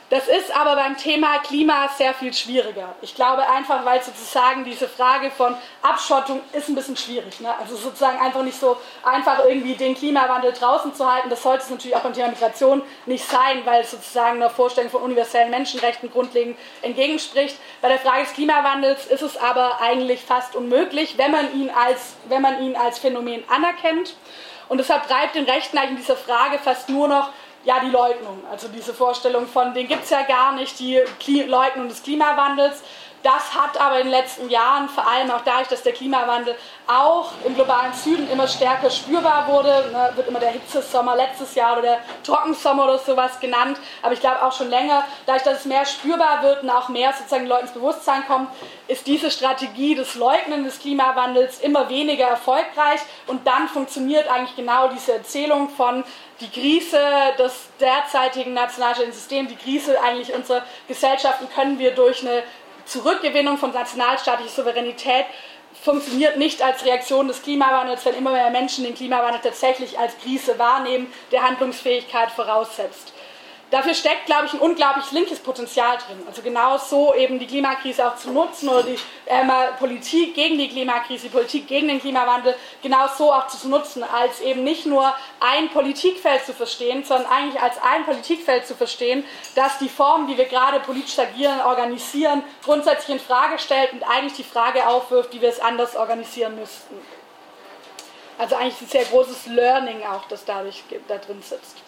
Das 0.08 0.28
ist 0.28 0.56
aber 0.56 0.76
beim 0.76 0.96
Thema 0.96 1.38
Klima 1.40 1.88
sehr 1.98 2.14
viel 2.14 2.32
schwieriger. 2.32 2.94
Ich 3.02 3.16
glaube 3.16 3.48
einfach, 3.48 3.84
weil 3.84 4.00
sozusagen 4.00 4.64
diese 4.64 4.86
Frage 4.86 5.32
von 5.32 5.56
Abschottung 5.82 6.42
ist 6.52 6.68
ein 6.68 6.76
bisschen 6.76 6.96
schwierig. 6.96 7.40
Ne? 7.40 7.52
Also 7.58 7.74
sozusagen 7.74 8.20
einfach 8.20 8.44
nicht 8.44 8.58
so 8.60 8.76
einfach 9.02 9.44
irgendwie 9.44 9.74
den 9.74 9.96
Klimawandel 9.96 10.52
draußen 10.52 10.94
zu 10.94 11.12
halten. 11.12 11.28
Das 11.28 11.42
sollte 11.42 11.64
es 11.64 11.70
natürlich 11.70 11.96
auch 11.96 12.02
beim 12.02 12.12
Thema 12.12 12.28
Migration 12.28 12.82
nicht 13.06 13.28
sein, 13.28 13.62
weil 13.64 13.82
es 13.82 13.90
sozusagen 13.90 14.36
einer 14.36 14.48
Vorstellung 14.50 14.90
von 14.90 15.02
universellen 15.02 15.50
Menschenrechten 15.50 16.08
grundlegend 16.08 16.56
entgegenspricht. 16.82 17.56
Bei 17.82 17.88
der 17.88 17.98
Frage 17.98 18.22
des 18.22 18.32
Klimawandels 18.32 19.06
ist 19.06 19.22
es 19.22 19.36
aber 19.36 19.80
eigentlich 19.80 20.22
fast 20.22 20.54
unmöglich, 20.54 21.18
wenn 21.18 21.32
man 21.32 21.52
ihn 21.52 21.68
als, 21.70 22.14
wenn 22.28 22.42
man 22.42 22.62
ihn 22.62 22.76
als 22.76 23.00
Phänomen 23.00 23.42
anerkennt. 23.48 24.14
Und 24.68 24.78
deshalb 24.78 25.08
treibt 25.08 25.34
den 25.34 25.44
Rechten 25.44 25.78
eigentlich 25.78 25.90
in 25.90 25.96
dieser 25.96 26.16
Frage 26.16 26.58
fast 26.58 26.88
nur 26.88 27.08
noch 27.08 27.30
ja, 27.66 27.80
die 27.80 27.90
Leugnung. 27.90 28.42
Also 28.50 28.68
diese 28.68 28.94
Vorstellung 28.94 29.46
von, 29.46 29.74
den 29.74 29.88
gibt 29.88 30.04
es 30.04 30.10
ja 30.10 30.22
gar 30.22 30.54
nicht, 30.54 30.78
die 30.78 31.02
Leugnung 31.42 31.88
des 31.88 32.02
Klimawandels. 32.02 32.82
Das 33.22 33.54
hat 33.54 33.80
aber 33.80 33.98
in 33.98 34.04
den 34.04 34.12
letzten 34.12 34.48
Jahren, 34.50 34.88
vor 34.88 35.06
allem 35.08 35.30
auch 35.30 35.40
dadurch, 35.44 35.68
dass 35.68 35.82
der 35.82 35.92
Klimawandel 35.92 36.54
auch 36.86 37.32
im 37.44 37.54
globalen 37.54 37.92
Süden 37.92 38.30
immer 38.30 38.46
stärker 38.46 38.88
spürbar 38.88 39.48
wurde, 39.48 39.90
ne, 39.92 40.12
wird 40.14 40.28
immer 40.28 40.38
der 40.38 40.50
Hitzesommer 40.50 41.16
letztes 41.16 41.54
Jahr 41.56 41.72
oder 41.72 41.82
der 41.82 41.98
Trockensommer 42.22 42.84
oder 42.84 42.98
sowas 42.98 43.40
genannt, 43.40 43.78
aber 44.02 44.12
ich 44.12 44.20
glaube 44.20 44.42
auch 44.42 44.52
schon 44.52 44.70
länger, 44.70 45.04
dadurch, 45.26 45.42
dass 45.42 45.60
es 45.60 45.64
mehr 45.64 45.84
spürbar 45.84 46.42
wird 46.42 46.62
und 46.62 46.70
auch 46.70 46.88
mehr 46.88 47.12
sozusagen 47.12 47.46
Leuten 47.46 47.64
ins 47.64 47.72
Bewusstsein 47.72 48.24
kommt, 48.26 48.48
ist 48.88 49.06
diese 49.06 49.30
Strategie 49.30 49.94
des 49.94 50.14
Leugnen 50.14 50.64
des 50.64 50.78
Klimawandels 50.78 51.60
immer 51.60 51.88
weniger 51.88 52.26
erfolgreich. 52.26 53.00
Und 53.26 53.46
dann 53.46 53.68
funktioniert 53.68 54.28
eigentlich 54.28 54.54
genau 54.54 54.88
diese 54.88 55.14
Erzählung 55.14 55.70
von 55.70 56.04
die 56.40 56.50
Krise 56.50 57.00
des 57.38 57.68
derzeitigen 57.80 58.52
nationalstaatlichen 58.52 59.12
Systems, 59.12 59.50
die 59.50 59.56
Krise 59.56 60.00
eigentlich 60.02 60.32
unserer 60.34 60.62
Gesellschaften 60.86 61.48
können 61.54 61.78
wir 61.78 61.94
durch 61.94 62.20
eine 62.22 62.42
Zurückgewinnung 62.86 63.58
von 63.58 63.72
nationalstaatlicher 63.72 64.50
Souveränität 64.50 65.26
funktioniert 65.82 66.36
nicht 66.36 66.62
als 66.62 66.84
Reaktion 66.84 67.28
des 67.28 67.42
Klimawandels, 67.42 68.04
wenn 68.04 68.14
immer 68.14 68.32
mehr 68.32 68.50
Menschen 68.50 68.84
den 68.84 68.94
Klimawandel 68.94 69.40
tatsächlich 69.42 69.98
als 69.98 70.16
Krise 70.18 70.58
wahrnehmen, 70.58 71.12
der 71.32 71.42
Handlungsfähigkeit 71.42 72.30
voraussetzt. 72.30 73.12
Dafür 73.68 73.94
steckt, 73.94 74.26
glaube 74.26 74.46
ich, 74.46 74.52
ein 74.52 74.60
unglaublich 74.60 75.10
linkes 75.10 75.40
Potenzial 75.40 75.98
drin. 75.98 76.22
Also 76.28 76.40
genau 76.40 76.78
so 76.78 77.12
eben 77.14 77.40
die 77.40 77.48
Klimakrise 77.48 78.06
auch 78.06 78.14
zu 78.14 78.30
nutzen 78.30 78.68
oder 78.68 78.84
die 78.84 78.96
ähm, 79.26 79.50
Politik 79.80 80.36
gegen 80.36 80.56
die 80.56 80.68
Klimakrise, 80.68 81.24
die 81.24 81.32
Politik 81.32 81.66
gegen 81.66 81.88
den 81.88 82.00
Klimawandel 82.00 82.54
genau 82.80 83.08
so 83.18 83.32
auch 83.32 83.48
zu 83.48 83.68
nutzen, 83.68 84.04
als 84.04 84.40
eben 84.40 84.62
nicht 84.62 84.86
nur 84.86 85.12
ein 85.40 85.68
Politikfeld 85.70 86.46
zu 86.46 86.52
verstehen, 86.52 87.02
sondern 87.02 87.26
eigentlich 87.26 87.60
als 87.60 87.76
ein 87.82 88.04
Politikfeld 88.04 88.68
zu 88.68 88.76
verstehen, 88.76 89.24
das 89.56 89.78
die 89.78 89.88
Form, 89.88 90.28
wie 90.28 90.38
wir 90.38 90.44
gerade 90.44 90.78
politisch 90.78 91.18
agieren, 91.18 91.60
organisieren, 91.62 92.44
grundsätzlich 92.64 93.16
in 93.16 93.20
Frage 93.20 93.58
stellt 93.58 93.92
und 93.92 94.04
eigentlich 94.04 94.34
die 94.34 94.44
Frage 94.44 94.86
aufwirft, 94.86 95.32
wie 95.32 95.40
wir 95.40 95.48
es 95.48 95.58
anders 95.58 95.96
organisieren 95.96 96.54
müssten. 96.54 96.94
Also 98.38 98.54
eigentlich 98.54 98.80
ein 98.80 98.86
sehr 98.86 99.04
großes 99.06 99.46
Learning 99.46 100.04
auch, 100.04 100.28
das 100.28 100.44
dadurch 100.44 100.84
da 101.08 101.18
drin 101.18 101.42
sitzt. 101.42 101.85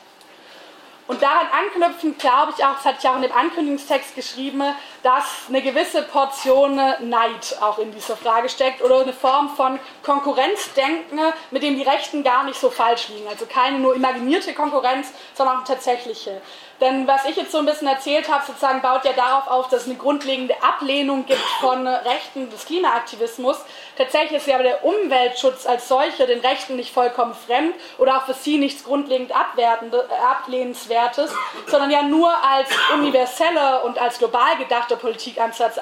Und 1.08 1.22
daran 1.22 1.46
anknüpfend 1.50 2.18
glaube 2.18 2.52
ich 2.54 2.62
auch, 2.62 2.74
das 2.74 2.84
hatte 2.84 2.98
ich 3.00 3.08
auch 3.08 3.16
in 3.16 3.22
dem 3.22 3.32
Ankündigungstext 3.32 4.14
geschrieben, 4.14 4.62
dass 5.02 5.46
eine 5.48 5.62
gewisse 5.62 6.02
Portion 6.02 6.76
Neid 6.76 7.56
auch 7.62 7.78
in 7.78 7.92
dieser 7.92 8.14
Frage 8.14 8.50
steckt 8.50 8.82
oder 8.82 9.00
eine 9.00 9.14
Form 9.14 9.48
von 9.56 9.80
Konkurrenzdenken, 10.08 11.20
mit 11.50 11.62
dem 11.62 11.76
die 11.76 11.82
Rechten 11.82 12.24
gar 12.24 12.44
nicht 12.44 12.58
so 12.58 12.70
falsch 12.70 13.08
liegen. 13.10 13.28
Also 13.28 13.44
keine 13.44 13.78
nur 13.78 13.94
imaginierte 13.94 14.54
Konkurrenz, 14.54 15.12
sondern 15.34 15.58
auch 15.58 15.64
tatsächliche. 15.64 16.40
Denn 16.80 17.06
was 17.06 17.24
ich 17.24 17.36
jetzt 17.36 17.50
so 17.52 17.58
ein 17.58 17.66
bisschen 17.66 17.88
erzählt 17.88 18.32
habe, 18.32 18.44
sozusagen 18.46 18.80
baut 18.80 19.04
ja 19.04 19.12
darauf 19.12 19.48
auf, 19.48 19.68
dass 19.68 19.82
es 19.82 19.88
eine 19.88 19.96
grundlegende 19.96 20.54
Ablehnung 20.62 21.26
gibt 21.26 21.42
von 21.60 21.86
Rechten 21.86 22.48
des 22.50 22.66
Klimaaktivismus. 22.66 23.56
Tatsächlich 23.96 24.38
ist 24.38 24.46
ja 24.46 24.54
aber 24.54 24.62
der 24.62 24.84
Umweltschutz 24.84 25.66
als 25.66 25.88
solcher 25.88 26.26
den 26.26 26.38
Rechten 26.38 26.76
nicht 26.76 26.94
vollkommen 26.94 27.34
fremd 27.34 27.74
oder 27.98 28.18
auch 28.18 28.26
für 28.26 28.34
sie 28.34 28.58
nichts 28.58 28.84
grundlegend 28.84 29.32
ablehnenswertes, 29.34 31.32
sondern 31.66 31.90
ja 31.90 32.02
nur 32.02 32.30
als 32.44 32.68
universelle 32.94 33.82
und 33.82 33.98
als 33.98 34.18
global 34.18 34.56
gedachter 34.56 34.96
Politikansatz 34.96 35.78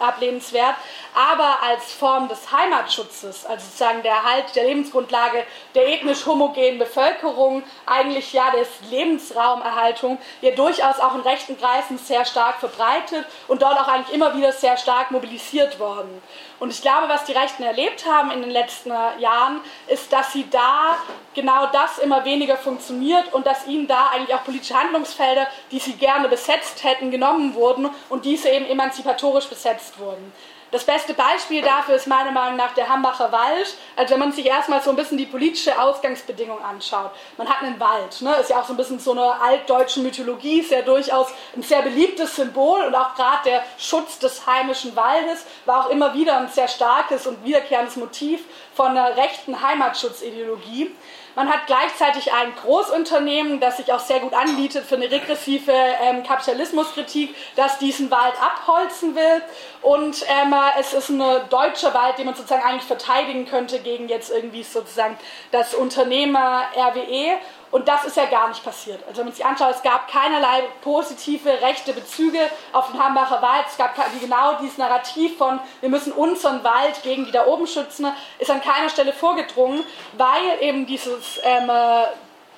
ablehnenswert, 0.00 0.74
aber 1.14 1.62
als 1.62 1.92
Form 1.92 2.28
des 2.28 2.50
Heimatschutzes, 2.52 3.44
also 3.44 3.64
sozusagen 3.64 4.02
der 4.02 4.12
Erhalt 4.12 4.54
der 4.54 4.64
Lebensgrundlage 4.64 5.44
der 5.74 5.88
ethnisch 5.88 6.26
homogenen 6.26 6.78
Bevölkerung, 6.78 7.62
eigentlich 7.86 8.32
ja 8.32 8.50
des 8.50 8.68
Lebensraumerhaltung, 8.90 10.18
ja 10.40 10.52
durchaus 10.52 11.00
auch 11.00 11.14
in 11.14 11.20
rechten 11.20 11.58
Kreisen 11.58 11.98
sehr 11.98 12.24
stark 12.24 12.60
verbreitet 12.60 13.26
und 13.48 13.62
dort 13.62 13.78
auch 13.78 13.88
eigentlich 13.88 14.14
immer 14.14 14.34
wieder 14.36 14.52
sehr 14.52 14.76
stark 14.76 15.10
mobilisiert 15.10 15.78
worden. 15.78 16.22
Und 16.58 16.70
ich 16.70 16.80
glaube, 16.80 17.08
was 17.08 17.24
die 17.24 17.32
Rechten 17.32 17.64
erlebt 17.64 18.06
haben 18.06 18.30
in 18.30 18.40
den 18.40 18.50
letzten 18.50 18.92
Jahren, 19.18 19.60
ist, 19.88 20.12
dass 20.12 20.32
sie 20.32 20.48
da 20.48 20.96
genau 21.34 21.66
das 21.72 21.98
immer 21.98 22.24
weniger 22.24 22.56
funktioniert 22.56 23.32
und 23.32 23.46
dass 23.46 23.66
ihnen 23.66 23.88
da 23.88 24.10
eigentlich 24.14 24.34
auch 24.34 24.44
politische 24.44 24.74
Handlungsfelder, 24.74 25.48
die 25.70 25.80
sie 25.80 25.94
gerne 25.94 26.28
besetzt 26.28 26.84
hätten, 26.84 27.10
genommen 27.10 27.54
wurden 27.54 27.90
und 28.08 28.24
diese 28.24 28.48
eben 28.48 28.66
emanzipatorisch 28.66 29.48
besetzt 29.48 29.98
wurden. 29.98 30.32
Das 30.72 30.84
beste 30.84 31.12
Beispiel 31.12 31.60
dafür 31.60 31.96
ist 31.96 32.06
meiner 32.06 32.30
Meinung 32.30 32.56
nach 32.56 32.72
der 32.72 32.88
Hambacher 32.88 33.30
Wald. 33.30 33.76
Also 33.94 34.14
wenn 34.14 34.20
man 34.20 34.32
sich 34.32 34.46
erstmal 34.46 34.82
so 34.82 34.88
ein 34.88 34.96
bisschen 34.96 35.18
die 35.18 35.26
politische 35.26 35.78
Ausgangsbedingung 35.78 36.64
anschaut. 36.64 37.10
Man 37.36 37.46
hat 37.46 37.62
einen 37.62 37.78
Wald, 37.78 38.22
ne? 38.22 38.34
ist 38.40 38.48
ja 38.48 38.58
auch 38.58 38.64
so 38.64 38.72
ein 38.72 38.78
bisschen 38.78 38.98
so 38.98 39.12
eine 39.12 39.38
altdeutsche 39.38 40.00
Mythologie, 40.00 40.60
ist 40.60 40.70
ja 40.70 40.80
durchaus 40.80 41.28
ein 41.54 41.62
sehr 41.62 41.82
beliebtes 41.82 42.36
Symbol 42.36 42.80
und 42.86 42.94
auch 42.94 43.14
gerade 43.14 43.44
der 43.44 43.64
Schutz 43.76 44.18
des 44.18 44.46
heimischen 44.46 44.96
Waldes 44.96 45.44
war 45.66 45.84
auch 45.84 45.90
immer 45.90 46.14
wieder 46.14 46.38
ein 46.38 46.48
sehr 46.48 46.68
starkes 46.68 47.26
und 47.26 47.44
wiederkehrendes 47.44 47.96
Motiv 47.96 48.40
von 48.74 48.96
einer 48.96 49.14
rechten 49.14 49.60
Heimatschutzideologie. 49.60 50.96
Man 51.34 51.48
hat 51.48 51.66
gleichzeitig 51.66 52.32
ein 52.32 52.54
Großunternehmen, 52.62 53.58
das 53.58 53.78
sich 53.78 53.90
auch 53.92 54.00
sehr 54.00 54.20
gut 54.20 54.34
anbietet 54.34 54.84
für 54.84 54.96
eine 54.96 55.10
regressive 55.10 55.72
ähm, 55.72 56.22
Kapitalismuskritik, 56.22 57.34
das 57.56 57.78
diesen 57.78 58.10
Wald 58.10 58.34
abholzen 58.40 59.14
will. 59.14 59.42
Und 59.80 60.24
ähm, 60.28 60.54
es 60.78 60.92
ist 60.92 61.08
ein 61.08 61.22
deutscher 61.48 61.94
Wald, 61.94 62.18
den 62.18 62.26
man 62.26 62.34
sozusagen 62.34 62.62
eigentlich 62.62 62.82
verteidigen 62.82 63.46
könnte 63.46 63.78
gegen 63.78 64.08
jetzt 64.08 64.30
irgendwie 64.30 64.62
sozusagen 64.62 65.16
das 65.50 65.74
Unternehmer 65.74 66.64
RWE. 66.76 67.38
Und 67.72 67.88
das 67.88 68.04
ist 68.04 68.18
ja 68.18 68.26
gar 68.26 68.48
nicht 68.48 68.62
passiert. 68.62 69.02
Also 69.08 69.18
wenn 69.18 69.26
man 69.26 69.34
sich 69.34 69.44
anschaut, 69.44 69.74
es 69.74 69.82
gab 69.82 70.06
keinerlei 70.06 70.62
positive 70.82 71.48
rechte 71.62 71.94
Bezüge 71.94 72.38
auf 72.72 72.92
den 72.92 73.02
Hambacher 73.02 73.40
Wald. 73.40 73.64
Es 73.66 73.78
gab 73.78 73.94
genau 74.20 74.58
dieses 74.60 74.76
Narrativ 74.76 75.38
von, 75.38 75.58
wir 75.80 75.88
müssen 75.88 76.12
unseren 76.12 76.62
Wald 76.62 77.02
gegen 77.02 77.24
die 77.24 77.32
da 77.32 77.46
oben 77.46 77.66
schützen, 77.66 78.06
ist 78.38 78.50
an 78.50 78.60
keiner 78.60 78.90
Stelle 78.90 79.14
vorgedrungen, 79.14 79.84
weil 80.18 80.60
eben 80.60 80.86
dieses 80.86 81.40
ähm, 81.42 81.70
äh, 81.70 82.04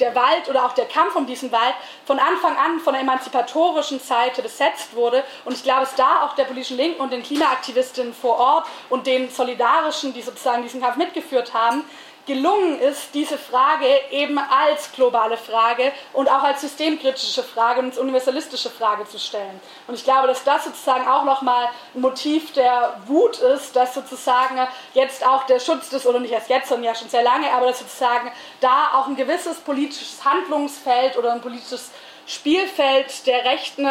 der 0.01 0.15
Wald 0.15 0.49
oder 0.49 0.65
auch 0.65 0.73
der 0.73 0.87
Kampf 0.87 1.15
um 1.15 1.27
diesen 1.27 1.53
Wald 1.53 1.75
von 2.05 2.19
Anfang 2.19 2.57
an 2.57 2.81
von 2.81 2.95
der 2.95 3.03
emanzipatorischen 3.03 4.01
Seite 4.01 4.43
besetzt 4.43 4.95
wurde. 4.95 5.23
Und 5.45 5.53
ich 5.53 5.62
glaube, 5.62 5.83
es 5.83 5.95
da 5.95 6.25
auch 6.25 6.35
der 6.35 6.45
politischen 6.45 6.77
Linken 6.77 7.01
und 7.01 7.12
den 7.12 7.23
Klimaaktivistinnen 7.23 8.12
vor 8.12 8.39
Ort 8.39 8.67
und 8.91 9.07
den 9.07 9.31
Solidarischen, 9.31 10.12
die 10.12 10.23
sozusagen 10.23 10.62
diesen 10.62 10.81
Kampf 10.81 10.97
mitgeführt 10.97 11.55
haben, 11.55 11.85
gelungen 12.27 12.79
ist, 12.81 13.14
diese 13.14 13.39
Frage 13.39 13.87
eben 14.11 14.39
als 14.39 14.93
globale 14.93 15.37
Frage 15.37 15.93
und 16.12 16.31
auch 16.31 16.43
als 16.43 16.62
systemkritische 16.62 17.43
Frage 17.43 17.81
und 17.81 17.87
als 17.87 17.99
universalistische 17.99 18.70
Frage 18.70 19.07
zu 19.07 19.18
stellen. 19.18 19.61
Und 19.87 19.95
ich 19.95 20.05
glaube, 20.05 20.27
dass 20.27 20.45
das 20.45 20.64
sozusagen 20.64 21.07
auch 21.07 21.25
nochmal 21.25 21.68
ein 21.95 22.01
Motiv 22.01 22.53
der 22.53 23.01
Wut 23.07 23.39
ist, 23.39 23.77
dass 23.77 23.95
sozusagen 23.95 24.59
jetzt 24.95 25.27
auch 25.27 25.45
der 25.45 25.61
Schutz 25.61 25.91
des, 25.91 26.07
oder 26.07 26.20
nicht 26.20 26.33
erst 26.33 26.49
jetzt, 26.49 26.68
sondern 26.68 26.85
ja 26.85 26.95
schon 26.95 27.09
sehr 27.09 27.22
lange, 27.22 27.53
aber 27.53 27.66
dass 27.66 27.81
sozusagen 27.81 28.33
da 28.61 28.93
auch 28.95 29.07
ein 29.07 29.16
gewisses 29.16 29.59
politisches 29.59 30.25
Handlungsfeld 30.25 31.18
oder 31.18 31.33
ein 31.33 31.41
politisches 31.41 31.91
Spielfeld 32.27 33.27
der 33.27 33.45
Rechten 33.45 33.87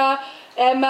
ähm, 0.55 0.85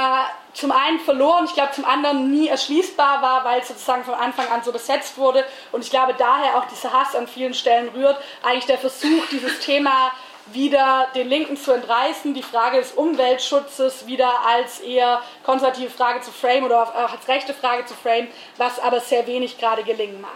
zum 0.53 0.71
einen 0.71 0.99
verloren, 0.99 1.45
ich 1.45 1.53
glaube 1.53 1.71
zum 1.71 1.85
anderen 1.85 2.31
nie 2.31 2.47
erschließbar 2.47 3.21
war, 3.21 3.43
weil 3.45 3.61
es 3.61 3.69
sozusagen 3.69 4.03
von 4.03 4.13
Anfang 4.13 4.47
an 4.49 4.63
so 4.63 4.71
besetzt 4.71 5.17
wurde. 5.17 5.45
Und 5.71 5.83
ich 5.83 5.89
glaube 5.89 6.13
daher 6.17 6.57
auch 6.57 6.65
dieser 6.65 6.93
Hass 6.93 7.15
an 7.15 7.27
vielen 7.27 7.53
Stellen 7.53 7.89
rührt, 7.89 8.17
eigentlich 8.43 8.65
der 8.65 8.77
Versuch, 8.77 9.25
dieses 9.31 9.59
Thema 9.59 10.11
wieder 10.47 11.07
den 11.15 11.29
Linken 11.29 11.55
zu 11.55 11.71
entreißen, 11.71 12.33
die 12.33 12.43
Frage 12.43 12.77
des 12.77 12.91
Umweltschutzes 12.91 14.07
wieder 14.07 14.45
als 14.45 14.81
eher 14.81 15.21
konservative 15.43 15.89
Frage 15.89 16.19
zu 16.21 16.31
frame 16.31 16.65
oder 16.65 16.83
auch 16.83 17.13
als 17.13 17.27
rechte 17.27 17.53
Frage 17.53 17.85
zu 17.85 17.93
frame, 17.93 18.27
was 18.57 18.79
aber 18.79 18.99
sehr 18.99 19.25
wenig 19.25 19.57
gerade 19.57 19.83
gelingen 19.83 20.19
mag. 20.19 20.31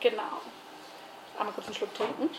Genau. 0.00 0.22
Einmal 1.38 1.54
kurz 1.54 1.66
einen 1.66 1.76
Schluck 1.76 1.94
trinken. 1.94 2.30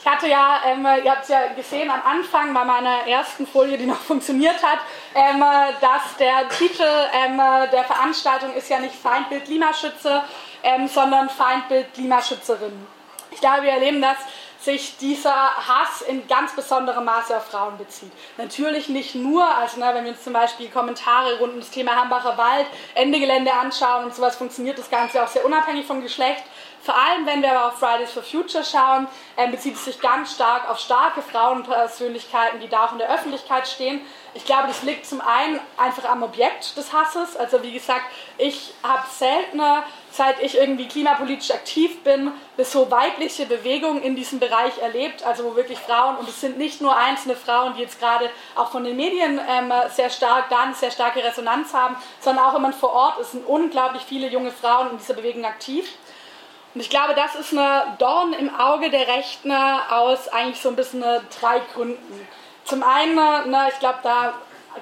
Ich 0.00 0.06
hatte 0.06 0.28
ja, 0.28 0.60
ähm, 0.64 0.86
ihr 1.04 1.10
habt 1.10 1.24
es 1.24 1.28
ja 1.28 1.48
gesehen 1.54 1.90
am 1.90 2.00
Anfang 2.04 2.54
bei 2.54 2.64
meiner 2.64 3.06
ersten 3.06 3.46
Folie, 3.46 3.76
die 3.76 3.86
noch 3.86 4.00
funktioniert 4.00 4.62
hat, 4.62 4.78
ähm, 5.14 5.44
dass 5.80 6.16
der 6.18 6.48
Titel 6.48 6.86
ähm, 7.12 7.40
der 7.72 7.84
Veranstaltung 7.84 8.54
ist 8.54 8.68
ja 8.70 8.78
nicht 8.78 8.94
Feindbild 8.94 9.44
Klimaschütze, 9.44 10.22
ähm, 10.62 10.86
sondern 10.86 11.28
Feindbild 11.28 11.92
Klimaschützerin. 11.94 12.86
Ich 13.30 13.40
glaube, 13.40 13.62
wir 13.62 13.72
erleben 13.72 14.00
das 14.00 14.16
sich 14.60 14.96
dieser 14.98 15.32
Hass 15.32 16.02
in 16.02 16.26
ganz 16.26 16.54
besonderem 16.54 17.04
Maße 17.04 17.36
auf 17.36 17.46
Frauen 17.46 17.78
bezieht. 17.78 18.10
Natürlich 18.36 18.88
nicht 18.88 19.14
nur, 19.14 19.48
also 19.56 19.78
ne, 19.78 19.90
wenn 19.94 20.04
wir 20.04 20.12
uns 20.12 20.24
zum 20.24 20.32
Beispiel 20.32 20.68
Kommentare 20.68 21.38
rund 21.38 21.54
um 21.54 21.60
das 21.60 21.70
Thema 21.70 21.94
Hambacher 21.94 22.36
Wald, 22.36 22.66
Ende 22.94 23.20
Gelände 23.20 23.52
anschauen 23.52 24.04
und 24.04 24.14
sowas, 24.14 24.36
funktioniert 24.36 24.78
das 24.78 24.90
Ganze 24.90 25.22
auch 25.22 25.28
sehr 25.28 25.44
unabhängig 25.44 25.86
vom 25.86 26.02
Geschlecht. 26.02 26.42
Vor 26.82 26.96
allem, 26.96 27.26
wenn 27.26 27.42
wir 27.42 27.52
aber 27.52 27.68
auf 27.68 27.78
Fridays 27.78 28.12
for 28.12 28.22
Future 28.22 28.64
schauen, 28.64 29.08
äh, 29.36 29.48
bezieht 29.50 29.74
es 29.74 29.84
sich 29.84 30.00
ganz 30.00 30.34
stark 30.34 30.70
auf 30.70 30.78
starke 30.78 31.22
Frauenpersönlichkeiten, 31.22 32.60
die 32.60 32.68
da 32.68 32.86
auch 32.86 32.92
in 32.92 32.98
der 32.98 33.12
Öffentlichkeit 33.12 33.66
stehen. 33.68 34.00
Ich 34.34 34.44
glaube, 34.44 34.68
das 34.68 34.82
liegt 34.82 35.06
zum 35.06 35.20
einen 35.20 35.58
einfach 35.76 36.08
am 36.08 36.22
Objekt 36.22 36.76
des 36.76 36.92
Hasses. 36.92 37.36
Also 37.36 37.62
wie 37.62 37.72
gesagt, 37.72 38.04
ich 38.36 38.72
habe 38.82 39.02
seltener, 39.10 39.82
seit 40.12 40.40
ich 40.40 40.56
irgendwie 40.56 40.86
klimapolitisch 40.86 41.50
aktiv 41.50 42.02
bin, 42.04 42.32
bis 42.56 42.72
so 42.72 42.90
weibliche 42.90 43.46
Bewegungen 43.46 44.02
in 44.02 44.14
diesem 44.14 44.38
Bereich 44.38 44.78
erlebt. 44.78 45.24
Also 45.24 45.44
wo 45.44 45.56
wirklich 45.56 45.78
Frauen, 45.78 46.16
und 46.16 46.28
es 46.28 46.40
sind 46.40 46.56
nicht 46.56 46.80
nur 46.80 46.96
einzelne 46.96 47.36
Frauen, 47.36 47.74
die 47.74 47.82
jetzt 47.82 47.98
gerade 47.98 48.30
auch 48.54 48.70
von 48.70 48.84
den 48.84 48.96
Medien 48.96 49.40
ähm, 49.48 49.72
sehr 49.92 50.10
stark, 50.10 50.48
da 50.50 50.60
eine 50.60 50.74
sehr 50.74 50.90
starke 50.90 51.22
Resonanz 51.24 51.74
haben, 51.74 51.96
sondern 52.20 52.44
auch 52.44 52.54
wenn 52.54 52.62
man 52.62 52.72
vor 52.72 52.92
Ort 52.92 53.18
ist, 53.18 53.32
sind 53.32 53.46
unglaublich 53.46 54.02
viele 54.02 54.28
junge 54.28 54.52
Frauen 54.52 54.90
in 54.90 54.98
dieser 54.98 55.14
Bewegung 55.14 55.44
aktiv. 55.44 55.88
Und 56.78 56.82
ich 56.82 56.90
glaube, 56.90 57.14
das 57.16 57.34
ist 57.34 57.52
eine 57.52 57.96
Dorn 57.98 58.32
im 58.34 58.54
Auge 58.54 58.88
der 58.88 59.08
Rechten 59.08 59.50
aus 59.50 60.28
eigentlich 60.28 60.60
so 60.60 60.68
ein 60.68 60.76
bisschen 60.76 61.02
drei 61.40 61.60
Gründen. 61.74 62.28
Zum 62.62 62.84
einen, 62.84 63.16
ne, 63.16 63.66
ich 63.72 63.80
glaube, 63.80 63.98
da 64.04 64.34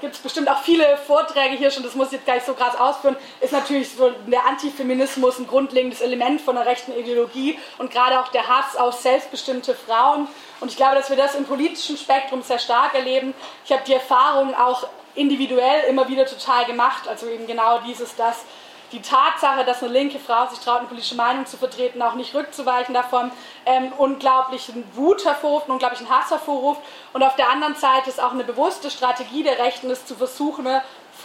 gibt 0.03 0.15
es 0.15 0.21
bestimmt 0.21 0.51
auch 0.51 0.61
viele 0.61 0.99
Vorträge 1.07 1.57
hier 1.57 1.71
schon, 1.71 1.85
das 1.85 1.95
muss 1.95 2.09
ich 2.09 2.13
jetzt 2.19 2.27
gar 2.27 2.35
nicht 2.35 2.45
so 2.45 2.53
krass 2.53 2.79
ausführen, 2.79 3.17
ist 3.41 3.55
natürlich 3.55 3.93
so 3.97 4.11
der 4.27 4.45
Antifeminismus 4.45 5.39
ein 5.39 5.47
grundlegendes 5.47 6.03
Element 6.03 6.43
von 6.43 6.57
der 6.57 6.67
rechten 6.67 6.93
Ideologie 6.93 7.59
und 7.79 7.91
gerade 7.91 8.21
auch 8.21 8.29
der 8.29 8.47
Hass 8.47 8.77
auf 8.77 8.93
selbstbestimmte 9.01 9.75
Frauen. 9.75 10.29
Und 10.61 10.71
ich 10.71 10.77
glaube, 10.77 10.97
dass 10.97 11.09
wir 11.09 11.17
das 11.17 11.35
im 11.35 11.47
politischen 11.47 11.97
Spektrum 11.97 12.43
sehr 12.43 12.59
stark 12.59 12.93
erleben. 12.93 13.33
Ich 13.65 13.73
habe 13.73 13.85
die 13.87 13.95
Erfahrung 13.95 14.55
auch 14.55 14.87
individuell 15.15 15.85
immer 15.89 16.07
wieder 16.09 16.27
total 16.27 16.67
gemacht, 16.67 17.09
also 17.09 17.27
eben 17.27 17.47
genau 17.47 17.79
dieses, 17.87 18.15
dass 18.17 18.45
die 18.93 19.03
Tatsache, 19.03 19.65
dass 19.65 19.83
eine 19.83 19.93
linke 19.93 20.19
Frau 20.19 20.47
sich 20.47 20.59
traut, 20.61 20.79
eine 20.79 20.89
politische 20.89 21.17
Meinung 21.17 21.47
zu 21.47 21.57
vertreten, 21.57 22.01
auch 22.03 22.15
nicht 22.15 22.35
rückzuweichen 22.35 22.95
davon, 22.95 23.31
ähm, 23.65 23.93
unglaublichen 23.97 24.85
Wut 24.95 25.25
hervorruft, 25.25 25.69
unglaublichen 25.69 26.09
Hass 26.09 26.31
hervorruft. 26.31 26.81
Und 27.13 27.23
auf 27.23 27.37
der 27.37 27.51
anderen 27.51 27.75
Seite 27.75 28.11
ist 28.11 28.23
auch 28.23 28.33
eine 28.33 28.45
bewusste 28.45 28.91
Strategie 28.91 29.43
der 29.43 29.59
Rechten, 29.59 29.91
es 29.91 30.07
zu 30.07 30.15
versuchen, 30.15 30.67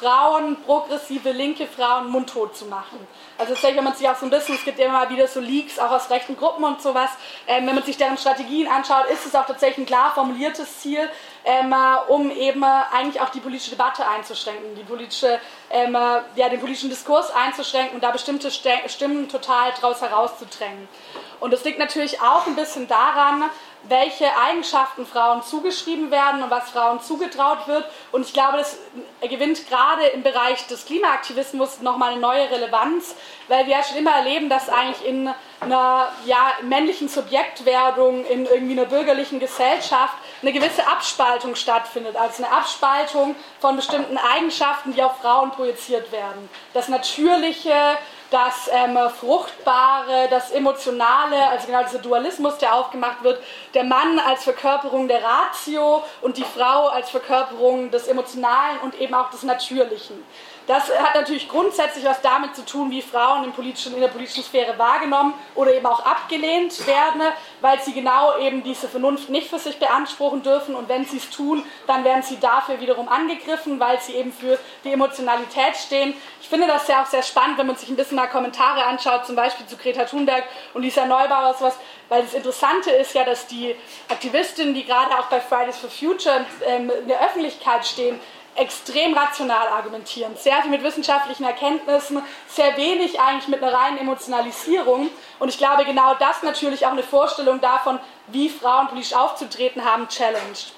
Frauen, 0.01 0.57
progressive 0.65 1.31
linke 1.31 1.67
Frauen 1.67 2.09
mundtot 2.09 2.57
zu 2.57 2.65
machen. 2.65 2.97
Also 3.37 3.53
tatsächlich, 3.53 3.77
wenn 3.77 3.83
man 3.83 3.95
sich 3.95 4.09
auch 4.09 4.15
so 4.15 4.25
ein 4.25 4.31
bisschen, 4.31 4.55
es 4.55 4.65
gibt 4.65 4.79
ja 4.79 4.87
immer 4.87 5.07
wieder 5.11 5.27
so 5.27 5.39
Leaks, 5.39 5.77
auch 5.77 5.91
aus 5.91 6.09
rechten 6.09 6.35
Gruppen 6.35 6.63
und 6.63 6.81
sowas, 6.81 7.11
ähm, 7.47 7.67
wenn 7.67 7.75
man 7.75 7.83
sich 7.83 7.97
deren 7.97 8.17
Strategien 8.17 8.67
anschaut, 8.67 9.05
ist 9.11 9.27
es 9.27 9.35
auch 9.35 9.45
tatsächlich 9.45 9.77
ein 9.77 9.85
klar 9.85 10.11
formuliertes 10.15 10.79
Ziel, 10.79 11.07
ähm, 11.45 11.75
um 12.07 12.31
eben 12.31 12.63
eigentlich 12.63 13.21
auch 13.21 13.29
die 13.29 13.39
politische 13.39 13.71
Debatte 13.71 14.07
einzuschränken, 14.07 14.73
die 14.75 14.83
politische, 14.83 15.39
ähm, 15.69 15.95
ja, 16.35 16.49
den 16.49 16.59
politischen 16.59 16.89
Diskurs 16.89 17.31
einzuschränken 17.31 17.95
und 17.95 18.03
da 18.03 18.09
bestimmte 18.09 18.49
Stimmen 18.51 19.29
total 19.29 19.71
draus 19.79 20.01
herauszudrängen. 20.01 20.87
Und 21.39 21.51
das 21.53 21.63
liegt 21.63 21.79
natürlich 21.79 22.21
auch 22.21 22.47
ein 22.47 22.55
bisschen 22.55 22.87
daran, 22.87 23.43
welche 23.83 24.25
Eigenschaften 24.37 25.05
Frauen 25.05 25.43
zugeschrieben 25.43 26.11
werden 26.11 26.43
und 26.43 26.49
was 26.49 26.69
Frauen 26.69 27.01
zugetraut 27.01 27.67
wird. 27.67 27.85
Und 28.11 28.25
ich 28.25 28.33
glaube, 28.33 28.57
das 28.57 28.77
gewinnt 29.21 29.67
gerade 29.67 30.05
im 30.07 30.23
Bereich 30.23 30.67
des 30.67 30.85
Klimaaktivismus 30.85 31.81
nochmal 31.81 32.11
eine 32.11 32.21
neue 32.21 32.49
Relevanz, 32.49 33.15
weil 33.47 33.65
wir 33.65 33.73
ja 33.73 33.83
schon 33.83 33.97
immer 33.97 34.11
erleben, 34.11 34.49
dass 34.49 34.69
eigentlich 34.69 35.05
in 35.05 35.29
einer 35.59 36.07
ja, 36.25 36.53
männlichen 36.63 37.07
Subjektwerdung, 37.07 38.25
in 38.25 38.45
irgendwie 38.45 38.79
einer 38.79 38.89
bürgerlichen 38.89 39.39
Gesellschaft 39.39 40.13
eine 40.41 40.53
gewisse 40.53 40.87
Abspaltung 40.87 41.55
stattfindet. 41.55 42.15
Also 42.15 42.43
eine 42.43 42.53
Abspaltung 42.53 43.35
von 43.59 43.75
bestimmten 43.75 44.17
Eigenschaften, 44.17 44.93
die 44.93 45.03
auf 45.03 45.17
Frauen 45.17 45.51
projiziert 45.51 46.11
werden. 46.11 46.49
Das 46.73 46.87
Natürliche, 46.87 47.97
das 48.31 48.69
ähm, 48.73 48.97
Fruchtbare, 49.09 50.27
das 50.29 50.51
Emotionale, 50.51 51.49
also 51.49 51.67
genau 51.67 51.83
dieser 51.83 51.99
Dualismus, 51.99 52.57
der 52.57 52.73
aufgemacht 52.73 53.23
wird, 53.23 53.43
der 53.73 53.83
Mann 53.83 54.19
als 54.19 54.45
Verkörperung 54.45 55.09
der 55.09 55.21
Ratio 55.21 56.03
und 56.21 56.37
die 56.37 56.43
Frau 56.43 56.87
als 56.87 57.09
Verkörperung 57.09 57.91
des 57.91 58.07
Emotionalen 58.07 58.79
und 58.83 58.99
eben 58.99 59.13
auch 59.13 59.29
des 59.29 59.43
Natürlichen. 59.43 60.23
Das 60.71 60.89
hat 60.89 61.15
natürlich 61.15 61.49
grundsätzlich 61.49 62.05
was 62.05 62.21
damit 62.21 62.55
zu 62.55 62.63
tun, 62.63 62.91
wie 62.91 63.01
Frauen 63.01 63.43
in, 63.43 63.51
politischen, 63.51 63.93
in 63.93 63.99
der 63.99 64.07
politischen 64.07 64.41
Sphäre 64.41 64.79
wahrgenommen 64.79 65.33
oder 65.53 65.73
eben 65.73 65.85
auch 65.85 66.05
abgelehnt 66.05 66.87
werden, 66.87 67.21
weil 67.59 67.81
sie 67.81 67.91
genau 67.91 68.37
eben 68.37 68.63
diese 68.63 68.87
Vernunft 68.87 69.27
nicht 69.27 69.49
für 69.49 69.59
sich 69.59 69.79
beanspruchen 69.79 70.43
dürfen 70.43 70.73
und 70.75 70.87
wenn 70.87 71.03
sie 71.03 71.17
es 71.17 71.29
tun, 71.29 71.65
dann 71.87 72.05
werden 72.05 72.23
sie 72.23 72.39
dafür 72.39 72.79
wiederum 72.79 73.09
angegriffen, 73.09 73.81
weil 73.81 73.99
sie 73.99 74.13
eben 74.13 74.31
für 74.31 74.57
die 74.85 74.93
Emotionalität 74.93 75.75
stehen. 75.75 76.13
Ich 76.39 76.47
finde 76.47 76.67
das 76.67 76.87
ja 76.87 77.03
auch 77.03 77.07
sehr 77.07 77.23
spannend, 77.23 77.57
wenn 77.57 77.67
man 77.67 77.75
sich 77.75 77.89
ein 77.89 77.97
bisschen 77.97 78.15
mal 78.15 78.27
Kommentare 78.27 78.85
anschaut, 78.85 79.25
zum 79.25 79.35
Beispiel 79.35 79.65
zu 79.65 79.75
Greta 79.75 80.05
Thunberg 80.05 80.45
und 80.73 80.83
Lisa 80.83 81.05
Neubauer, 81.05 81.53
sowas, 81.53 81.75
weil 82.07 82.21
das 82.21 82.33
Interessante 82.33 82.91
ist 82.91 83.13
ja, 83.13 83.25
dass 83.25 83.45
die 83.45 83.75
Aktivistinnen, 84.07 84.73
die 84.73 84.85
gerade 84.85 85.19
auch 85.19 85.25
bei 85.25 85.41
Fridays 85.41 85.79
for 85.79 85.89
Future 85.89 86.45
ähm, 86.65 86.89
in 87.01 87.09
der 87.09 87.21
Öffentlichkeit 87.21 87.85
stehen, 87.85 88.21
extrem 88.61 89.13
rational 89.13 89.67
argumentieren, 89.67 90.35
sehr 90.37 90.61
viel 90.61 90.71
mit 90.71 90.83
wissenschaftlichen 90.83 91.43
Erkenntnissen, 91.43 92.21
sehr 92.47 92.77
wenig 92.77 93.19
eigentlich 93.19 93.47
mit 93.47 93.61
einer 93.61 93.73
reinen 93.73 93.97
Emotionalisierung. 93.97 95.09
Und 95.39 95.49
ich 95.49 95.57
glaube, 95.57 95.83
genau 95.83 96.13
das 96.15 96.43
natürlich 96.43 96.85
auch 96.85 96.91
eine 96.91 97.03
Vorstellung 97.03 97.59
davon, 97.59 97.99
wie 98.27 98.49
Frauen 98.49 98.87
politisch 98.87 99.13
aufzutreten 99.13 99.83
haben, 99.83 100.07
challenged. 100.07 100.73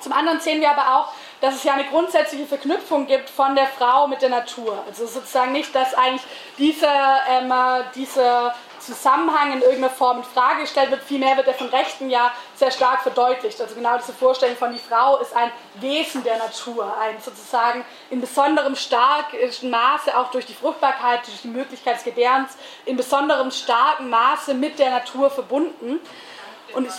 Zum 0.00 0.12
anderen 0.12 0.40
sehen 0.40 0.60
wir 0.60 0.70
aber 0.70 0.96
auch, 0.96 1.12
dass 1.40 1.56
es 1.56 1.64
ja 1.64 1.74
eine 1.74 1.84
grundsätzliche 1.84 2.46
Verknüpfung 2.46 3.06
gibt 3.06 3.30
von 3.30 3.54
der 3.54 3.66
Frau 3.66 4.06
mit 4.06 4.22
der 4.22 4.30
Natur. 4.30 4.82
Also 4.86 5.06
sozusagen 5.06 5.52
nicht, 5.52 5.74
dass 5.74 5.94
eigentlich 5.94 6.22
diese, 6.58 6.88
ähm, 7.30 7.52
diese 7.94 8.52
Zusammenhang 8.84 9.52
in 9.52 9.62
irgendeiner 9.62 9.90
Form 9.90 10.18
in 10.18 10.24
Frage 10.24 10.62
gestellt 10.62 10.90
wird, 10.90 11.02
vielmehr 11.02 11.36
wird 11.36 11.46
er 11.46 11.54
von 11.54 11.68
Rechten 11.68 12.10
ja 12.10 12.32
sehr 12.54 12.70
stark 12.70 13.02
verdeutlicht. 13.02 13.60
Also 13.60 13.74
genau 13.74 13.96
diese 13.98 14.12
Vorstellung 14.12 14.56
von 14.56 14.72
die 14.72 14.78
Frau 14.78 15.18
ist 15.18 15.34
ein 15.34 15.50
Wesen 15.76 16.22
der 16.24 16.38
Natur, 16.38 16.96
ein 16.98 17.20
sozusagen 17.20 17.84
in 18.10 18.20
besonderem 18.20 18.76
starken 18.76 19.70
Maße, 19.70 20.16
auch 20.16 20.30
durch 20.30 20.46
die 20.46 20.54
Fruchtbarkeit, 20.54 21.26
durch 21.26 21.42
die 21.42 21.48
Möglichkeit 21.48 21.96
des 21.96 22.04
Gebärens, 22.04 22.56
in 22.84 22.96
besonderem 22.96 23.50
starken 23.50 24.10
Maße 24.10 24.54
mit 24.54 24.78
der 24.78 24.90
Natur 24.90 25.30
verbunden. 25.30 26.00
Und 26.74 26.86
ich 26.86 26.94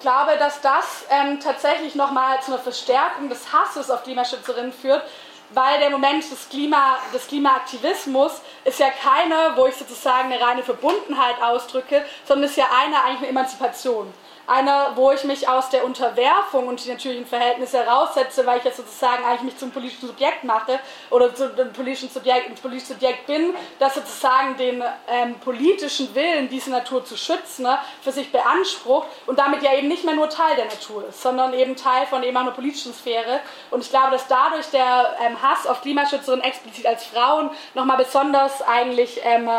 glaube, 0.00 0.36
dass 0.38 0.60
das 0.60 1.04
ähm, 1.10 1.40
tatsächlich 1.40 1.94
nochmal 1.94 2.40
zu 2.42 2.52
einer 2.52 2.62
Verstärkung 2.62 3.28
des 3.28 3.52
Hasses 3.52 3.90
auf 3.90 4.04
Klimaschützerinnen 4.04 4.72
führt, 4.72 5.02
weil 5.50 5.78
der 5.80 5.90
Moment 5.90 6.30
des, 6.30 6.48
Klima, 6.48 6.98
des 7.12 7.26
Klimaaktivismus 7.26 8.32
ist 8.64 8.78
ja 8.80 8.90
keiner, 8.90 9.56
wo 9.56 9.66
ich 9.66 9.74
sozusagen 9.74 10.32
eine 10.32 10.42
reine 10.42 10.62
Verbundenheit 10.62 11.40
ausdrücke, 11.42 12.04
sondern 12.26 12.48
ist 12.48 12.56
ja 12.56 12.66
einer 12.76 13.04
eigentlich 13.04 13.20
eine 13.20 13.28
Emanzipation 13.28 14.12
einer, 14.48 14.92
wo 14.96 15.12
ich 15.12 15.24
mich 15.24 15.48
aus 15.48 15.68
der 15.68 15.84
Unterwerfung 15.84 16.68
und 16.68 16.82
die 16.82 16.88
natürlichen 16.88 17.26
Verhältnisse 17.26 17.84
heraussetze, 17.84 18.46
weil 18.46 18.58
ich 18.58 18.64
jetzt 18.64 18.78
sozusagen 18.78 19.24
eigentlich 19.24 19.42
mich 19.42 19.58
zum 19.58 19.70
politischen 19.70 20.06
Subjekt 20.08 20.42
mache 20.42 20.80
oder 21.10 21.34
zum 21.34 21.50
politischen 21.74 22.08
Subjekt, 22.08 22.48
ein 22.48 22.54
politisches 22.54 22.88
Subjekt 22.88 23.26
bin, 23.26 23.54
das 23.78 23.94
sozusagen 23.94 24.56
den 24.56 24.82
ähm, 25.06 25.34
politischen 25.40 26.14
Willen, 26.14 26.48
diese 26.48 26.70
Natur 26.70 27.04
zu 27.04 27.16
schützen, 27.16 27.64
ne, 27.64 27.78
für 28.00 28.10
sich 28.10 28.32
beansprucht 28.32 29.08
und 29.26 29.38
damit 29.38 29.62
ja 29.62 29.74
eben 29.74 29.88
nicht 29.88 30.04
mehr 30.04 30.14
nur 30.14 30.30
Teil 30.30 30.56
der 30.56 30.64
Natur 30.64 31.06
ist, 31.08 31.20
sondern 31.20 31.52
eben 31.52 31.76
Teil 31.76 32.06
von 32.06 32.22
eben 32.22 32.36
einer 32.36 32.52
politischen 32.52 32.94
Sphäre. 32.94 33.40
Und 33.70 33.84
ich 33.84 33.90
glaube, 33.90 34.12
dass 34.12 34.26
dadurch 34.28 34.70
der 34.70 35.14
ähm, 35.26 35.42
Hass 35.42 35.66
auf 35.66 35.82
Klimaschützerinnen 35.82 36.44
explizit 36.44 36.86
als 36.86 37.04
Frauen 37.04 37.50
nochmal 37.74 37.98
besonders 37.98 38.62
eigentlich 38.62 39.20
ähm, 39.24 39.50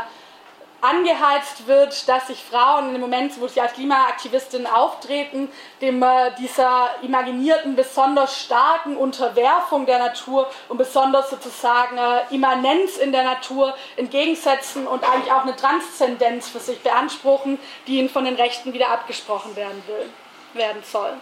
angeheizt 0.82 1.68
wird, 1.68 2.08
dass 2.08 2.28
sich 2.28 2.44
Frauen 2.44 2.88
in 2.88 2.94
dem 2.94 3.02
Moment, 3.02 3.40
wo 3.40 3.48
sie 3.48 3.60
als 3.60 3.74
Klimaaktivistinnen 3.74 4.68
auftreten, 4.68 5.50
dem, 5.82 6.02
äh, 6.02 6.32
dieser 6.40 6.90
imaginierten, 7.02 7.76
besonders 7.76 8.40
starken 8.40 8.96
Unterwerfung 8.96 9.86
der 9.86 10.00
Natur 10.00 10.50
und 10.70 10.78
besonders 10.78 11.30
sozusagen 11.30 11.98
äh, 11.98 12.34
Immanenz 12.34 12.98
in 12.98 13.12
der 13.12 13.24
Natur 13.24 13.76
entgegensetzen 13.98 14.88
und 14.88 15.04
eigentlich 15.04 15.32
auch 15.32 15.44
eine 15.44 15.56
Transzendenz 15.56 16.48
für 16.48 16.60
sich 16.60 16.80
beanspruchen, 16.80 17.60
die 17.88 18.00
ihnen 18.00 18.10
von 18.10 18.24
den 18.24 18.36
Rechten 18.36 18.74
wieder 18.74 18.90
abgesprochen 18.90 19.56
werden, 19.56 19.84
will, 19.88 20.10
werden 20.54 20.82
soll. 20.84 21.14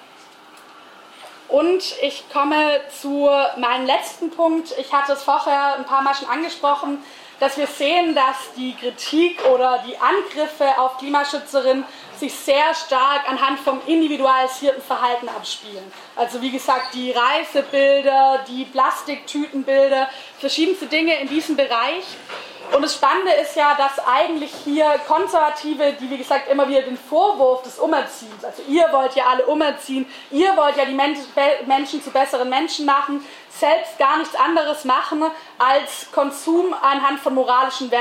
Und 1.48 1.96
ich 2.02 2.26
komme 2.32 2.82
zu 3.02 3.30
meinem 3.56 3.86
letzten 3.86 4.32
Punkt. 4.32 4.74
Ich 4.78 4.92
hatte 4.92 5.14
es 5.14 5.24
vorher 5.24 5.76
ein 5.76 5.86
paar 5.86 6.02
Mal 6.02 6.14
schon 6.14 6.28
angesprochen 6.28 7.02
dass 7.40 7.58
wir 7.58 7.68
sehen, 7.68 8.16
dass 8.16 8.54
die 8.56 8.76
Kritik 8.76 9.44
oder 9.46 9.84
die 9.88 9.98
Angriffe 9.98 10.80
auf 10.80 10.98
Klimaschützerinnen 10.98 11.86
sich 12.18 12.34
sehr 12.34 12.74
stark 12.74 13.30
anhand 13.30 13.60
vom 13.60 13.80
individualisierten 13.86 14.82
Verhalten 14.82 15.30
abspielen. 15.30 15.92
Also 16.16 16.42
wie 16.42 16.52
gesagt, 16.52 16.94
die 16.96 17.12
Reisebilder, 17.12 18.44
die 18.48 18.66
Plastiktütenbilder, 18.66 20.10
verschiedenste 20.40 20.88
Dinge 20.88 21.20
in 21.20 21.30
diesem 21.30 21.56
Bereich. 21.56 22.04
Und 22.74 22.82
das 22.82 22.96
Spannende 22.96 23.32
ist 23.32 23.56
ja, 23.56 23.76
dass 23.76 24.06
eigentlich 24.06 24.52
hier 24.66 25.00
Konservative, 25.08 25.94
die 25.94 26.10
wie 26.10 26.18
gesagt 26.18 26.52
immer 26.52 26.68
wieder 26.68 26.82
den 26.82 26.98
Vorwurf 26.98 27.62
des 27.62 27.80
Umerziehens, 27.80 28.44
also 28.44 28.62
ihr 28.68 28.90
wollt 28.92 29.16
ja 29.16 29.26
alle 29.28 29.46
umerziehen, 29.46 30.06
ihr 30.32 30.56
wollt 30.58 30.76
ja 30.76 30.84
die 30.84 30.94
Menschen 30.94 32.04
zu 32.04 32.12
besseren 32.12 32.50
Menschen 32.50 32.86
machen, 32.86 33.24
selbst 33.50 33.98
gar 33.98 34.18
nichts 34.18 34.36
anderes 34.36 34.86
machen, 34.86 35.24
als 35.58 36.12
Konsum 36.12 36.74
anhand 36.74 37.20
von 37.20 37.34
moralischen 37.34 37.92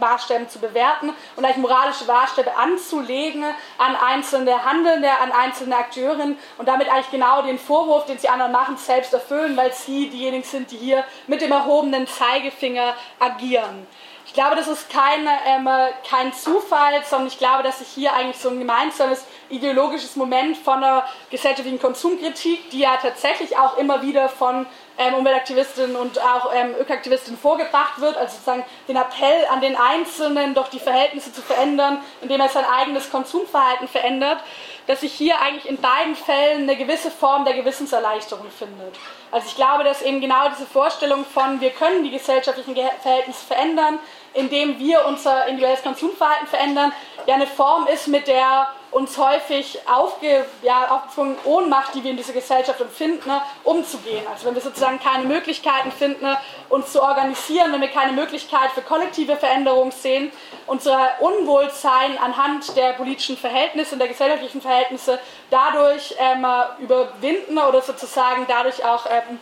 Maßstäben 0.00 0.48
zu 0.48 0.58
bewerten 0.58 1.12
und 1.36 1.44
eigentlich 1.44 1.58
moralische 1.58 2.04
Maßstäbe 2.04 2.56
anzulegen 2.56 3.44
an 3.78 3.96
einzelne 3.96 4.64
Handelnde, 4.64 5.10
an 5.10 5.32
einzelne 5.32 5.76
Akteurinnen 5.76 6.38
und 6.58 6.66
damit 6.66 6.88
eigentlich 6.88 7.10
genau 7.10 7.42
den 7.42 7.58
Vorwurf, 7.58 8.06
den 8.06 8.18
sie 8.18 8.28
anderen 8.28 8.52
machen, 8.52 8.76
selbst 8.76 9.12
erfüllen, 9.12 9.56
weil 9.56 9.72
sie 9.72 10.08
diejenigen 10.08 10.44
sind, 10.44 10.70
die 10.70 10.78
hier 10.78 11.04
mit 11.26 11.40
dem 11.42 11.52
erhobenen 11.52 12.06
Zeigefinger 12.06 12.94
agieren. 13.18 13.86
Ich 14.24 14.34
glaube, 14.34 14.56
das 14.56 14.68
ist 14.68 14.88
kein, 14.88 15.28
ähm, 15.46 15.68
kein 16.08 16.32
Zufall, 16.32 17.02
sondern 17.04 17.28
ich 17.28 17.38
glaube, 17.38 17.62
dass 17.62 17.80
sich 17.80 17.88
hier 17.88 18.14
eigentlich 18.14 18.38
so 18.38 18.48
ein 18.48 18.58
gemeinsames 18.58 19.26
ideologisches 19.50 20.16
Moment 20.16 20.56
von 20.56 20.82
einer 20.82 21.04
gesellschaftlichen 21.30 21.80
Konsumkritik, 21.80 22.70
die 22.70 22.78
ja 22.78 22.96
tatsächlich 22.96 23.58
auch 23.58 23.76
immer 23.76 24.00
wieder 24.00 24.28
von 24.28 24.66
ähm, 25.02 25.14
Umweltaktivistinnen 25.14 25.96
und 25.96 26.20
auch 26.20 26.52
ähm, 26.54 26.74
Ökoaktivistinnen 26.78 27.38
vorgebracht 27.38 28.00
wird, 28.00 28.16
also 28.16 28.32
sozusagen 28.32 28.64
den 28.88 28.96
Appell 28.96 29.46
an 29.50 29.60
den 29.60 29.76
Einzelnen, 29.76 30.54
doch 30.54 30.68
die 30.68 30.78
Verhältnisse 30.78 31.32
zu 31.32 31.42
verändern, 31.42 32.00
indem 32.20 32.40
er 32.40 32.48
sein 32.48 32.64
eigenes 32.64 33.10
Konsumverhalten 33.10 33.88
verändert, 33.88 34.38
dass 34.86 35.00
sich 35.00 35.12
hier 35.12 35.40
eigentlich 35.40 35.68
in 35.68 35.80
beiden 35.80 36.16
Fällen 36.16 36.62
eine 36.62 36.76
gewisse 36.76 37.10
Form 37.10 37.44
der 37.44 37.54
Gewissenserleichterung 37.54 38.50
findet. 38.50 38.96
Also 39.30 39.46
ich 39.46 39.56
glaube, 39.56 39.84
dass 39.84 40.02
eben 40.02 40.20
genau 40.20 40.48
diese 40.48 40.66
Vorstellung 40.66 41.24
von, 41.24 41.60
wir 41.60 41.70
können 41.70 42.04
die 42.04 42.10
gesellschaftlichen 42.10 42.76
Verhältnisse 43.02 43.44
verändern, 43.46 43.98
indem 44.34 44.78
wir 44.78 45.06
unser 45.06 45.46
individuelles 45.46 45.82
Konsumverhalten 45.82 46.46
verändern, 46.46 46.92
ja 47.26 47.34
eine 47.34 47.46
Form 47.46 47.86
ist, 47.86 48.08
mit 48.08 48.26
der 48.26 48.68
uns 48.92 49.16
häufig 49.16 49.80
aufge, 49.90 50.44
ja, 50.62 50.90
aufgezwungen 50.90 51.36
Ohnmacht, 51.44 51.94
die 51.94 52.04
wir 52.04 52.10
in 52.10 52.16
dieser 52.16 52.34
Gesellschaft 52.34 52.80
empfinden, 52.80 53.28
ne, 53.28 53.42
umzugehen. 53.64 54.24
Also 54.30 54.46
wenn 54.46 54.54
wir 54.54 54.62
sozusagen 54.62 55.00
keine 55.00 55.24
Möglichkeiten 55.24 55.90
finden, 55.90 56.26
uns 56.68 56.92
zu 56.92 57.02
organisieren, 57.02 57.72
wenn 57.72 57.80
wir 57.80 57.88
keine 57.88 58.12
Möglichkeit 58.12 58.70
für 58.72 58.82
kollektive 58.82 59.36
Veränderung 59.36 59.90
sehen, 59.90 60.30
unser 60.66 61.10
Unwohlsein 61.20 62.18
anhand 62.18 62.76
der 62.76 62.92
politischen 62.92 63.36
Verhältnisse 63.36 63.94
und 63.94 63.98
der 63.98 64.08
gesellschaftlichen 64.08 64.60
Verhältnisse 64.60 65.18
dadurch 65.50 66.14
ähm, 66.18 66.46
überwinden 66.78 67.58
oder 67.58 67.80
sozusagen 67.80 68.44
dadurch 68.46 68.84
auch 68.84 69.06
ähm, 69.06 69.40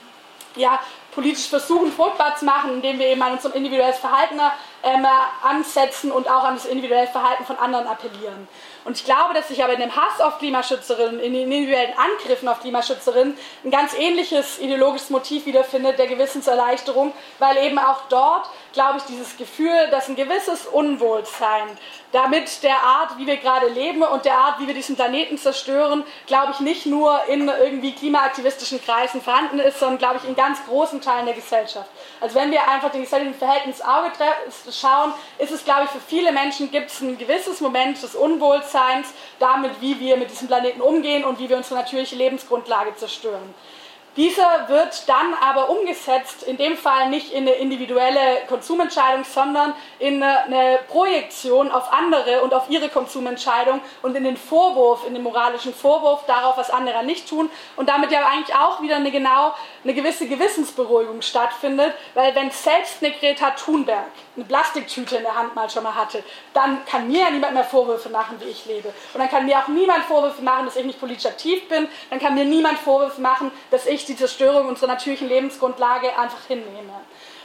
ja, 0.56 0.80
politisch 1.14 1.48
versuchen, 1.48 1.92
fruchtbar 1.92 2.36
zu 2.36 2.44
machen, 2.44 2.74
indem 2.74 2.98
wir 2.98 3.06
eben 3.08 3.22
an 3.22 3.32
unser 3.32 3.54
individuelles 3.54 3.98
Verhalten 3.98 4.40
ähm, 4.82 5.06
ansetzen 5.42 6.12
und 6.12 6.28
auch 6.28 6.44
an 6.44 6.54
das 6.54 6.66
individuelle 6.66 7.08
Verhalten 7.08 7.44
von 7.44 7.56
anderen 7.58 7.86
appellieren. 7.86 8.48
Und 8.84 8.96
ich 8.96 9.04
glaube, 9.04 9.34
dass 9.34 9.48
sich 9.48 9.62
aber 9.62 9.74
in 9.74 9.80
dem 9.80 9.94
Hass 9.94 10.20
auf 10.20 10.38
Klimaschützerinnen, 10.38 11.20
in 11.20 11.32
den 11.34 11.52
individuellen 11.52 11.92
Angriffen 11.98 12.48
auf 12.48 12.60
Klimaschützerinnen 12.60 13.36
ein 13.64 13.70
ganz 13.70 13.94
ähnliches 13.94 14.58
ideologisches 14.58 15.10
Motiv 15.10 15.46
wiederfindet, 15.46 15.98
der 15.98 16.06
Gewissenserleichterung, 16.06 17.12
weil 17.38 17.58
eben 17.58 17.78
auch 17.78 18.02
dort, 18.08 18.48
glaube 18.72 18.98
ich, 18.98 19.04
dieses 19.04 19.36
Gefühl, 19.36 19.88
dass 19.90 20.08
ein 20.08 20.16
gewisses 20.16 20.66
Unwohlsein 20.66 21.68
damit 22.12 22.62
der 22.62 22.82
Art, 22.82 23.18
wie 23.18 23.26
wir 23.26 23.36
gerade 23.36 23.68
leben 23.68 24.02
und 24.02 24.24
der 24.24 24.36
Art, 24.36 24.60
wie 24.60 24.66
wir 24.66 24.74
diesen 24.74 24.96
Planeten 24.96 25.38
zerstören, 25.38 26.04
glaube 26.26 26.52
ich, 26.52 26.60
nicht 26.60 26.86
nur 26.86 27.24
in 27.28 27.48
irgendwie 27.48 27.92
klimaaktivistischen 27.92 28.82
Kreisen 28.82 29.22
vorhanden 29.22 29.60
ist, 29.60 29.78
sondern, 29.78 29.98
glaube 29.98 30.16
ich, 30.16 30.28
in 30.28 30.34
ganz 30.34 30.64
großen 30.66 31.00
Teilen 31.00 31.26
der 31.26 31.34
Gesellschaft. 31.34 31.88
Also 32.20 32.34
wenn 32.34 32.50
wir 32.50 32.68
einfach 32.68 32.90
den 32.90 33.02
gesellschaftlichen 33.02 33.38
Verhältnis 33.38 33.70
ins 33.70 33.82
Auge 33.86 34.10
schauen, 34.72 35.14
ist 35.38 35.52
es, 35.52 35.64
glaube 35.64 35.84
ich, 35.84 35.90
für 35.90 36.00
viele 36.00 36.32
Menschen 36.32 36.70
gibt 36.70 36.90
es 36.90 37.00
ein 37.00 37.16
gewisses 37.16 37.60
Moment 37.60 38.02
des 38.02 38.14
Unwohlseins 38.14 39.08
damit, 39.38 39.80
wie 39.80 39.98
wir 40.00 40.16
mit 40.16 40.30
diesem 40.30 40.48
Planeten 40.48 40.80
umgehen 40.80 41.24
und 41.24 41.38
wie 41.38 41.48
wir 41.48 41.56
unsere 41.56 41.76
natürliche 41.76 42.16
Lebensgrundlage 42.16 42.94
zerstören. 42.96 43.54
Dieser 44.16 44.68
wird 44.68 45.08
dann 45.08 45.34
aber 45.34 45.70
umgesetzt, 45.70 46.42
in 46.42 46.56
dem 46.56 46.76
Fall 46.76 47.10
nicht 47.10 47.32
in 47.32 47.46
eine 47.46 47.52
individuelle 47.52 48.38
Konsumentscheidung, 48.48 49.22
sondern 49.22 49.72
in 50.00 50.20
eine 50.20 50.80
Projektion 50.88 51.70
auf 51.70 51.92
andere 51.92 52.42
und 52.42 52.52
auf 52.52 52.68
ihre 52.68 52.88
Konsumentscheidung 52.88 53.80
und 54.02 54.16
in 54.16 54.24
den 54.24 54.36
Vorwurf, 54.36 55.06
in 55.06 55.14
den 55.14 55.22
moralischen 55.22 55.72
Vorwurf 55.72 56.26
darauf, 56.26 56.56
was 56.56 56.70
andere 56.70 57.04
nicht 57.04 57.28
tun. 57.28 57.50
Und 57.76 57.88
damit 57.88 58.10
ja 58.10 58.26
eigentlich 58.26 58.56
auch 58.56 58.82
wieder 58.82 58.96
eine 58.96 59.12
genau 59.12 59.54
eine 59.84 59.94
gewisse 59.94 60.26
Gewissensberuhigung 60.26 61.22
stattfindet, 61.22 61.94
weil 62.14 62.34
wenn 62.34 62.50
selbst 62.50 63.04
eine 63.04 63.12
Greta 63.12 63.50
Thunberg 63.50 64.10
eine 64.40 64.48
Plastiktüte 64.48 65.16
in 65.16 65.22
der 65.22 65.34
Hand 65.34 65.54
mal 65.54 65.68
schon 65.68 65.82
mal 65.82 65.94
hatte, 65.94 66.24
dann 66.54 66.84
kann 66.86 67.08
mir 67.08 67.20
ja 67.20 67.30
niemand 67.30 67.54
mehr 67.54 67.64
Vorwürfe 67.64 68.08
machen, 68.08 68.36
wie 68.40 68.48
ich 68.48 68.64
lebe. 68.64 68.88
Und 69.12 69.20
dann 69.20 69.28
kann 69.28 69.44
mir 69.44 69.58
auch 69.58 69.68
niemand 69.68 70.04
Vorwürfe 70.04 70.42
machen, 70.42 70.64
dass 70.64 70.76
ich 70.76 70.84
nicht 70.84 70.98
politisch 70.98 71.26
aktiv 71.26 71.68
bin. 71.68 71.88
Dann 72.08 72.18
kann 72.18 72.34
mir 72.34 72.44
niemand 72.44 72.78
Vorwürfe 72.78 73.20
machen, 73.20 73.52
dass 73.70 73.86
ich 73.86 74.06
die 74.06 74.16
Zerstörung 74.16 74.68
unserer 74.68 74.88
natürlichen 74.88 75.28
Lebensgrundlage 75.28 76.18
einfach 76.18 76.46
hinnehme. 76.48 76.92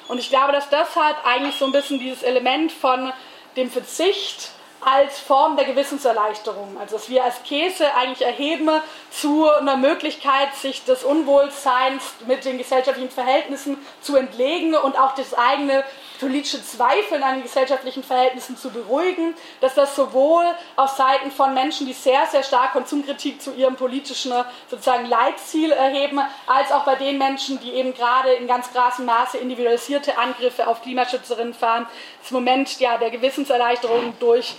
Und 0.08 0.20
ich 0.20 0.30
glaube, 0.30 0.54
dass 0.54 0.70
das 0.70 0.96
halt 0.96 1.18
eigentlich 1.26 1.56
so 1.56 1.66
ein 1.66 1.72
bisschen 1.72 2.00
dieses 2.00 2.24
Element 2.24 2.72
von 2.72 3.12
dem 3.58 3.70
Verzicht 3.70 4.52
als 4.86 5.20
Form 5.20 5.56
der 5.58 5.66
Gewissenserleichterung. 5.66 6.78
Also 6.80 6.98
dass 6.98 7.10
wir 7.10 7.24
als 7.24 7.42
Käse 7.44 7.94
eigentlich 7.96 8.26
erheben 8.26 8.70
zu 9.10 9.50
einer 9.50 9.78
Möglichkeit, 9.78 10.54
sich 10.56 10.86
des 10.86 11.04
Unwohlseins 11.04 12.04
mit 12.28 12.46
den 12.46 12.60
gesellschaftlichen 12.60 13.10
Verhältnissen 13.10 13.78
zu 14.02 14.16
entlegen 14.16 14.76
und 14.76 14.98
auch 14.98 15.16
das 15.16 15.34
eigene 15.34 15.84
politische 16.20 16.64
Zweifeln 16.64 17.24
an 17.24 17.36
den 17.36 17.44
gesellschaftlichen 17.44 18.04
Verhältnissen 18.04 18.58
zu 18.58 18.70
beruhigen, 18.70 19.34
dass 19.62 19.76
das 19.76 19.96
sowohl 19.96 20.46
auf 20.76 20.92
Seiten 20.92 21.32
von 21.32 21.54
Menschen, 21.54 21.88
die 21.88 21.94
sehr, 21.94 22.26
sehr 22.28 22.44
stark 22.44 22.74
Konsumkritik 22.74 23.42
zu 23.42 23.54
ihrem 23.54 23.76
politischen 23.76 24.34
sozusagen 24.70 25.06
Leitziel 25.06 25.72
erheben, 25.72 26.20
als 26.48 26.72
auch 26.72 26.84
bei 26.84 26.96
den 26.96 27.18
Menschen, 27.18 27.60
die 27.60 27.74
eben 27.74 27.94
gerade 27.94 28.34
in 28.34 28.48
ganz 28.48 28.72
krassem 28.72 29.06
Maße 29.06 29.38
individualisierte 29.38 30.18
Angriffe 30.18 30.68
auf 30.68 30.82
Klimaschützerinnen 30.82 31.54
fahren, 31.54 31.88
das 32.22 32.32
Moment 32.32 32.80
ja, 32.80 32.98
der 32.98 33.12
Gewissenserleichterung 33.12 34.14
durch 34.20 34.56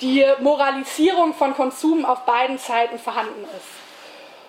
die 0.00 0.24
Moralisierung 0.40 1.34
von 1.34 1.54
Konsum 1.54 2.04
auf 2.04 2.24
beiden 2.24 2.58
Seiten 2.58 2.98
vorhanden 2.98 3.44
ist. 3.44 3.80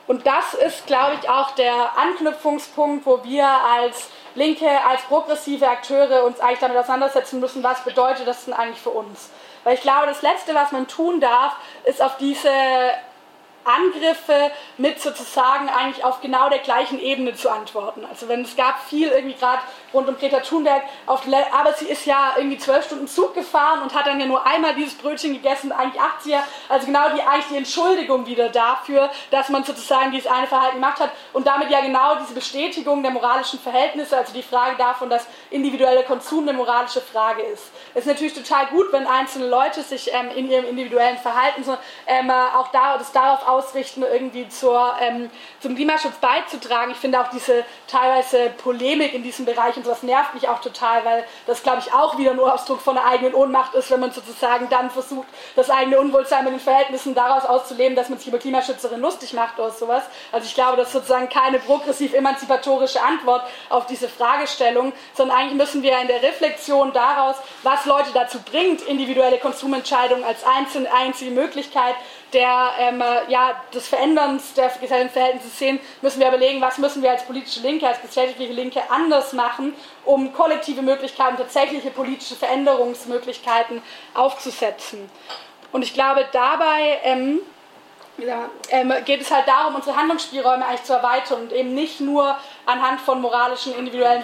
Und 0.07 0.26
das 0.26 0.53
ist, 0.55 0.88
glaube 0.88 1.18
ich, 1.22 1.30
auch 1.30 1.51
der 1.51 1.97
Anknüpfungspunkt, 1.97 3.05
wo 3.05 3.24
wir 3.24 3.47
als 3.47 4.09
Linke, 4.36 4.69
als 4.86 5.01
progressive 5.03 5.67
Akteure 5.67 6.23
uns 6.23 6.39
eigentlich 6.39 6.59
damit 6.59 6.77
auseinandersetzen 6.77 7.39
müssen, 7.39 7.63
was 7.63 7.84
bedeutet 7.84 8.27
das 8.27 8.45
denn 8.45 8.53
eigentlich 8.53 8.79
für 8.79 8.91
uns. 8.91 9.29
Weil 9.63 9.75
ich 9.75 9.82
glaube, 9.82 10.07
das 10.07 10.21
Letzte, 10.21 10.55
was 10.55 10.71
man 10.71 10.88
tun 10.88 11.19
darf, 11.19 11.55
ist 11.86 12.01
auf 12.01 12.17
diese 12.17 12.49
Angriffe 13.63 14.51
mit 14.77 14.99
sozusagen 14.99 15.69
eigentlich 15.69 16.03
auf 16.03 16.21
genau 16.21 16.49
der 16.49 16.59
gleichen 16.59 16.99
Ebene 16.99 17.36
zu 17.36 17.49
antworten. 17.49 18.05
Also 18.05 18.27
wenn 18.27 18.41
es 18.41 18.55
gab 18.55 18.79
viel 18.84 19.09
irgendwie 19.09 19.36
gerade 19.36 19.61
rund 19.93 20.07
um 20.07 20.17
Greta 20.17 20.39
Thunberg, 20.39 20.83
auf, 21.05 21.23
aber 21.51 21.73
sie 21.73 21.85
ist 21.85 22.05
ja 22.05 22.33
irgendwie 22.37 22.57
zwölf 22.57 22.85
Stunden 22.85 23.07
Zug 23.07 23.33
gefahren 23.33 23.81
und 23.81 23.93
hat 23.93 24.07
dann 24.07 24.19
ja 24.19 24.25
nur 24.25 24.45
einmal 24.45 24.73
dieses 24.75 24.95
Brötchen 24.95 25.33
gegessen, 25.33 25.71
eigentlich 25.71 26.01
80er, 26.01 26.39
also 26.69 26.85
genau 26.85 27.09
die, 27.15 27.21
eigentlich 27.21 27.47
die 27.47 27.57
Entschuldigung 27.57 28.25
wieder 28.25 28.49
dafür, 28.49 29.09
dass 29.29 29.49
man 29.49 29.63
sozusagen 29.63 30.11
dieses 30.11 30.29
eine 30.29 30.47
Verhalten 30.47 30.75
gemacht 30.75 30.99
hat 30.99 31.11
und 31.33 31.47
damit 31.47 31.69
ja 31.69 31.81
genau 31.81 32.15
diese 32.15 32.33
Bestätigung 32.33 33.01
der 33.03 33.11
moralischen 33.11 33.59
Verhältnisse, 33.59 34.17
also 34.17 34.33
die 34.33 34.43
Frage 34.43 34.77
davon, 34.77 35.09
dass 35.09 35.27
individueller 35.49 36.03
Konsum 36.03 36.47
eine 36.47 36.57
moralische 36.57 37.01
Frage 37.01 37.41
ist. 37.41 37.71
Es 37.93 38.01
ist 38.01 38.07
natürlich 38.07 38.33
total 38.33 38.67
gut, 38.67 38.87
wenn 38.91 39.05
einzelne 39.07 39.47
Leute 39.47 39.81
sich 39.81 40.11
ähm, 40.13 40.29
in 40.35 40.49
ihrem 40.49 40.65
individuellen 40.65 41.17
Verhalten 41.17 41.63
so, 41.63 41.77
ähm, 42.07 42.31
auch 42.31 42.69
da, 42.69 42.97
das 42.97 43.11
darauf 43.11 43.47
ausrichten, 43.47 44.03
irgendwie 44.03 44.47
zur, 44.49 44.93
ähm, 45.01 45.29
zum 45.59 45.75
Klimaschutz 45.75 46.15
beizutragen. 46.15 46.91
Ich 46.91 46.97
finde 46.97 47.19
auch 47.21 47.29
diese 47.29 47.65
teilweise 47.87 48.51
Polemik 48.57 49.13
in 49.13 49.23
diesem 49.23 49.45
Bereich 49.45 49.77
und 49.86 49.91
das 49.91 50.03
nervt 50.03 50.34
mich 50.34 50.47
auch 50.47 50.61
total, 50.61 51.03
weil 51.05 51.25
das, 51.47 51.63
glaube 51.63 51.79
ich, 51.79 51.93
auch 51.93 52.17
wieder 52.17 52.34
nur 52.34 52.53
Ausdruck 52.53 52.82
von 52.82 52.95
der 52.95 53.05
eigenen 53.05 53.34
Ohnmacht 53.34 53.73
ist, 53.73 53.89
wenn 53.89 53.99
man 53.99 54.11
sozusagen 54.11 54.69
dann 54.69 54.91
versucht, 54.91 55.27
das 55.55 55.69
eigene 55.69 55.99
Unwohlsein 55.99 56.43
mit 56.43 56.53
den 56.53 56.59
Verhältnissen 56.59 57.15
daraus 57.15 57.45
auszuleben, 57.45 57.95
dass 57.95 58.09
man 58.09 58.19
sich 58.19 58.27
über 58.27 58.38
Klimaschützerin 58.38 58.99
lustig 58.99 59.34
macht 59.34 59.59
oder 59.59 59.71
sowas. 59.71 60.03
Also 60.32 60.45
ich 60.45 60.53
glaube, 60.53 60.77
das 60.77 60.88
ist 60.88 60.93
sozusagen 60.93 61.29
keine 61.29 61.59
progressiv-emanzipatorische 61.59 63.01
Antwort 63.01 63.43
auf 63.69 63.88
diese 63.88 64.07
Fragestellung, 64.07 64.93
sondern 65.13 65.38
eigentlich 65.38 65.57
müssen 65.57 65.82
wir 65.82 65.97
in 65.99 66.07
der 66.07 66.21
Reflexion 66.21 66.93
daraus, 66.93 67.36
was 67.63 67.86
Leute 67.86 68.11
dazu 68.13 68.39
bringt, 68.39 68.82
individuelle 68.82 69.39
Konsumentscheidungen 69.39 70.23
als 70.23 70.43
einzelne, 70.43 70.91
einzige 70.93 71.32
Möglichkeit 71.32 71.95
der, 72.34 72.71
ähm, 72.79 73.03
ja, 73.27 73.61
des 73.73 73.88
Veränderns 73.88 74.53
der 74.53 74.67
gesellschaftlichen 74.67 75.09
Verhältnisse 75.09 75.49
sehen, 75.49 75.79
müssen 76.01 76.19
wir 76.19 76.27
überlegen, 76.27 76.61
was 76.61 76.77
müssen 76.77 77.03
wir 77.03 77.11
als 77.11 77.23
politische 77.23 77.61
Linke, 77.61 77.88
als 77.88 78.01
gesellschaftliche 78.01 78.53
Linke 78.53 78.82
anders 78.89 79.34
machen, 79.34 79.73
um 80.05 80.34
kollektive 80.34 80.82
Möglichkeiten, 80.82 81.38
tatsächliche 81.38 81.91
politische 81.91 82.36
Veränderungsmöglichkeiten 82.36 83.82
aufzusetzen. 84.13 85.09
Und 85.71 85.84
ich 85.84 85.93
glaube, 85.93 86.25
dabei 86.32 86.99
ähm, 87.03 87.39
ja, 88.17 88.49
ähm, 88.69 88.93
geht 89.05 89.21
es 89.21 89.32
halt 89.32 89.47
darum, 89.47 89.75
unsere 89.75 89.95
Handlungsspielräume 89.95 90.65
eigentlich 90.65 90.84
zu 90.84 90.93
erweitern 90.93 91.41
und 91.43 91.53
eben 91.53 91.73
nicht 91.73 92.01
nur 92.01 92.38
anhand 92.65 93.01
von 93.01 93.21
moralischen, 93.21 93.75
individuellen 93.75 94.23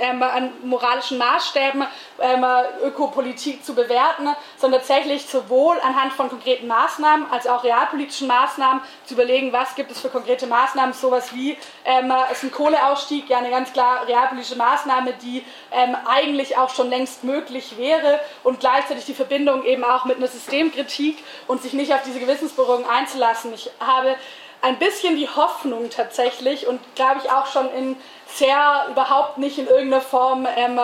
ähm, 0.00 0.22
an 0.22 0.52
moralischen 0.62 1.18
Maßstäben 1.18 1.84
ähm, 2.20 2.44
Ökopolitik 2.82 3.64
zu 3.64 3.74
bewerten, 3.74 4.28
sondern 4.56 4.80
tatsächlich 4.80 5.26
sowohl 5.26 5.78
anhand 5.80 6.12
von 6.12 6.28
konkreten 6.28 6.66
Maßnahmen 6.66 7.30
als 7.30 7.46
auch 7.46 7.64
realpolitischen 7.64 8.28
Maßnahmen 8.28 8.82
zu 9.04 9.14
überlegen, 9.14 9.52
was 9.52 9.74
gibt 9.74 9.90
es 9.90 10.00
für 10.00 10.08
konkrete 10.08 10.46
Maßnahmen, 10.46 10.92
sowas 10.92 11.34
wie 11.34 11.56
ähm, 11.84 12.12
ist 12.30 12.42
ein 12.42 12.50
Kohleausstieg, 12.50 13.28
ja 13.28 13.38
eine 13.38 13.50
ganz 13.50 13.72
klar 13.72 14.06
realpolitische 14.06 14.56
Maßnahme, 14.56 15.14
die 15.22 15.44
ähm, 15.70 15.96
eigentlich 16.06 16.56
auch 16.56 16.70
schon 16.70 16.90
längst 16.90 17.24
möglich 17.24 17.76
wäre 17.76 18.20
und 18.42 18.60
gleichzeitig 18.60 19.04
die 19.04 19.14
Verbindung 19.14 19.64
eben 19.64 19.84
auch 19.84 20.04
mit 20.04 20.16
einer 20.16 20.28
Systemkritik 20.28 21.18
und 21.46 21.62
sich 21.62 21.72
nicht 21.72 21.92
auf 21.92 22.02
diese 22.02 22.20
Gewissensberuhigung 22.20 22.88
einzulassen. 22.88 23.52
Ich 23.54 23.70
habe 23.80 24.16
ein 24.64 24.78
bisschen 24.78 25.16
die 25.16 25.28
Hoffnung 25.28 25.90
tatsächlich 25.90 26.66
und 26.66 26.80
glaube 26.94 27.20
ich 27.22 27.30
auch 27.30 27.46
schon 27.46 27.70
in 27.74 27.96
sehr 28.26 28.86
überhaupt 28.90 29.38
nicht 29.38 29.58
in 29.58 29.66
irgendeiner 29.66 30.02
Form 30.02 30.46
ähm, 30.56 30.78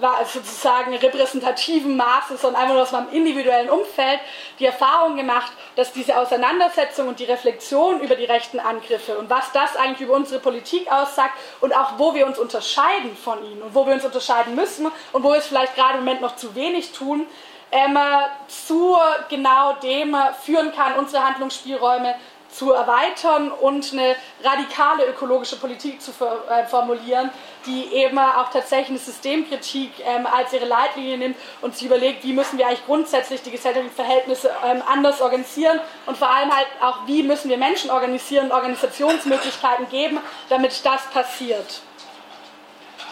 war 0.00 0.24
sozusagen 0.24 0.94
repräsentativen 0.94 1.96
Maße, 1.96 2.36
sondern 2.36 2.62
einfach 2.62 2.74
nur 2.74 2.82
aus 2.82 2.92
meinem 2.92 3.10
individuellen 3.10 3.70
Umfeld 3.70 4.20
die 4.58 4.66
Erfahrung 4.66 5.16
gemacht, 5.16 5.52
dass 5.76 5.92
diese 5.92 6.16
Auseinandersetzung 6.16 7.08
und 7.08 7.18
die 7.18 7.24
Reflexion 7.24 8.00
über 8.00 8.14
die 8.14 8.24
rechten 8.24 8.60
Angriffe 8.60 9.18
und 9.18 9.28
was 9.30 9.50
das 9.52 9.76
eigentlich 9.76 10.02
über 10.02 10.14
unsere 10.14 10.40
Politik 10.40 10.90
aussagt 10.90 11.34
und 11.60 11.74
auch 11.76 11.98
wo 11.98 12.14
wir 12.14 12.26
uns 12.26 12.38
unterscheiden 12.38 13.16
von 13.16 13.44
ihnen 13.44 13.62
und 13.62 13.74
wo 13.74 13.86
wir 13.86 13.94
uns 13.94 14.04
unterscheiden 14.04 14.54
müssen 14.54 14.86
und 15.12 15.22
wo 15.22 15.30
wir 15.30 15.38
es 15.38 15.46
vielleicht 15.46 15.74
gerade 15.74 15.98
im 15.98 16.04
Moment 16.04 16.20
noch 16.20 16.36
zu 16.36 16.54
wenig 16.54 16.92
tun, 16.92 17.26
ähm, 17.70 17.98
zu 18.46 18.96
genau 19.28 19.74
dem 19.82 20.16
führen 20.42 20.72
kann, 20.72 20.94
unsere 20.94 21.24
Handlungsspielräume 21.24 22.14
zu 22.50 22.72
erweitern 22.72 23.50
und 23.50 23.92
eine 23.92 24.16
radikale 24.42 25.06
ökologische 25.06 25.56
Politik 25.56 26.00
zu 26.00 26.10
äh, 26.10 26.66
formulieren, 26.66 27.30
die 27.66 27.92
eben 27.92 28.18
auch 28.18 28.50
tatsächlich 28.50 28.90
eine 28.90 28.98
Systemkritik 28.98 29.92
ähm, 30.04 30.26
als 30.26 30.52
ihre 30.52 30.64
Leitlinie 30.64 31.18
nimmt 31.18 31.36
und 31.60 31.76
sich 31.76 31.86
überlegt, 31.86 32.24
wie 32.24 32.32
müssen 32.32 32.58
wir 32.58 32.66
eigentlich 32.66 32.86
grundsätzlich 32.86 33.42
die 33.42 33.50
gesellschaftlichen 33.50 33.94
Verhältnisse 33.94 34.50
ähm, 34.64 34.82
anders 34.86 35.20
organisieren 35.20 35.80
und 36.06 36.16
vor 36.16 36.30
allem 36.30 36.54
halt 36.54 36.68
auch, 36.80 37.06
wie 37.06 37.22
müssen 37.22 37.50
wir 37.50 37.58
Menschen 37.58 37.90
organisieren 37.90 38.46
und 38.46 38.52
Organisationsmöglichkeiten 38.52 39.88
geben, 39.88 40.18
damit 40.48 40.84
das 40.84 41.02
passiert. 41.10 41.82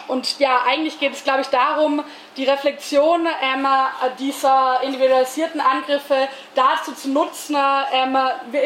Und 0.07 0.39
ja, 0.39 0.61
eigentlich 0.65 0.99
geht 0.99 1.13
es, 1.13 1.23
glaube 1.23 1.41
ich, 1.41 1.47
darum, 1.47 2.03
die 2.37 2.45
Reflexion 2.45 3.25
ähm, 3.25 3.67
dieser 4.19 4.81
individualisierten 4.83 5.59
Angriffe 5.59 6.27
dazu 6.55 6.93
zu 6.93 7.09
nutzen, 7.09 7.57
ähm, 7.91 8.17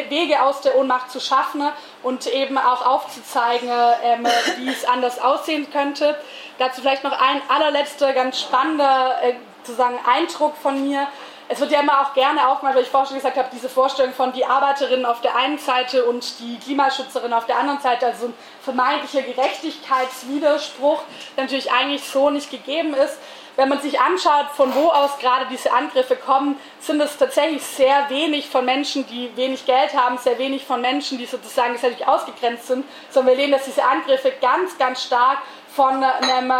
Wege 0.09 0.43
aus 0.43 0.61
der 0.61 0.77
Ohnmacht 0.77 1.09
zu 1.09 1.19
schaffen 1.19 1.63
und 2.03 2.27
eben 2.27 2.57
auch 2.57 2.85
aufzuzeigen, 2.85 3.69
ähm, 4.03 4.27
wie 4.57 4.69
es 4.69 4.85
anders 4.85 5.19
aussehen 5.19 5.71
könnte. 5.71 6.17
Dazu 6.59 6.81
vielleicht 6.81 7.03
noch 7.03 7.13
ein 7.13 7.41
allerletzter 7.47 8.13
ganz 8.13 8.41
spannender 8.41 9.15
äh, 9.23 9.33
sozusagen 9.63 9.99
Eindruck 10.05 10.57
von 10.57 10.87
mir 10.87 11.07
es 11.51 11.59
wird 11.59 11.71
ja 11.71 11.81
immer 11.81 11.99
auch 11.99 12.13
gerne 12.13 12.47
aufgemacht, 12.47 12.75
weil 12.75 12.83
ich 12.83 12.89
vorhin 12.89 13.07
schon 13.07 13.17
gesagt 13.17 13.35
habe, 13.35 13.49
diese 13.51 13.67
Vorstellung 13.67 14.13
von 14.13 14.31
die 14.31 14.45
Arbeiterin 14.45 15.05
auf 15.05 15.19
der 15.19 15.35
einen 15.35 15.57
Seite 15.57 16.05
und 16.05 16.39
die 16.39 16.57
Klimaschützerin 16.57 17.33
auf 17.33 17.45
der 17.45 17.59
anderen 17.59 17.81
Seite, 17.81 18.05
also 18.05 18.27
ein 18.27 18.33
vermeintlicher 18.61 19.21
Gerechtigkeitswiderspruch, 19.21 21.03
der 21.35 21.43
natürlich 21.43 21.69
eigentlich 21.69 22.05
so 22.05 22.29
nicht 22.29 22.49
gegeben 22.51 22.93
ist. 22.93 23.17
Wenn 23.57 23.69
man 23.69 23.81
sich 23.81 23.99
anschaut, 23.99 24.47
von 24.55 24.73
wo 24.73 24.87
aus 24.87 25.17
gerade 25.19 25.45
diese 25.51 25.71
Angriffe 25.71 26.15
kommen, 26.15 26.59
sind 26.79 27.01
es 27.01 27.17
tatsächlich 27.17 27.61
sehr 27.63 28.09
wenig 28.09 28.49
von 28.49 28.63
Menschen, 28.63 29.05
die 29.07 29.35
wenig 29.35 29.65
Geld 29.65 29.93
haben, 29.93 30.17
sehr 30.17 30.37
wenig 30.37 30.65
von 30.65 30.81
Menschen, 30.81 31.17
die 31.17 31.25
sozusagen 31.25 31.73
gesellschaftlich 31.73 32.07
ausgegrenzt 32.07 32.67
sind, 32.67 32.85
sondern 33.09 33.33
wir 33.33 33.39
erleben, 33.39 33.57
dass 33.57 33.65
diese 33.65 33.83
Angriffe 33.83 34.31
ganz, 34.41 34.77
ganz 34.77 35.03
stark 35.03 35.39
von 35.75 36.03
einem 36.03 36.53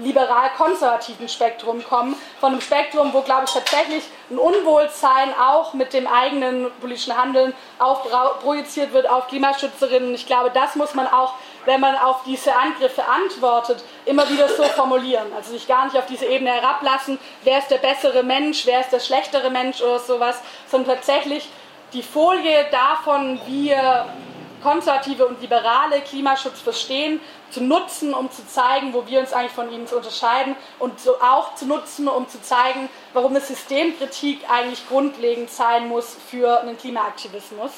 liberal-konservativen 0.00 1.28
Spektrum 1.28 1.82
kommen, 1.84 2.14
von 2.38 2.52
einem 2.52 2.60
Spektrum, 2.60 3.12
wo, 3.14 3.22
glaube 3.22 3.44
ich, 3.46 3.52
tatsächlich 3.52 4.04
ein 4.30 4.38
Unwohlsein 4.38 5.32
auch 5.40 5.72
mit 5.72 5.94
dem 5.94 6.06
eigenen 6.06 6.70
politischen 6.80 7.16
Handeln 7.16 7.54
auch 7.78 8.06
projiziert 8.40 8.92
wird 8.92 9.08
auf 9.08 9.28
Klimaschützerinnen. 9.28 10.14
Ich 10.14 10.26
glaube, 10.26 10.50
das 10.50 10.76
muss 10.76 10.94
man 10.94 11.06
auch, 11.06 11.34
wenn 11.68 11.80
man 11.80 11.96
auf 11.96 12.22
diese 12.24 12.56
Angriffe 12.56 13.06
antwortet, 13.06 13.84
immer 14.06 14.26
wieder 14.30 14.48
so 14.48 14.62
formulieren. 14.62 15.26
Also 15.36 15.52
sich 15.52 15.68
gar 15.68 15.84
nicht 15.84 15.98
auf 15.98 16.06
diese 16.06 16.24
Ebene 16.24 16.50
herablassen, 16.50 17.18
wer 17.44 17.58
ist 17.58 17.70
der 17.70 17.76
bessere 17.76 18.22
Mensch, 18.22 18.64
wer 18.64 18.80
ist 18.80 18.90
der 18.90 19.00
schlechtere 19.00 19.50
Mensch 19.50 19.82
oder 19.82 19.98
sowas, 19.98 20.40
sondern 20.66 20.96
tatsächlich 20.96 21.46
die 21.92 22.02
Folie 22.02 22.64
davon, 22.70 23.38
wie 23.46 23.74
konservative 24.62 25.26
und 25.26 25.42
liberale 25.42 26.00
Klimaschutz 26.00 26.58
verstehen, 26.58 27.20
zu 27.50 27.62
nutzen, 27.62 28.14
um 28.14 28.30
zu 28.30 28.46
zeigen, 28.46 28.94
wo 28.94 29.06
wir 29.06 29.20
uns 29.20 29.34
eigentlich 29.34 29.52
von 29.52 29.70
ihnen 29.70 29.86
unterscheiden 29.86 30.56
und 30.78 30.98
so 30.98 31.20
auch 31.20 31.54
zu 31.54 31.66
nutzen, 31.66 32.08
um 32.08 32.26
zu 32.30 32.40
zeigen, 32.40 32.88
warum 33.12 33.32
eine 33.32 33.42
Systemkritik 33.42 34.48
eigentlich 34.50 34.88
grundlegend 34.88 35.50
sein 35.50 35.86
muss 35.86 36.16
für 36.30 36.60
einen 36.60 36.78
Klimaaktivismus. 36.78 37.72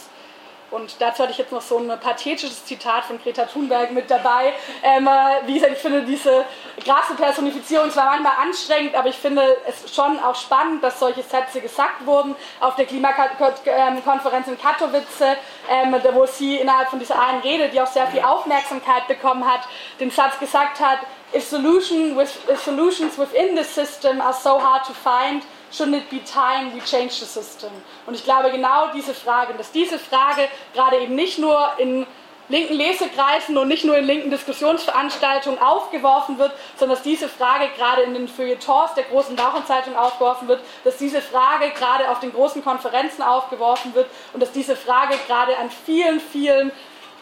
Und 0.71 1.01
dazu 1.01 1.23
hatte 1.23 1.33
ich 1.33 1.39
jetzt 1.39 1.53
noch 1.53 1.62
so 1.62 1.79
ein 1.79 1.89
pathetisches 2.01 2.64
Zitat 2.64 3.05
von 3.05 3.21
Greta 3.21 3.45
Thunberg 3.45 3.91
mit 3.91 4.11
dabei. 4.11 4.53
Ähm, 4.83 5.07
äh, 5.07 5.47
wie 5.47 5.55
gesagt, 5.55 5.73
ich 5.73 5.79
finde 5.79 6.03
diese 6.03 6.45
krasse 6.85 7.14
Personifizierung 7.14 7.91
zwar 7.91 8.07
manchmal 8.07 8.33
anstrengend, 8.41 8.95
aber 8.95 9.09
ich 9.09 9.16
finde 9.16 9.43
es 9.66 9.95
schon 9.95 10.18
auch 10.21 10.37
spannend, 10.37 10.83
dass 10.83 11.01
solche 11.01 11.23
Sätze 11.23 11.61
gesagt 11.61 12.07
wurden. 12.07 12.37
Auf 12.61 12.77
der 12.77 12.87
Klimakonferenz 12.87 14.47
in 14.47 14.59
Katowice, 14.59 15.37
ähm, 15.68 15.95
wo 16.12 16.27
sie 16.27 16.57
innerhalb 16.57 16.89
von 16.89 16.99
dieser 16.99 17.21
einen 17.21 17.41
Rede, 17.41 17.68
die 17.68 17.81
auch 17.81 17.87
sehr 17.87 18.07
viel 18.07 18.21
Aufmerksamkeit 18.21 19.09
bekommen 19.09 19.45
hat, 19.51 19.62
den 19.99 20.11
Satz 20.11 20.39
gesagt 20.39 20.81
hat, 20.81 20.99
if, 21.35 21.45
solution 21.45 22.16
with, 22.16 22.39
if 22.49 22.62
solutions 22.62 23.18
within 23.18 23.57
the 23.57 23.64
system 23.64 24.21
are 24.21 24.33
so 24.33 24.59
hard 24.59 24.85
to 24.85 24.93
find, 24.93 25.45
shouldn't 25.73 25.97
it 25.97 26.11
be 26.11 26.21
time 26.21 26.73
we 26.75 26.81
change 26.81 27.12
the 27.21 27.27
system? 27.27 27.71
Und 28.07 28.14
ich 28.14 28.25
glaube 28.25 28.51
genau 28.51 28.89
diese 28.95 29.14
Frage, 29.14 29.55
dass 29.55 29.73
diese 29.73 29.99
Frage 29.99 30.49
gerade 30.75 30.99
eben 30.99 31.14
nicht 31.14 31.39
nur 31.39 31.71
in 31.79 32.07
linken 32.51 32.75
Lesekreisen 32.75 33.57
und 33.57 33.68
nicht 33.68 33.85
nur 33.85 33.97
in 33.97 34.05
linken 34.05 34.31
Diskussionsveranstaltungen 34.31 35.61
aufgeworfen 35.61 36.39
wird, 36.39 36.53
sondern 36.77 36.97
dass 36.97 37.05
diese 37.05 37.29
Frage 37.29 37.68
gerade 37.77 38.03
in 38.03 38.12
den 38.12 38.29
Feuilletons 38.29 38.95
der 38.95 39.05
großen 39.05 39.39
Wochenzeitung 39.39 39.97
aufgeworfen 39.97 40.49
wird, 40.49 40.61
dass 40.85 40.97
diese 40.97 41.23
Frage 41.23 41.71
gerade 41.71 42.11
auf 42.11 42.18
den 42.21 42.33
großen 42.33 42.62
Konferenzen 42.64 43.23
aufgeworfen 43.23 43.95
wird 43.95 44.09
und 44.33 44.43
dass 44.43 44.51
diese 44.51 44.77
Frage 44.77 45.14
gerade 45.29 45.57
an 45.59 45.71
vielen, 45.71 46.21
vielen 46.21 46.73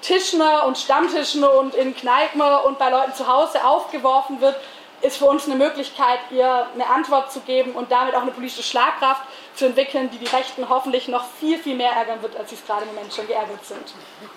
Tischen 0.00 0.40
und 0.66 0.78
Stammtischen 0.78 1.44
und 1.44 1.74
in 1.74 1.94
Kneipen 1.94 2.40
und 2.40 2.78
bei 2.78 2.88
Leuten 2.88 3.12
zu 3.14 3.26
Hause 3.26 3.64
aufgeworfen 3.64 4.40
wird, 4.40 4.56
ist 5.00 5.16
für 5.18 5.26
uns 5.26 5.46
eine 5.46 5.54
Möglichkeit, 5.56 6.18
ihr 6.30 6.66
eine 6.74 6.88
Antwort 6.88 7.32
zu 7.32 7.40
geben 7.40 7.72
und 7.72 7.90
damit 7.90 8.14
auch 8.14 8.22
eine 8.22 8.32
politische 8.32 8.62
Schlagkraft 8.62 9.22
zu 9.54 9.66
entwickeln, 9.66 10.10
die 10.10 10.18
die 10.18 10.26
Rechten 10.26 10.68
hoffentlich 10.68 11.08
noch 11.08 11.24
viel, 11.38 11.58
viel 11.58 11.76
mehr 11.76 11.92
ärgern 11.92 12.22
wird, 12.22 12.36
als 12.36 12.50
sie 12.50 12.56
es 12.56 12.66
gerade 12.66 12.82
im 12.82 12.94
Moment 12.94 13.12
schon 13.12 13.26
geärgert 13.26 13.64
sind. 13.64 13.94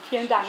Vielen 0.10 0.28
Dank. 0.28 0.48